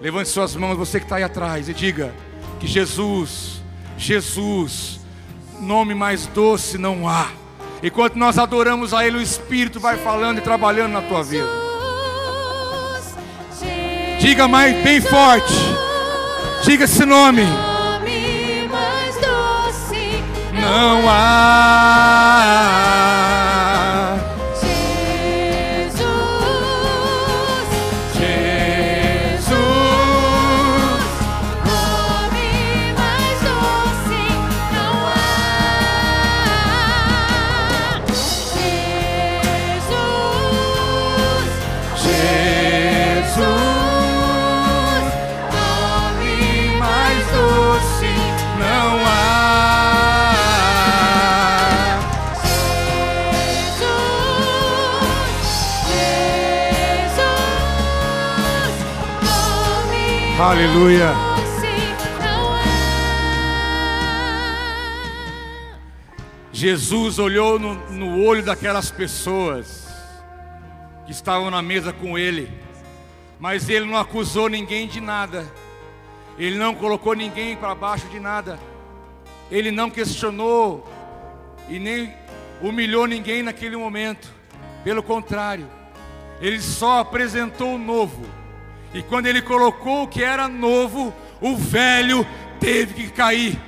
Levante 0.00 0.28
suas 0.28 0.54
mãos, 0.54 0.76
você 0.76 0.98
que 0.98 1.06
está 1.06 1.16
aí 1.16 1.24
atrás, 1.24 1.68
e 1.68 1.74
diga 1.74 2.14
que 2.60 2.68
Jesus, 2.68 3.62
Jesus, 3.96 5.00
nome 5.64 5.94
mais 5.94 6.26
doce 6.26 6.78
não 6.78 7.08
há. 7.08 7.28
Enquanto 7.82 8.14
nós 8.16 8.38
adoramos 8.38 8.94
a 8.94 9.06
Ele, 9.06 9.18
o 9.18 9.22
Espírito 9.22 9.80
vai 9.80 9.96
falando 9.96 10.38
e 10.38 10.40
trabalhando 10.40 10.92
na 10.92 11.02
tua 11.02 11.22
vida. 11.22 11.48
Diga 14.20 14.48
mais 14.48 14.74
bem 14.82 15.00
forte. 15.00 15.52
Diga 16.62 16.84
esse 16.84 17.04
nome. 17.04 17.42
Nome 17.42 18.68
mais 18.70 19.14
doce 19.16 20.22
Não 20.52 21.04
há. 21.06 22.83
Aleluia. 60.38 61.12
Jesus 66.52 67.20
olhou 67.20 67.56
no, 67.56 67.74
no 67.92 68.24
olho 68.24 68.42
daquelas 68.42 68.90
pessoas 68.90 69.86
que 71.06 71.12
estavam 71.12 71.52
na 71.52 71.62
mesa 71.62 71.92
com 71.92 72.18
ele, 72.18 72.50
mas 73.38 73.68
ele 73.68 73.84
não 73.84 73.96
acusou 73.96 74.48
ninguém 74.48 74.88
de 74.88 75.00
nada, 75.00 75.46
ele 76.36 76.58
não 76.58 76.74
colocou 76.74 77.14
ninguém 77.14 77.56
para 77.56 77.72
baixo 77.72 78.08
de 78.08 78.18
nada, 78.18 78.58
ele 79.52 79.70
não 79.70 79.88
questionou 79.88 80.84
e 81.68 81.78
nem 81.78 82.12
humilhou 82.60 83.06
ninguém 83.06 83.40
naquele 83.40 83.76
momento, 83.76 84.32
pelo 84.82 85.02
contrário, 85.02 85.68
ele 86.40 86.60
só 86.60 86.98
apresentou 86.98 87.76
o 87.76 87.78
novo, 87.78 88.26
e 88.94 89.02
quando 89.02 89.26
ele 89.26 89.42
colocou 89.42 90.04
o 90.04 90.08
que 90.08 90.22
era 90.22 90.46
novo, 90.46 91.12
o 91.40 91.56
velho 91.56 92.24
teve 92.60 92.94
que 92.94 93.10
cair. 93.10 93.60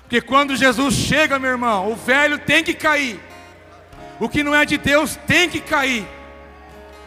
Porque 0.00 0.22
quando 0.22 0.56
Jesus 0.56 0.94
chega, 0.94 1.38
meu 1.38 1.50
irmão, 1.50 1.92
o 1.92 1.94
velho 1.94 2.38
tem 2.38 2.64
que 2.64 2.72
cair. 2.72 3.20
O 4.18 4.26
que 4.26 4.42
não 4.42 4.54
é 4.54 4.64
de 4.64 4.78
Deus 4.78 5.16
tem 5.26 5.50
que 5.50 5.60
cair. 5.60 6.08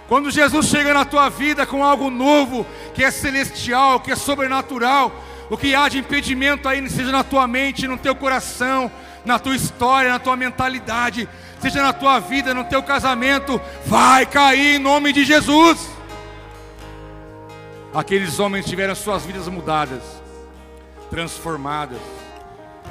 Quando 0.08 0.30
Jesus 0.30 0.68
chega 0.68 0.94
na 0.94 1.04
tua 1.04 1.30
vida 1.30 1.66
com 1.66 1.84
algo 1.84 2.12
novo, 2.12 2.64
que 2.94 3.04
é 3.04 3.10
celestial, 3.10 4.00
que 4.00 4.12
é 4.12 4.16
sobrenatural, 4.16 5.12
o 5.50 5.58
que 5.58 5.74
há 5.74 5.90
de 5.90 5.98
impedimento 5.98 6.70
aí, 6.70 6.88
seja 6.92 7.12
na 7.12 7.24
tua 7.24 7.48
mente, 7.48 7.88
no 7.88 7.98
teu 7.98 8.14
coração, 8.14 8.92
na 9.26 9.40
tua 9.40 9.56
história, 9.56 10.12
na 10.12 10.20
tua 10.20 10.36
mentalidade, 10.36 11.28
seja 11.60 11.82
na 11.82 11.92
tua 11.92 12.20
vida, 12.20 12.54
no 12.54 12.66
teu 12.66 12.84
casamento, 12.84 13.60
vai 13.84 14.28
cair 14.28 14.76
em 14.76 14.80
nome 14.80 15.12
de 15.12 15.26
Jesus. 15.26 16.01
Aqueles 17.94 18.40
homens 18.40 18.66
tiveram 18.66 18.96
suas 18.96 19.26
vidas 19.26 19.50
mudadas, 19.50 20.02
transformadas. 21.10 22.00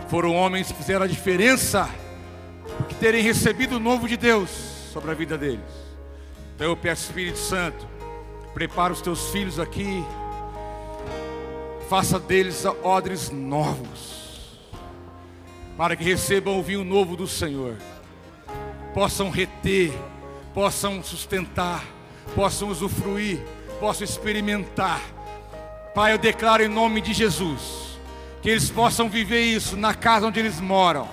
Foram 0.09 0.35
homens 0.35 0.71
que 0.71 0.77
fizeram 0.77 1.05
a 1.05 1.09
diferença 1.09 1.89
por 2.77 2.93
terem 2.99 3.23
recebido 3.23 3.77
o 3.77 3.81
novo 3.81 4.07
de 4.07 4.19
Deus 4.19 4.51
sobre 4.93 5.11
a 5.11 5.15
vida 5.15 5.39
deles. 5.39 5.61
Então 6.55 6.67
eu 6.67 6.77
peço, 6.77 7.05
Espírito 7.05 7.39
Santo, 7.39 7.89
prepara 8.53 8.93
os 8.93 9.01
teus 9.01 9.31
filhos 9.31 9.59
aqui, 9.59 10.05
faça 11.89 12.19
deles 12.19 12.65
odres 12.83 13.31
novos, 13.31 14.61
para 15.79 15.97
que 15.97 16.05
recebam 16.05 16.59
o 16.59 16.63
vinho 16.63 16.85
novo 16.85 17.17
do 17.17 17.27
Senhor, 17.27 17.77
possam 18.93 19.31
reter, 19.31 19.93
possam 20.53 21.03
sustentar, 21.03 21.83
possam 22.35 22.69
usufruir, 22.69 23.41
possam 23.81 24.05
experimentar. 24.05 25.01
Pai, 25.95 26.13
eu 26.13 26.19
declaro 26.19 26.63
em 26.63 26.69
nome 26.69 27.01
de 27.01 27.13
Jesus 27.13 27.91
que 28.43 28.49
eles 28.49 28.71
possam 28.71 29.09
viver 29.09 29.43
isso 29.43 29.77
na 29.77 29.95
casa 29.95 30.27
onde 30.27 30.39
eles 30.41 30.61
moram. 30.61 31.09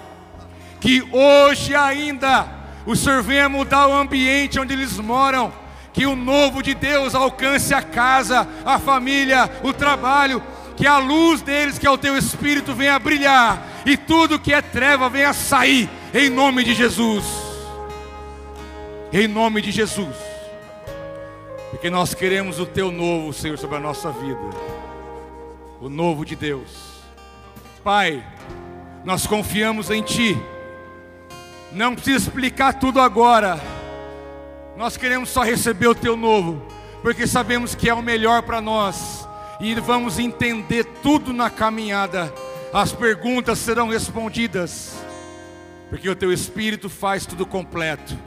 Que 0.80 1.02
hoje 1.12 1.76
ainda 1.76 2.48
o 2.86 2.96
Senhor 2.96 3.22
venha 3.22 3.50
mudar 3.50 3.88
o 3.88 3.94
ambiente 3.94 4.60
onde 4.60 4.74
eles 4.74 4.98
moram. 4.98 5.52
Que 5.92 6.06
o 6.06 6.16
novo 6.16 6.62
de 6.62 6.74
Deus 6.74 7.16
alcance 7.16 7.74
a 7.74 7.82
casa, 7.82 8.48
a 8.64 8.78
família, 8.78 9.50
o 9.64 9.74
trabalho. 9.74 10.42
Que 10.76 10.86
a 10.86 11.00
luz 11.00 11.42
deles, 11.42 11.80
que 11.80 11.88
é 11.88 11.90
o 11.90 11.98
teu 11.98 12.16
Espírito, 12.16 12.74
venha 12.74 13.00
brilhar. 13.00 13.68
E 13.86 13.98
tudo 13.98 14.40
que 14.40 14.54
é 14.54 14.62
treva 14.62 15.10
venha 15.10 15.34
sair. 15.34 15.90
Em 16.14 16.30
nome 16.30 16.64
de 16.64 16.74
Jesus. 16.74 17.26
Em 19.12 19.28
nome 19.28 19.62
de 19.62 19.72
Jesus. 19.72 20.37
Porque 21.70 21.90
nós 21.90 22.14
queremos 22.14 22.60
o 22.60 22.66
teu 22.66 22.92
novo, 22.92 23.34
Senhor, 23.34 23.58
sobre 23.58 23.78
a 23.78 23.80
nossa 23.80 24.12
vida. 24.12 24.40
O 25.82 25.90
novo 25.90 26.26
de 26.26 26.36
Deus. 26.36 26.98
Pai, 27.84 28.26
nós 29.04 29.28
confiamos 29.28 29.90
em 29.90 30.02
Ti. 30.02 30.38
Não 31.72 31.94
precisa 31.94 32.18
explicar 32.18 32.74
tudo 32.80 33.00
agora. 33.00 33.60
Nós 34.78 34.96
queremos 34.96 35.30
só 35.30 35.44
receber 35.44 35.88
o 35.88 35.96
Teu 35.96 36.16
novo, 36.16 36.62
porque 37.02 37.28
sabemos 37.28 37.76
que 37.76 37.90
é 37.90 37.94
o 37.94 38.02
melhor 38.02 38.44
para 38.44 38.62
nós 38.62 39.28
e 39.60 39.74
vamos 39.76 40.20
entender 40.20 40.86
tudo 41.02 41.34
na 41.34 41.50
caminhada. 41.50 42.34
As 42.74 42.92
perguntas 42.92 43.60
serão 43.60 43.90
respondidas, 43.90 44.96
porque 45.90 46.10
o 46.10 46.16
Teu 46.16 46.32
Espírito 46.32 46.90
faz 46.90 47.26
tudo 47.26 47.46
completo. 47.46 48.18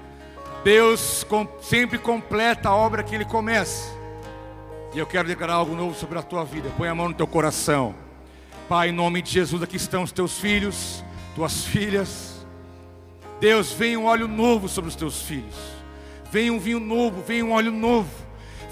Deus 0.62 1.26
sempre 1.62 1.98
completa 1.98 2.68
a 2.68 2.76
obra 2.76 3.02
que 3.02 3.14
Ele 3.14 3.24
começa. 3.24 3.98
E 4.92 4.98
eu 4.98 5.06
quero 5.06 5.28
declarar 5.28 5.54
algo 5.54 5.74
novo 5.74 5.94
sobre 5.94 6.18
a 6.18 6.22
tua 6.22 6.44
vida. 6.44 6.70
Põe 6.76 6.88
a 6.88 6.94
mão 6.94 7.08
no 7.08 7.14
teu 7.14 7.26
coração. 7.26 7.94
Pai, 8.68 8.90
em 8.90 8.92
nome 8.92 9.22
de 9.22 9.30
Jesus, 9.30 9.62
aqui 9.62 9.76
estão 9.76 10.02
os 10.02 10.12
teus 10.12 10.38
filhos, 10.38 11.02
tuas 11.34 11.64
filhas. 11.64 12.46
Deus, 13.40 13.72
vem 13.72 13.96
um 13.96 14.04
óleo 14.04 14.28
novo 14.28 14.68
sobre 14.68 14.90
os 14.90 14.96
teus 14.96 15.22
filhos. 15.22 15.54
Vem 16.30 16.50
um 16.50 16.58
vinho 16.58 16.78
novo, 16.78 17.22
vem 17.22 17.42
um 17.42 17.52
óleo 17.52 17.72
novo. 17.72 18.10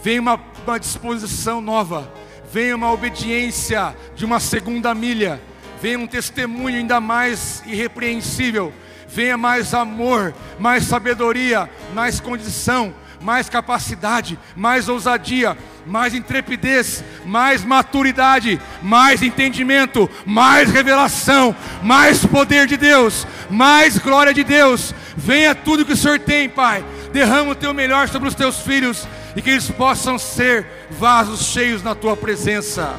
Vem 0.02 0.18
uma, 0.18 0.38
uma 0.66 0.78
disposição 0.78 1.60
nova. 1.60 2.12
Vem 2.52 2.74
uma 2.74 2.92
obediência 2.92 3.96
de 4.14 4.24
uma 4.24 4.40
segunda 4.40 4.94
milha. 4.94 5.40
Vem 5.80 5.96
um 5.96 6.06
testemunho 6.06 6.76
ainda 6.76 7.00
mais 7.00 7.62
irrepreensível. 7.66 8.72
Venha 9.08 9.36
mais 9.36 9.72
amor, 9.74 10.34
mais 10.58 10.84
sabedoria, 10.84 11.68
mais 11.94 12.20
condição, 12.20 12.94
mais 13.20 13.48
capacidade, 13.48 14.38
mais 14.54 14.88
ousadia, 14.88 15.56
mais 15.86 16.14
intrepidez, 16.14 17.02
mais 17.24 17.64
maturidade, 17.64 18.60
mais 18.82 19.22
entendimento, 19.22 20.08
mais 20.24 20.70
revelação, 20.70 21.54
mais 21.82 22.24
poder 22.24 22.66
de 22.66 22.76
Deus, 22.76 23.26
mais 23.50 23.98
glória 23.98 24.32
de 24.32 24.44
Deus. 24.44 24.94
Venha 25.16 25.54
tudo 25.54 25.84
que 25.84 25.92
o 25.92 25.96
Senhor 25.96 26.18
tem, 26.18 26.48
Pai. 26.48 26.84
Derrama 27.12 27.52
o 27.52 27.56
teu 27.56 27.72
melhor 27.72 28.08
sobre 28.08 28.28
os 28.28 28.34
teus 28.34 28.60
filhos. 28.60 29.06
e 29.36 29.42
que 29.42 29.50
eles 29.50 29.70
possam 29.70 30.18
ser 30.18 30.66
vasos 30.90 31.46
cheios 31.52 31.80
na 31.80 31.94
tua 31.94 32.16
presença. 32.16 32.96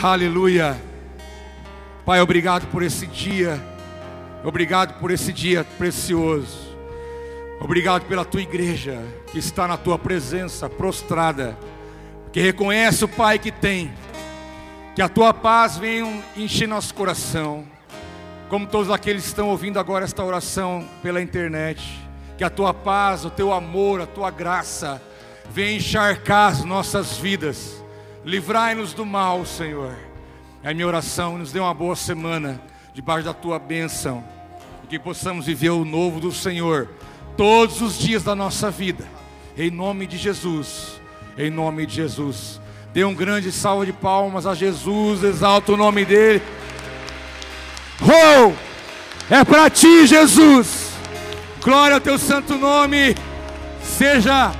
Aleluia. 0.00 0.80
Pai, 2.04 2.20
obrigado 2.20 2.66
por 2.68 2.84
esse 2.84 3.04
dia. 3.06 3.60
Obrigado 4.42 4.98
por 4.98 5.10
esse 5.10 5.32
dia 5.32 5.64
precioso. 5.76 6.70
Obrigado 7.60 8.06
pela 8.06 8.24
tua 8.24 8.40
igreja 8.40 8.98
que 9.30 9.38
está 9.38 9.68
na 9.68 9.76
tua 9.76 9.98
presença, 9.98 10.66
prostrada, 10.68 11.58
que 12.32 12.40
reconhece 12.40 13.04
o 13.04 13.08
Pai 13.08 13.38
que 13.38 13.52
tem. 13.52 13.92
Que 14.94 15.02
a 15.02 15.08
tua 15.10 15.34
paz 15.34 15.76
venha 15.76 16.24
encher 16.36 16.66
nosso 16.66 16.94
coração, 16.94 17.64
como 18.48 18.66
todos 18.66 18.90
aqueles 18.90 19.22
que 19.24 19.28
estão 19.28 19.48
ouvindo 19.48 19.78
agora 19.78 20.06
esta 20.06 20.24
oração 20.24 20.88
pela 21.02 21.20
internet. 21.20 21.82
Que 22.38 22.42
a 22.42 22.50
tua 22.50 22.72
paz, 22.72 23.26
o 23.26 23.30
teu 23.30 23.52
amor, 23.52 24.00
a 24.00 24.06
tua 24.06 24.30
graça 24.30 25.00
venha 25.50 25.76
encharcar 25.76 26.50
as 26.50 26.64
nossas 26.64 27.18
vidas. 27.18 27.84
Livrai-nos 28.24 28.94
do 28.94 29.04
mal, 29.04 29.44
Senhor. 29.44 29.94
É 30.62 30.70
a 30.70 30.74
minha 30.74 30.86
oração, 30.86 31.36
nos 31.36 31.52
dê 31.52 31.60
uma 31.60 31.74
boa 31.74 31.94
semana 31.94 32.69
debaixo 32.92 33.24
da 33.24 33.34
tua 33.34 33.58
bênção. 33.58 34.24
E 34.84 34.86
que 34.86 34.98
possamos 34.98 35.46
viver 35.46 35.70
o 35.70 35.84
novo 35.84 36.20
do 36.20 36.32
Senhor 36.32 36.88
todos 37.36 37.80
os 37.80 37.98
dias 37.98 38.22
da 38.22 38.34
nossa 38.34 38.70
vida. 38.70 39.04
Em 39.56 39.70
nome 39.70 40.06
de 40.06 40.16
Jesus. 40.16 41.00
Em 41.36 41.50
nome 41.50 41.86
de 41.86 41.94
Jesus. 41.94 42.60
Dê 42.92 43.04
um 43.04 43.14
grande 43.14 43.52
salve 43.52 43.86
de 43.86 43.92
palmas 43.92 44.46
a 44.46 44.54
Jesus, 44.54 45.22
exalta 45.22 45.72
o 45.72 45.76
nome 45.76 46.04
dele. 46.04 46.42
Oh! 48.02 48.52
É 49.32 49.44
para 49.44 49.70
ti, 49.70 50.06
Jesus. 50.06 50.90
Glória 51.62 51.94
ao 51.94 52.00
teu 52.00 52.18
santo 52.18 52.56
nome. 52.56 53.14
Seja, 53.80 54.50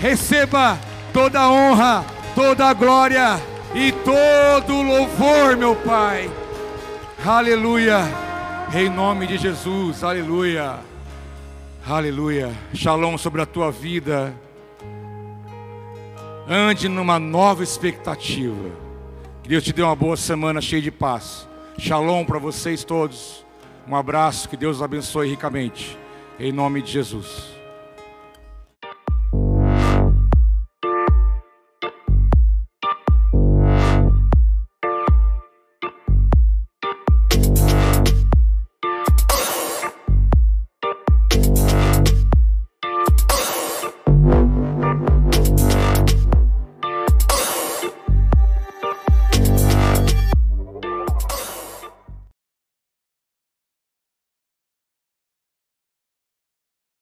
receba 0.00 0.78
toda 1.12 1.40
a 1.40 1.50
honra, 1.50 2.04
toda 2.34 2.66
a 2.66 2.72
glória 2.72 3.40
e 3.72 3.92
todo 3.92 4.74
o 4.74 4.82
louvor, 4.82 5.56
meu 5.56 5.76
Pai. 5.76 6.28
Aleluia. 7.24 8.00
Em 8.74 8.88
nome 8.88 9.26
de 9.26 9.36
Jesus. 9.36 10.02
Aleluia. 10.02 10.78
Aleluia. 11.86 12.50
Shalom 12.72 13.18
sobre 13.18 13.42
a 13.42 13.46
tua 13.46 13.70
vida. 13.70 14.34
Ande 16.48 16.88
numa 16.88 17.18
nova 17.18 17.62
expectativa. 17.62 18.70
Que 19.42 19.50
Deus 19.50 19.62
te 19.62 19.70
dê 19.70 19.82
uma 19.82 19.94
boa 19.94 20.16
semana 20.16 20.62
cheia 20.62 20.80
de 20.80 20.90
paz. 20.90 21.46
Shalom 21.78 22.24
para 22.24 22.38
vocês 22.38 22.84
todos. 22.84 23.44
Um 23.86 23.94
abraço, 23.94 24.48
que 24.48 24.56
Deus 24.56 24.80
abençoe 24.80 25.28
ricamente. 25.28 25.98
Em 26.38 26.50
nome 26.50 26.80
de 26.80 26.90
Jesus. 26.90 27.59